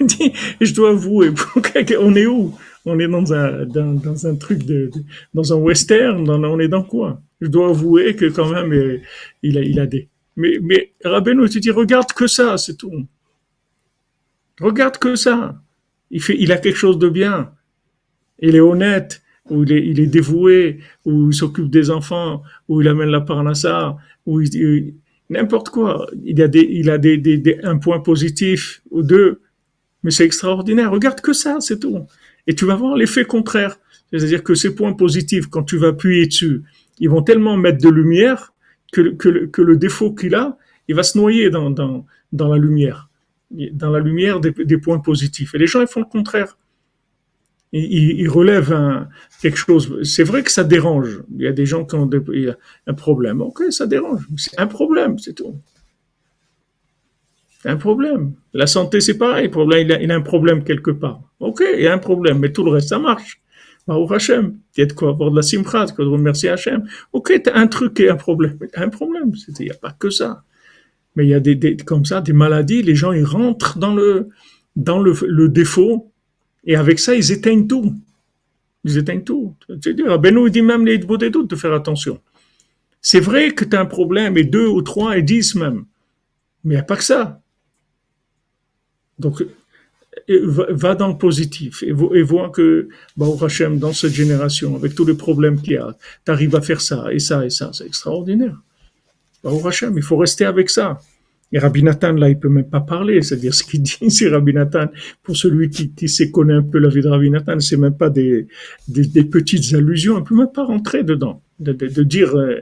je 0.60 0.72
dois 0.72 0.90
avouer, 0.90 1.32
on 1.98 2.14
est 2.14 2.26
où? 2.26 2.54
On 2.86 2.98
est 3.00 3.08
dans 3.08 3.32
un, 3.32 3.64
dans, 3.64 4.26
un 4.26 4.36
truc 4.36 4.62
de, 4.64 4.90
dans 5.32 5.52
un 5.52 5.56
western, 5.56 6.30
on 6.30 6.60
est 6.60 6.68
dans 6.68 6.84
quoi? 6.84 7.20
Je 7.40 7.48
dois 7.48 7.70
avouer 7.70 8.14
que 8.14 8.26
quand 8.26 8.50
même, 8.50 8.72
euh, 8.72 9.00
il 9.42 9.58
a, 9.58 9.62
il 9.62 9.80
a 9.80 9.86
des, 9.86 10.08
mais, 10.36 10.58
mais 10.62 10.92
Rabbeinu 11.04 11.48
te 11.48 11.58
dit, 11.58 11.70
regarde 11.70 12.12
que 12.12 12.26
ça, 12.26 12.56
c'est 12.56 12.76
tout. 12.76 13.06
Regarde 14.60 14.98
que 14.98 15.16
ça. 15.16 15.60
Il, 16.10 16.22
fait, 16.22 16.36
il 16.38 16.52
a 16.52 16.58
quelque 16.58 16.76
chose 16.76 16.98
de 16.98 17.08
bien. 17.08 17.52
Il 18.38 18.56
est 18.56 18.60
honnête, 18.60 19.22
ou 19.50 19.64
il 19.64 19.72
est, 19.72 19.86
il 19.86 20.00
est 20.00 20.06
dévoué, 20.06 20.80
ou 21.04 21.30
il 21.30 21.34
s'occupe 21.34 21.70
des 21.70 21.90
enfants, 21.90 22.42
ou 22.68 22.80
il 22.80 22.88
amène 22.88 23.08
la 23.08 23.20
parnassa, 23.20 23.96
ou 24.26 24.40
il, 24.40 24.94
n'importe 25.30 25.70
quoi. 25.70 26.06
Il 26.24 26.40
a, 26.42 26.48
des, 26.48 26.66
il 26.70 26.90
a 26.90 26.98
des, 26.98 27.16
des, 27.16 27.58
un 27.62 27.78
point 27.78 28.00
positif 28.00 28.82
ou 28.90 29.02
deux, 29.02 29.40
mais 30.02 30.10
c'est 30.10 30.24
extraordinaire. 30.24 30.90
Regarde 30.90 31.20
que 31.20 31.32
ça, 31.32 31.58
c'est 31.60 31.80
tout. 31.80 32.06
Et 32.46 32.54
tu 32.54 32.64
vas 32.64 32.76
voir 32.76 32.96
l'effet 32.96 33.24
contraire. 33.24 33.78
C'est-à-dire 34.12 34.44
que 34.44 34.54
ces 34.54 34.74
points 34.74 34.92
positifs, 34.92 35.46
quand 35.48 35.64
tu 35.64 35.76
vas 35.76 35.88
appuyer 35.88 36.26
dessus, 36.26 36.62
ils 37.00 37.10
vont 37.10 37.22
tellement 37.22 37.56
mettre 37.56 37.82
de 37.82 37.88
lumière 37.88 38.52
que, 38.92 39.62
le 39.62 39.76
défaut 39.76 40.14
qu'il 40.14 40.34
a, 40.34 40.56
il 40.86 40.94
va 40.94 41.02
se 41.02 41.18
noyer 41.18 41.50
dans, 41.50 41.70
dans, 41.70 42.48
la 42.48 42.56
lumière, 42.56 43.08
dans 43.72 43.90
la 43.90 44.00
lumière 44.00 44.40
des, 44.40 44.78
points 44.78 44.98
positifs. 44.98 45.54
Et 45.54 45.58
les 45.58 45.66
gens, 45.66 45.80
ils 45.80 45.86
font 45.86 46.00
le 46.00 46.06
contraire. 46.06 46.56
Ils, 47.72 48.28
relèvent 48.28 49.06
quelque 49.42 49.58
chose. 49.58 49.98
C'est 50.04 50.22
vrai 50.22 50.42
que 50.42 50.50
ça 50.50 50.62
dérange. 50.62 51.22
Il 51.36 51.42
y 51.42 51.48
a 51.48 51.52
des 51.52 51.66
gens 51.66 51.84
qui 51.84 51.96
ont 51.96 52.08
un 52.86 52.94
problème. 52.94 53.40
Ok, 53.40 53.64
ça 53.70 53.86
dérange. 53.86 54.28
C'est 54.36 54.58
un 54.60 54.68
problème, 54.68 55.18
c'est 55.18 55.32
tout. 55.32 55.56
Un 57.64 57.76
problème. 57.76 58.34
La 58.52 58.66
santé, 58.66 59.00
c'est 59.00 59.18
pareil. 59.18 59.50
Il 59.52 59.92
a, 59.92 60.00
il 60.02 60.12
a 60.12 60.14
un 60.14 60.20
problème 60.20 60.62
quelque 60.62 60.90
part. 60.92 61.20
Ok, 61.40 61.64
il 61.74 61.82
y 61.82 61.88
a 61.88 61.92
un 61.92 61.98
problème, 61.98 62.38
mais 62.38 62.52
tout 62.52 62.62
le 62.62 62.70
reste, 62.70 62.90
ça 62.90 62.98
marche. 62.98 63.40
Baruch 63.86 64.12
Hashem, 64.12 64.58
il 64.76 64.80
y 64.80 64.82
a 64.82 64.86
de 64.86 64.92
quoi 64.92 65.10
avoir 65.10 65.30
de 65.30 65.36
la 65.36 65.42
simcha, 65.42 65.84
de 65.84 66.04
remercier 66.04 66.48
Hashem. 66.48 66.86
Ok, 67.12 67.32
t'as 67.42 67.54
un 67.54 67.66
truc 67.66 68.00
et 68.00 68.08
un 68.08 68.16
problème. 68.16 68.58
Un 68.74 68.88
problème, 68.88 69.32
il 69.58 69.64
n'y 69.64 69.70
a 69.70 69.74
pas 69.74 69.92
que 69.92 70.10
ça. 70.10 70.42
Mais 71.16 71.24
il 71.24 71.30
y 71.30 71.34
a 71.34 71.40
des, 71.40 71.76
comme 71.76 72.04
ça, 72.04 72.20
des 72.20 72.32
maladies, 72.32 72.82
les 72.82 72.94
gens, 72.94 73.12
ils 73.12 73.24
rentrent 73.24 73.78
dans 73.78 73.94
le, 73.94 74.28
dans 74.76 75.00
le, 75.00 75.48
défaut, 75.48 76.10
et 76.64 76.76
avec 76.76 76.98
ça, 76.98 77.14
ils 77.14 77.30
éteignent 77.30 77.66
tout. 77.66 77.94
Ils 78.84 78.98
éteignent 78.98 79.22
tout. 79.22 79.54
C'est-à-dire, 79.68 80.18
il 80.22 80.50
dit 80.50 80.62
même 80.62 80.84
les 80.84 80.98
doutes 80.98 81.50
de 81.50 81.56
faire 81.56 81.72
attention. 81.72 82.20
C'est 83.00 83.20
vrai 83.20 83.52
que 83.52 83.64
tu 83.64 83.76
as 83.76 83.80
un 83.80 83.86
problème, 83.86 84.36
et 84.36 84.44
deux 84.44 84.66
ou 84.66 84.82
trois, 84.82 85.16
et 85.16 85.22
dix 85.22 85.54
même. 85.54 85.84
Mais 86.64 86.74
il 86.74 86.76
n'y 86.78 86.80
a 86.80 86.84
pas 86.84 86.96
que 86.96 87.04
ça. 87.04 87.40
Donc, 89.18 89.44
va 90.28 90.94
dans 90.94 91.08
le 91.08 91.18
positif 91.18 91.82
et, 91.82 91.92
vois 91.92 92.50
que, 92.50 92.88
au 93.18 93.44
Hachem, 93.44 93.78
dans 93.78 93.92
cette 93.92 94.12
génération, 94.12 94.74
avec 94.76 94.94
tous 94.94 95.04
les 95.04 95.14
problèmes 95.14 95.60
qu'il 95.60 95.74
y 95.74 95.76
a, 95.76 95.96
tu 96.24 96.32
arrives 96.32 96.54
à 96.56 96.60
faire 96.60 96.80
ça 96.80 97.12
et 97.12 97.18
ça 97.18 97.44
et 97.44 97.50
ça, 97.50 97.70
c'est 97.72 97.86
extraordinaire. 97.86 98.56
Il 99.44 100.02
faut 100.02 100.16
rester 100.16 100.44
avec 100.44 100.70
ça. 100.70 101.00
Et 101.54 101.58
Rabbi 101.58 101.84
Nathan, 101.84 102.14
là, 102.14 102.28
il 102.28 102.38
peut 102.38 102.48
même 102.48 102.68
pas 102.68 102.80
parler, 102.80 103.22
c'est-à-dire 103.22 103.54
ce 103.54 103.62
qu'il 103.62 103.80
dit, 103.80 103.96
c'est 104.10 104.28
Rabbi 104.28 104.52
Nathan, 104.52 104.86
pour 105.22 105.36
celui 105.36 105.70
qui, 105.70 105.90
qui 105.90 106.08
sait 106.08 106.30
connaît 106.30 106.54
un 106.54 106.62
peu 106.62 106.78
la 106.78 106.88
vie 106.88 107.00
de 107.00 107.08
Rabbi 107.08 107.30
Nathan, 107.30 107.60
c'est 107.60 107.76
même 107.76 107.96
pas 107.96 108.10
des, 108.10 108.48
des, 108.88 109.24
petites 109.24 109.72
allusions, 109.72 110.18
il 110.18 110.24
peut 110.24 110.34
même 110.34 110.52
pas 110.52 110.64
rentrer 110.64 111.04
dedans, 111.04 111.42
de, 111.60 111.72
de, 111.72 112.02
dire, 112.02 112.34
euh, 112.34 112.58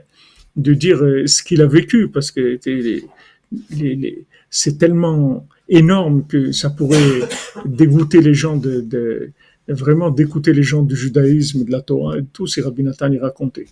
de 0.57 0.73
dire 0.75 1.03
euh, 1.03 1.25
ce 1.25 1.41
qu'il 1.41 1.63
a 1.63 1.65
vécu, 1.65 2.07
parce 2.07 2.29
que 2.29 2.59
c'est 4.51 4.77
tellement 4.77 5.47
énorme 5.69 6.27
que 6.27 6.51
ça 6.51 6.69
pourrait 6.69 7.21
dégoûter 7.65 8.21
les 8.21 8.35
gens 8.35 8.57
de, 8.57 9.31
vraiment 9.67 10.11
d'écouter 10.11 10.53
les 10.53 10.61
gens 10.61 10.83
du 10.83 10.95
judaïsme, 10.95 11.63
de 11.63 11.71
la 11.71 11.81
Torah, 11.81 12.19
et 12.19 12.25
tout, 12.31 12.45
ces 12.45 12.61
Rabbi 12.61 12.83
Nathan 12.83 13.11
y 13.11 13.17
racontait. 13.17 13.67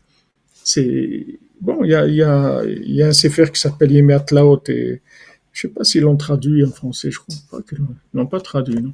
C'est, 0.64 1.28
bon, 1.62 1.84
il 1.84 1.92
y 1.92 1.96
a, 1.96 2.08
y, 2.08 2.22
a, 2.22 2.64
y 2.66 3.02
a 3.02 3.08
un 3.08 3.14
sefer 3.14 3.46
qui 3.52 3.60
s'appelle 3.60 3.92
Yemeat 3.92 4.32
Laot 4.32 4.64
et 4.68 5.02
je 5.54 5.62
sais 5.62 5.68
pas 5.68 5.84
s'ils 5.84 6.02
l'ont 6.02 6.18
traduit 6.18 6.64
en 6.66 6.72
français, 6.72 7.12
je 7.12 7.20
crois 7.20 7.36
pas 7.50 7.62
qu'ils 7.62 7.80
l'ont 8.14 8.28
pas 8.28 8.40
traduit, 8.40 8.82
non. 8.82 8.94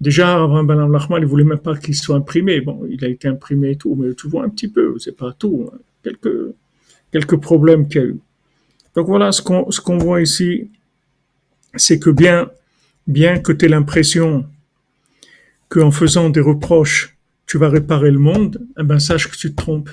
Déjà, 0.00 0.42
Abraham 0.42 0.66
Ben 0.66 0.88
Lachman, 0.88 1.18
il 1.18 1.26
voulait 1.26 1.44
même 1.44 1.58
pas 1.58 1.76
qu'il 1.76 1.94
soit 1.94 2.16
imprimé. 2.16 2.62
Bon, 2.62 2.86
il 2.88 3.04
a 3.04 3.08
été 3.08 3.28
imprimé 3.28 3.72
et 3.72 3.76
tout, 3.76 3.94
mais 3.94 4.14
tu 4.14 4.28
vois 4.28 4.44
un 4.44 4.48
petit 4.48 4.68
peu, 4.68 4.98
c'est 4.98 5.14
pas 5.14 5.34
tout. 5.38 5.70
Hein. 5.70 5.76
Quelques, 6.02 6.54
quelques 7.12 7.36
problèmes 7.36 7.86
qu'il 7.86 8.00
y 8.00 8.04
a 8.04 8.06
eu. 8.06 8.18
Donc 8.96 9.08
voilà 9.08 9.30
ce 9.30 9.42
qu'on, 9.42 9.70
ce 9.70 9.78
qu'on 9.78 9.98
voit 9.98 10.22
ici 10.22 10.70
c'est 11.74 11.98
que 11.98 12.10
bien, 12.10 12.50
bien 13.06 13.38
que 13.38 13.52
tu 13.52 13.64
aies 13.64 13.68
l'impression 13.68 14.46
qu'en 15.68 15.90
faisant 15.90 16.30
des 16.30 16.40
reproches, 16.40 17.16
tu 17.46 17.58
vas 17.58 17.68
réparer 17.68 18.10
le 18.10 18.18
monde, 18.18 18.66
eh 18.78 18.82
ben 18.82 18.98
sache 18.98 19.28
que 19.28 19.36
tu 19.36 19.50
te 19.50 19.56
trompes. 19.56 19.90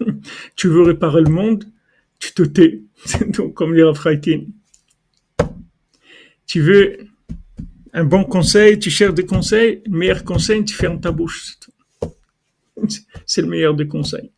tu 0.56 0.68
veux 0.68 0.82
réparer 0.82 1.22
le 1.22 1.30
monde, 1.30 1.64
tu 2.18 2.32
te 2.32 2.42
tais. 2.42 2.82
comme 3.54 3.74
dit 3.74 3.82
Freitin. 3.94 4.44
Tu 6.46 6.60
veux 6.60 6.98
un 7.92 8.04
bon 8.04 8.24
conseil, 8.24 8.78
tu 8.78 8.90
cherches 8.90 9.14
des 9.14 9.26
conseils, 9.26 9.82
le 9.86 9.96
meilleur 9.96 10.24
conseil, 10.24 10.64
tu 10.64 10.74
fermes 10.74 11.00
ta 11.00 11.10
bouche. 11.10 11.56
C'est 13.26 13.42
le 13.42 13.48
meilleur 13.48 13.74
des 13.74 13.88
conseils. 13.88 14.30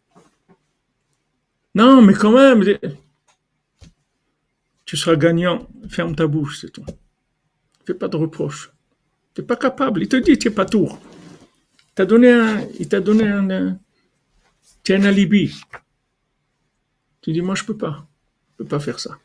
Non, 1.75 2.03
mais 2.03 2.15
quand 2.15 2.33
même, 2.33 2.65
tu 4.85 4.97
seras 4.97 5.17
gagnant. 5.17 5.69
Ferme 5.89 6.17
ta 6.17 6.27
bouche, 6.27 6.59
c'est 6.61 6.71
tout. 6.71 6.85
Fais 7.85 7.95
pas 7.95 8.09
de 8.09 8.17
reproches. 8.17 8.73
Tu 9.35 9.41
n'es 9.41 9.47
pas 9.47 9.57
capable. 9.57 10.03
Il 10.03 10.09
te 10.09 10.17
dit, 10.17 10.37
tu 10.37 10.49
n'es 10.49 10.55
pas 10.55 10.65
tour. 10.65 10.99
Un, 11.99 12.67
il 12.79 12.89
t'a 12.89 13.01
donné 13.01 13.29
un, 13.29 13.79
tu 14.83 14.93
as 14.93 14.97
un 14.97 15.05
alibi. 15.05 15.55
Tu 17.21 17.33
dis, 17.33 17.43
moi, 17.43 17.55
je 17.55 17.65
peux 17.65 17.77
pas. 17.77 18.07
Je 18.53 18.65
peux 18.65 18.69
pas 18.69 18.81
faire 18.81 18.99
ça. 19.01 19.19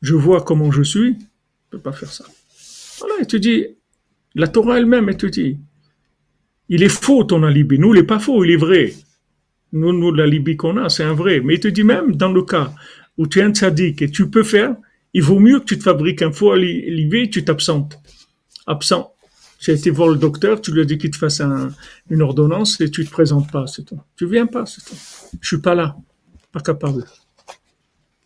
Je 0.00 0.14
vois 0.14 0.42
comment 0.42 0.70
je 0.72 0.82
suis. 0.82 1.16
Je 1.18 1.70
peux 1.70 1.78
pas 1.78 1.92
faire 1.92 2.12
ça. 2.12 2.24
Voilà, 2.98 3.14
il 3.20 3.26
te 3.26 3.36
dit, 3.36 3.66
la 4.34 4.48
Torah 4.48 4.78
elle-même, 4.78 5.08
elle 5.08 5.16
te 5.16 5.26
dit, 5.26 5.58
il 6.68 6.82
est 6.82 6.88
faux 6.88 7.24
ton 7.24 7.42
alibi. 7.42 7.78
Nous, 7.78 7.94
il 7.94 8.00
n'est 8.00 8.06
pas 8.06 8.18
faux, 8.18 8.44
il 8.44 8.50
est 8.50 8.56
vrai. 8.56 8.94
Nous, 9.72 9.92
nous 9.92 10.12
l'alibi 10.12 10.56
qu'on 10.56 10.76
a, 10.76 10.88
c'est 10.88 11.04
un 11.04 11.14
vrai. 11.14 11.40
Mais 11.40 11.54
il 11.54 11.60
te 11.60 11.68
dit 11.68 11.84
même 11.84 12.14
dans 12.16 12.32
le 12.32 12.42
cas 12.42 12.72
où 13.18 13.26
tu 13.26 13.40
es 13.40 13.42
un 13.42 13.52
tzaddik 13.52 14.02
et 14.02 14.10
tu 14.10 14.30
peux 14.30 14.42
faire, 14.42 14.76
il 15.14 15.22
vaut 15.22 15.38
mieux 15.38 15.60
que 15.60 15.64
tu 15.64 15.78
te 15.78 15.82
fabriques 15.82 16.22
un 16.22 16.32
faux 16.32 16.52
alibi 16.52 17.18
et 17.18 17.30
tu 17.30 17.44
t'absentes. 17.44 17.98
Absent. 18.66 19.14
Tu 19.62 19.70
as 19.70 19.74
été 19.74 19.90
voir 19.90 20.08
le 20.08 20.16
docteur, 20.16 20.60
tu 20.60 20.72
lui 20.72 20.80
as 20.80 20.84
dit 20.84 20.98
qu'il 20.98 21.12
te 21.12 21.16
fasse 21.16 21.40
une 22.10 22.20
ordonnance 22.20 22.80
et 22.80 22.90
tu 22.90 23.04
te 23.04 23.10
présentes 23.12 23.48
pas, 23.48 23.68
c'est 23.68 23.84
tout. 23.84 24.00
Tu 24.16 24.26
viens 24.26 24.46
pas, 24.46 24.66
c'est 24.66 24.84
tout. 24.84 24.96
Je 25.40 25.46
suis 25.46 25.60
pas 25.60 25.76
là. 25.76 25.96
Pas 26.50 26.58
capable. 26.58 27.04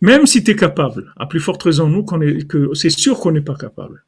Même 0.01 0.24
si 0.24 0.43
tu 0.43 0.53
es 0.53 0.57
capable, 0.57 1.12
à 1.14 1.26
plus 1.26 1.41
forte 1.41 1.62
raison, 1.62 1.91
nous, 1.91 2.07
c'est 2.72 2.89
sûr 2.89 3.20
qu'on 3.20 3.32
n'est 3.32 3.43
pas 3.43 3.55
capable. 3.55 4.03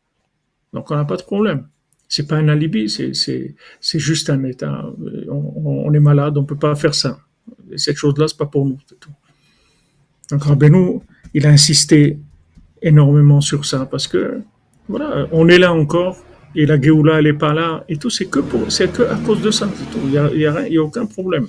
Donc 0.72 0.90
on 0.90 0.96
n'a 0.96 1.04
pas 1.04 1.18
de 1.18 1.22
problème. 1.22 1.68
C'est 2.08 2.26
pas 2.26 2.36
un 2.36 2.48
alibi, 2.48 2.88
c'est, 2.88 3.98
juste 3.98 4.30
un 4.30 4.42
état. 4.44 4.86
On, 5.28 5.92
est 5.92 6.00
malade, 6.00 6.38
on 6.38 6.44
peut 6.44 6.56
pas 6.56 6.74
faire 6.76 6.94
ça. 6.94 7.18
Et 7.70 7.76
cette 7.76 7.96
chose-là, 7.96 8.26
c'est 8.28 8.38
pas 8.38 8.46
pour 8.46 8.64
nous, 8.64 8.78
c'est 8.86 8.98
tout. 8.98 9.12
Donc 10.30 10.44
Rabbeinu, 10.44 11.00
il 11.34 11.46
a 11.46 11.50
insisté 11.50 12.18
énormément 12.80 13.42
sur 13.42 13.66
ça 13.66 13.84
parce 13.84 14.08
que, 14.08 14.40
voilà, 14.88 15.28
on 15.30 15.46
est 15.48 15.58
là 15.58 15.74
encore 15.74 16.16
et 16.58 16.66
la 16.66 16.80
Géoula, 16.80 17.20
elle 17.20 17.28
est 17.28 17.40
pas 17.46 17.54
là 17.54 17.84
et 17.88 17.98
tout, 17.98 18.10
c'est 18.10 18.26
que 18.26 18.40
pour, 18.40 18.66
que 18.66 19.02
à 19.02 19.16
cause 19.24 19.40
de 19.40 19.52
ça, 19.52 19.70
Il 20.06 20.10
y 20.10 20.18
a, 20.18 20.28
y 20.34 20.44
a, 20.44 20.68
y 20.68 20.76
a 20.76 20.82
aucun 20.82 21.06
problème. 21.06 21.46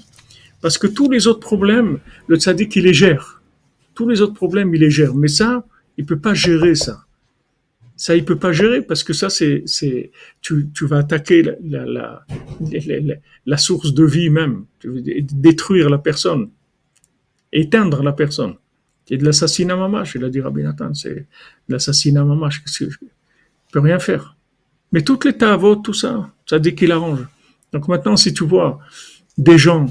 Parce 0.62 0.78
que 0.78 0.86
tous 0.86 1.10
les 1.10 1.26
autres 1.26 1.40
problèmes, 1.40 1.98
le 2.28 2.36
tzaddik, 2.38 2.76
il 2.76 2.84
les 2.84 2.94
gère. 2.94 3.42
Tous 3.96 4.08
les 4.08 4.22
autres 4.22 4.36
problèmes, 4.36 4.72
il 4.76 4.82
les 4.82 4.92
gère. 4.92 5.16
Mais 5.16 5.28
ça, 5.28 5.66
il 5.98 6.06
peut 6.06 6.20
pas 6.20 6.36
gérer 6.36 6.76
ça. 6.76 7.06
Ça, 7.96 8.16
il 8.16 8.24
peut 8.24 8.38
pas 8.38 8.52
gérer 8.52 8.84
parce 8.84 9.04
que 9.04 9.14
ça, 9.14 9.32
c'est, 9.32 9.64
c'est, 9.66 10.12
tu, 10.42 10.70
tu 10.76 10.86
vas 10.86 11.00
attaquer 11.00 11.42
la, 11.42 11.86
la, 11.86 12.26
la, 13.48 13.58
source 13.58 13.96
de 13.96 14.06
vie 14.06 14.30
même. 14.30 14.66
Tu 14.80 15.02
détruire 15.32 15.90
la 15.90 15.98
personne. 15.98 16.52
Éteindre 17.52 18.04
la 18.04 18.14
personne. 18.14 18.54
C'est 19.08 19.18
de 19.18 19.26
l'assassinat 19.26 19.76
mamache, 19.76 20.14
il 20.14 20.24
a 20.24 20.30
dit 20.30 20.40
Rabbi 20.40 20.62
Nathan, 20.62 20.94
c'est 20.94 21.16
de 21.16 21.26
l'assassinat 21.70 22.24
mamache. 22.24 22.64
Ne 22.80 22.88
peux 23.72 23.80
rien 23.80 23.98
faire. 23.98 24.36
Mais 24.92 25.02
toutes 25.02 25.26
les 25.26 25.38
tavot, 25.38 25.76
tout 25.76 25.94
ça, 25.94 26.32
ça 26.46 26.60
dit 26.60 26.76
qu'il 26.76 26.92
arrange. 26.92 27.26
Donc 27.74 27.88
maintenant, 27.88 28.16
si 28.18 28.34
tu 28.34 28.44
vois 28.46 28.80
des 29.38 29.58
gens, 29.58 29.86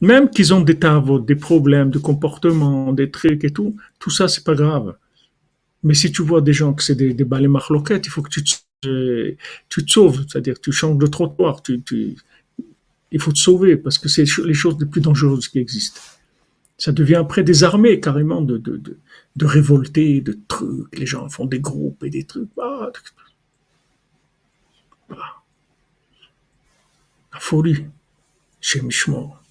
même 0.00 0.30
qu'ils 0.30 0.54
ont 0.54 0.60
des 0.60 0.78
tavot, 0.78 1.18
des 1.18 1.36
problèmes 1.36 1.90
de 1.90 1.98
comportement, 1.98 2.92
des 2.92 3.10
trucs 3.10 3.44
et 3.44 3.50
tout, 3.50 3.76
tout 3.98 4.10
ça, 4.10 4.28
c'est 4.28 4.44
pas 4.44 4.54
grave. 4.54 4.96
Mais 5.82 5.94
si 5.94 6.10
tu 6.10 6.22
vois 6.22 6.40
des 6.40 6.52
gens 6.52 6.72
que 6.72 6.82
c'est 6.82 6.94
des, 6.94 7.14
des 7.14 7.24
balais 7.24 7.48
marloquettes, 7.48 8.06
il 8.06 8.10
faut 8.10 8.22
que 8.22 8.30
tu 8.30 8.42
te, 8.42 9.34
tu 9.68 9.84
te 9.84 9.90
sauves, 9.90 10.24
c'est-à-dire 10.26 10.60
tu 10.60 10.72
changes 10.72 10.98
de 10.98 11.06
trottoir, 11.06 11.62
tu, 11.62 11.82
tu, 11.82 12.16
il 13.12 13.20
faut 13.20 13.32
te 13.32 13.38
sauver 13.38 13.76
parce 13.76 13.98
que 13.98 14.08
c'est 14.08 14.24
les 14.44 14.54
choses 14.54 14.76
les 14.80 14.86
plus 14.86 15.00
dangereuses 15.00 15.48
qui 15.48 15.58
existent. 15.58 16.00
Ça 16.78 16.92
devient 16.92 17.16
après 17.16 17.42
des 17.42 17.64
armées 17.64 18.00
carrément 18.00 18.40
de, 18.40 18.56
de, 18.56 18.76
de, 18.76 18.96
de 19.36 19.46
révoltés, 19.46 20.20
de 20.20 20.38
trucs. 20.46 20.96
Les 20.96 21.06
gens 21.06 21.28
font 21.28 21.46
des 21.46 21.58
groupes 21.60 22.04
et 22.04 22.10
des 22.10 22.24
trucs. 22.24 22.50
Ah, 22.60 22.90
La 25.10 25.16
folie 27.40 27.86
chez 28.60 28.82
Mishmor. 28.82 29.42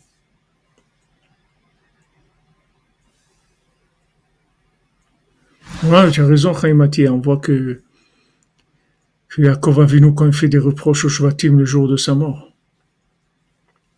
Ouais, 5.83 6.11
tu 6.11 6.21
as 6.21 6.25
raison, 6.25 6.53
Chaimati. 6.53 7.07
On 7.07 7.19
voit 7.19 7.37
que, 7.37 7.81
que 9.29 9.41
Yaakov 9.41 9.81
Avinu, 9.81 10.13
quand 10.13 10.25
il 10.25 10.33
fait 10.33 10.49
des 10.49 10.57
reproches 10.57 11.05
au 11.05 11.09
Shvatim 11.09 11.57
le 11.57 11.65
jour 11.65 11.87
de 11.87 11.97
sa 11.97 12.15
mort. 12.15 12.51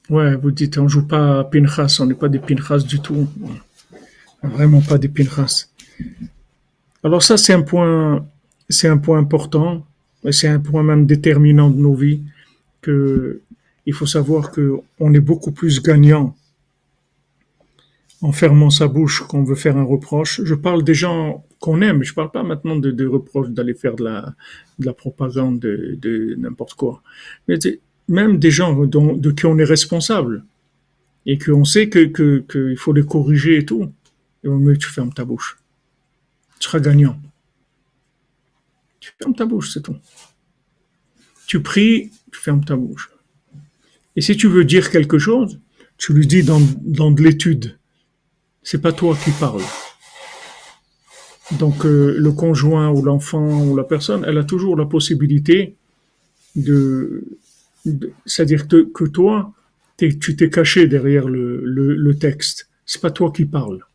Ouais, 0.09 0.35
vous 0.35 0.51
dites, 0.51 0.77
on 0.77 0.87
joue 0.87 1.07
pas 1.07 1.39
à 1.39 1.43
Pinchas, 1.43 1.97
on 1.99 2.07
n'est 2.07 2.15
pas 2.15 2.29
des 2.29 2.39
Pinchas 2.39 2.79
du 2.79 2.99
tout. 2.99 3.29
Vraiment 4.41 4.81
pas 4.81 4.97
des 4.97 5.07
Pinchas. 5.07 5.67
Alors 7.03 7.23
ça, 7.23 7.37
c'est 7.37 7.53
un 7.53 7.61
point, 7.61 8.27
c'est 8.69 8.87
un 8.87 8.97
point 8.97 9.19
important, 9.19 9.85
c'est 10.31 10.47
un 10.47 10.59
point 10.59 10.83
même 10.83 11.05
déterminant 11.05 11.69
de 11.69 11.77
nos 11.77 11.93
vies, 11.93 12.21
que 12.81 13.41
il 13.85 13.93
faut 13.93 14.05
savoir 14.05 14.51
que 14.51 14.77
on 14.99 15.13
est 15.13 15.19
beaucoup 15.19 15.51
plus 15.51 15.81
gagnant 15.81 16.35
en 18.21 18.31
fermant 18.31 18.69
sa 18.69 18.87
bouche 18.87 19.23
qu'on 19.27 19.43
veut 19.43 19.55
faire 19.55 19.77
un 19.77 19.83
reproche. 19.83 20.41
Je 20.43 20.53
parle 20.53 20.83
des 20.83 20.93
gens 20.93 21.45
qu'on 21.59 21.81
aime. 21.81 22.03
Je 22.03 22.13
parle 22.13 22.31
pas 22.31 22.43
maintenant 22.43 22.75
de, 22.75 23.07
reproches 23.07 23.49
d'aller 23.49 23.73
faire 23.73 23.95
de 23.95 24.03
la, 24.03 24.35
de 24.77 24.85
la 24.85 24.93
propagande 24.93 25.59
de, 25.59 26.35
n'importe 26.37 26.73
quoi. 26.73 27.01
Mais 27.47 27.57
même 28.07 28.39
des 28.39 28.51
gens 28.51 28.85
de 28.85 29.31
qui 29.31 29.45
on 29.45 29.57
est 29.57 29.63
responsable 29.63 30.43
et 31.25 31.37
qu'on 31.37 31.65
sait 31.65 31.89
que, 31.89 32.39
qu'il 32.39 32.77
faut 32.77 32.93
les 32.93 33.05
corriger 33.05 33.57
et 33.57 33.65
tout, 33.65 33.91
il 34.43 34.49
vaut 34.49 34.57
mieux 34.57 34.73
que 34.73 34.79
tu 34.79 34.89
fermes 34.89 35.13
ta 35.13 35.25
bouche. 35.25 35.57
Tu 36.59 36.67
seras 36.67 36.79
gagnant. 36.79 37.17
Tu 38.99 39.11
fermes 39.17 39.35
ta 39.35 39.45
bouche, 39.45 39.73
c'est 39.73 39.81
tout. 39.81 39.97
Tu 41.47 41.61
pries, 41.61 42.11
tu 42.31 42.39
fermes 42.39 42.63
ta 42.63 42.75
bouche. 42.75 43.09
Et 44.15 44.21
si 44.21 44.35
tu 44.35 44.47
veux 44.47 44.65
dire 44.65 44.91
quelque 44.91 45.17
chose, 45.17 45.59
tu 45.97 46.13
lui 46.13 46.27
dis 46.27 46.43
dans, 46.43 46.59
de 46.59 47.23
l'étude. 47.23 47.79
C'est 48.63 48.81
pas 48.81 48.91
toi 48.91 49.17
qui 49.23 49.31
parles. 49.31 49.63
Donc 51.53 51.85
euh, 51.85 52.15
le 52.17 52.31
conjoint 52.31 52.89
ou 52.89 53.01
l'enfant 53.01 53.63
ou 53.65 53.75
la 53.75 53.83
personne, 53.83 54.23
elle 54.27 54.37
a 54.37 54.43
toujours 54.43 54.75
la 54.75 54.85
possibilité 54.85 55.75
de, 56.55 57.23
c'est-à-dire 58.25 58.67
que, 58.67 58.83
que 58.91 59.05
toi, 59.05 59.53
tu 59.97 60.35
t'es 60.35 60.49
caché 60.49 60.87
derrière 60.87 61.27
le, 61.27 61.61
le, 61.63 61.95
le 61.95 62.17
texte. 62.17 62.69
C'est 62.85 63.01
pas 63.01 63.11
toi 63.11 63.31
qui 63.31 63.45
parles. 63.45 63.85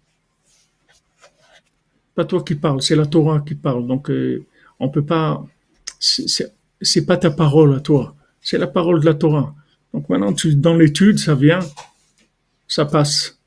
Pas 2.15 2.24
toi 2.24 2.43
qui 2.43 2.55
parles, 2.55 2.83
c'est 2.83 2.97
la 2.97 3.07
Torah 3.07 3.41
qui 3.41 3.55
parle. 3.55 3.87
Donc 3.87 4.11
euh, 4.11 4.45
on 4.79 4.89
peut 4.89 5.05
pas, 5.05 5.45
c'est 5.99 7.07
pas 7.07 7.17
ta 7.17 7.31
parole 7.31 7.75
à 7.75 7.81
toi, 7.81 8.15
c'est 8.41 8.59
la 8.59 8.67
parole 8.67 9.01
de 9.01 9.07
la 9.07 9.15
Torah. 9.15 9.55
Donc 9.93 10.09
maintenant, 10.09 10.33
tu, 10.33 10.55
dans 10.55 10.75
l'étude, 10.75 11.19
ça 11.19 11.35
vient, 11.35 11.61
ça 12.67 12.85
passe. 12.85 13.39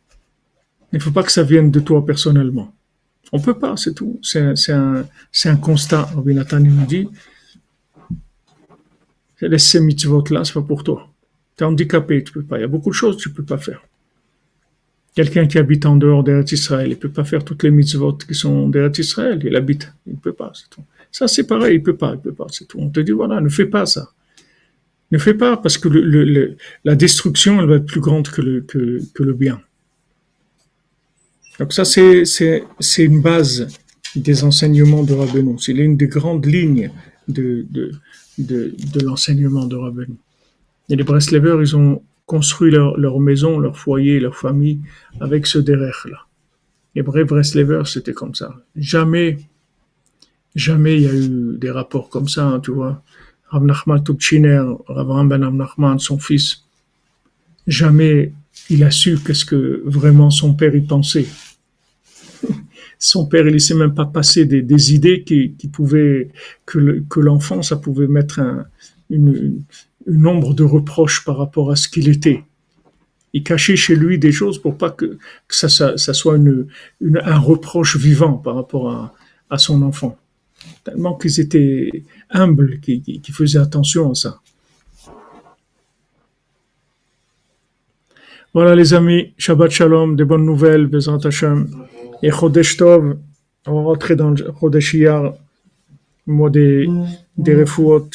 Il 0.93 0.97
ne 0.97 1.01
faut 1.01 1.11
pas 1.11 1.23
que 1.23 1.31
ça 1.31 1.43
vienne 1.43 1.69
de 1.71 1.79
toi 1.81 2.05
personnellement. 2.05 2.73
On 3.33 3.39
peut 3.39 3.57
pas, 3.59 3.75
c'est 3.75 3.93
tout. 3.93 4.19
C'est 4.23 4.71
un, 4.71 5.05
un, 5.45 5.55
constat. 5.57 6.03
Rabbi 6.03 6.33
Nathan 6.33 6.61
nous 6.61 6.85
dit, 6.85 7.09
laisse 9.41 9.67
ces 9.67 9.81
mitzvot-là, 9.81 10.45
c'est 10.45 10.53
pas 10.53 10.61
pour 10.61 10.83
toi. 10.83 11.09
Tu 11.57 11.63
es 11.63 11.67
handicapé, 11.67 12.23
tu 12.23 12.31
peux 12.31 12.43
pas. 12.43 12.57
Il 12.57 12.61
y 12.61 12.63
a 12.63 12.67
beaucoup 12.67 12.89
de 12.89 12.95
choses 12.95 13.17
que 13.17 13.23
tu 13.23 13.31
peux 13.31 13.43
pas 13.43 13.57
faire. 13.57 13.83
Quelqu'un 15.13 15.47
qui 15.47 15.57
habite 15.57 15.85
en 15.85 15.97
dehors 15.97 16.23
d'Eretz 16.23 16.51
Israël, 16.51 16.89
il 16.91 16.97
peut 16.97 17.11
pas 17.11 17.25
faire 17.25 17.43
toutes 17.43 17.63
les 17.63 17.71
mitzvot 17.71 18.13
qui 18.13 18.35
sont 18.35 18.69
d'Eretz 18.69 18.99
Israël. 18.99 19.41
Il 19.43 19.55
habite, 19.55 19.91
il 20.05 20.13
ne 20.13 20.19
peut 20.19 20.33
pas, 20.33 20.51
c'est 20.53 20.69
tout. 20.69 20.83
Ça, 21.11 21.27
c'est 21.27 21.45
pareil, 21.45 21.75
il 21.75 21.83
peut 21.83 21.95
pas, 21.95 22.13
il 22.13 22.19
peut 22.19 22.33
pas, 22.33 22.47
c'est 22.49 22.67
tout. 22.67 22.79
On 22.79 22.89
te 22.89 22.99
dit, 22.99 23.11
voilà, 23.11 23.41
ne 23.41 23.49
fais 23.49 23.65
pas 23.65 23.85
ça. 23.85 24.11
Ne 25.11 25.17
fais 25.17 25.33
pas 25.33 25.57
parce 25.57 25.77
que 25.77 25.87
la 26.83 26.95
destruction, 26.95 27.61
elle 27.61 27.67
va 27.67 27.75
être 27.77 27.85
plus 27.85 28.01
grande 28.01 28.27
que 28.27 28.41
le, 28.41 29.33
bien. 29.33 29.61
Donc 31.59 31.73
ça, 31.73 31.85
c'est, 31.85 32.23
une 32.97 33.21
base 33.21 33.67
des 34.15 34.43
enseignements 34.43 35.03
de 35.03 35.13
Rabbeinu. 35.13 35.57
C'est 35.59 35.73
l'une 35.73 35.95
des 35.95 36.07
grandes 36.07 36.45
lignes 36.45 36.91
de, 37.27 37.65
de, 37.69 37.91
de, 38.37 38.75
de 38.93 38.99
l'enseignement 39.05 39.65
de 39.65 39.75
Rabbeinu. 39.75 40.15
Et 40.89 40.95
les 40.95 41.03
Breslevers, 41.03 41.61
ils 41.61 41.75
ont 41.75 42.01
construit 42.25 42.71
leur, 42.71 42.97
leur 42.97 43.19
maison, 43.19 43.57
leur 43.57 43.77
foyer, 43.77 44.19
leur 44.19 44.35
famille 44.35 44.81
avec 45.19 45.47
ce 45.47 45.57
derrière-là. 45.57 46.27
Les 46.93 47.01
vrais 47.01 47.23
Breslevers, 47.23 47.87
c'était 47.87 48.13
comme 48.13 48.35
ça. 48.35 48.55
Jamais, 48.75 49.37
jamais 50.57 50.95
il 50.95 51.03
y 51.03 51.07
a 51.07 51.13
eu 51.13 51.57
des 51.57 51.71
rapports 51.71 52.09
comme 52.09 52.27
ça, 52.27 52.45
hein, 52.45 52.59
tu 52.59 52.71
vois. 52.71 53.01
Rav 53.49 53.63
Nachman 53.63 54.03
Tubchiner, 54.03 54.63
Rav 54.87 55.27
Ben 55.27 55.37
Nachman, 55.37 55.99
son 55.99 56.17
fils, 56.17 56.65
jamais 57.67 58.33
il 58.69 58.83
a 58.83 58.91
su 58.91 59.17
qu'est-ce 59.19 59.45
que 59.45 59.83
vraiment 59.85 60.31
son 60.31 60.55
père 60.55 60.75
y 60.75 60.81
pensait. 60.81 61.27
son 62.99 63.27
père, 63.27 63.45
il 63.47 63.53
laissait 63.53 63.75
même 63.75 63.93
pas 63.93 64.07
passer 64.07 64.45
des, 64.45 64.93
idées 64.93 65.23
qui, 65.23 65.69
pouvaient, 65.71 66.29
que, 66.65 67.19
l'enfant, 67.19 67.61
ça 67.61 67.77
pouvait 67.77 68.07
mettre 68.07 68.39
un, 68.39 68.65
une, 69.09 69.63
ombre 70.25 70.53
de 70.55 70.63
reproche 70.63 71.23
par 71.23 71.37
rapport 71.37 71.71
à 71.71 71.75
ce 71.75 71.87
qu'il 71.87 72.09
était. 72.09 72.43
Il 73.33 73.43
cachait 73.43 73.75
chez 73.75 73.95
lui 73.95 74.17
des 74.17 74.31
choses 74.31 74.59
pour 74.59 74.75
pas 74.77 74.89
que, 74.89 75.19
ça, 75.49 75.69
soit 75.97 76.35
un 76.35 77.39
reproche 77.39 77.95
vivant 77.95 78.33
par 78.33 78.55
rapport 78.55 79.13
à 79.49 79.57
son 79.59 79.83
enfant. 79.83 80.17
Tellement 80.83 81.15
qu'ils 81.15 81.39
étaient 81.39 82.03
humbles, 82.29 82.79
qu'ils 82.79 83.33
faisaient 83.33 83.59
attention 83.59 84.11
à 84.11 84.15
ça. 84.15 84.39
Voilà 88.53 88.73
les 88.73 88.93
amis, 88.93 89.33
Shabbat 89.37 89.69
Shalom, 89.69 90.15
des 90.15 90.25
bonnes 90.25 90.45
nouvelles, 90.45 90.87
Bezrat 90.87 91.19
Hashem. 91.23 91.67
Et 92.23 92.31
Chodesh 92.31 92.77
Tov, 92.77 93.17
on 93.67 93.73
va 93.75 93.81
rentrer 93.81 94.15
dans 94.15 94.33
Chodesh 94.35 94.95
Iyar, 94.95 95.33
le 96.25 96.33
mois 96.33 96.49
des, 96.49 96.89
des 97.37 97.55
Refuot, 97.55 98.09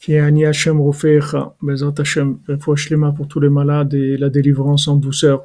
qui 0.00 0.14
est 0.14 0.20
Ani 0.20 0.46
Hashem 0.46 0.80
Rofecha, 0.80 1.54
Bezrat 1.60 1.94
Hashem, 1.98 2.38
Refuah 2.48 2.76
Shlema 2.76 3.12
pour 3.12 3.28
tous 3.28 3.40
les 3.40 3.50
malades 3.50 3.92
et 3.92 4.16
la 4.16 4.30
délivrance 4.30 4.88
en 4.88 4.96
douceur. 4.96 5.44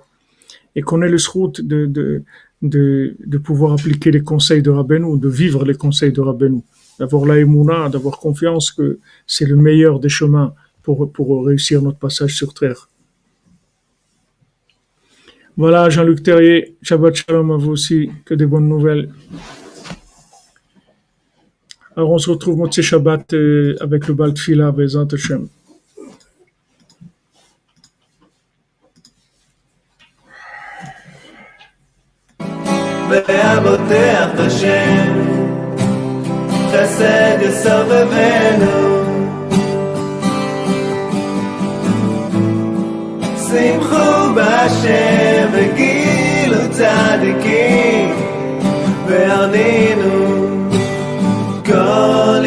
Et 0.75 0.81
qu'on 0.81 1.01
ait 1.01 1.09
le 1.09 1.17
route 1.33 1.59
de, 1.59 1.85
de, 1.85 2.23
de, 2.61 3.37
pouvoir 3.43 3.73
appliquer 3.73 4.11
les 4.11 4.21
conseils 4.21 4.61
de 4.61 4.69
Rabbeinu, 4.69 5.19
de 5.19 5.29
vivre 5.29 5.65
les 5.65 5.75
conseils 5.75 6.11
de 6.11 6.21
Rabbeinu, 6.21 6.61
d'avoir 6.99 7.25
la 7.25 7.39
émouna, 7.39 7.89
d'avoir 7.89 8.19
confiance 8.19 8.71
que 8.71 8.99
c'est 9.25 9.45
le 9.45 9.55
meilleur 9.55 9.99
des 9.99 10.09
chemins 10.09 10.53
pour, 10.83 11.11
pour 11.11 11.45
réussir 11.45 11.81
notre 11.81 11.99
passage 11.99 12.35
sur 12.35 12.53
terre. 12.53 12.89
Voilà, 15.55 15.89
Jean-Luc 15.89 16.21
Terrier, 16.21 16.75
Shabbat 16.83 17.15
Shalom 17.15 17.51
à 17.51 17.57
vous 17.57 17.71
aussi, 17.71 18.11
que 18.25 18.35
des 18.35 18.45
bonnes 18.45 18.69
nouvelles. 18.69 19.09
Alors, 21.95 22.11
on 22.11 22.19
se 22.19 22.29
retrouve 22.29 22.57
Motsé 22.57 22.83
Shabbat 22.83 23.33
euh, 23.33 23.75
avec 23.79 24.07
le 24.07 24.13
Bal 24.13 24.35
Tfila, 24.35 24.71
Bezant 24.71 25.07
Hashem. 25.07 25.47
והבוטח 33.09 34.27
בשם. 34.37 35.27
חסד 36.71 37.37
יסובבנו 37.41 38.97
שמחו 43.49 44.33
בהשם 44.35 45.47
וגילו 45.51 46.57
צדיקים 46.71 48.15
והרנינו 49.07 50.37
כל 51.65 52.45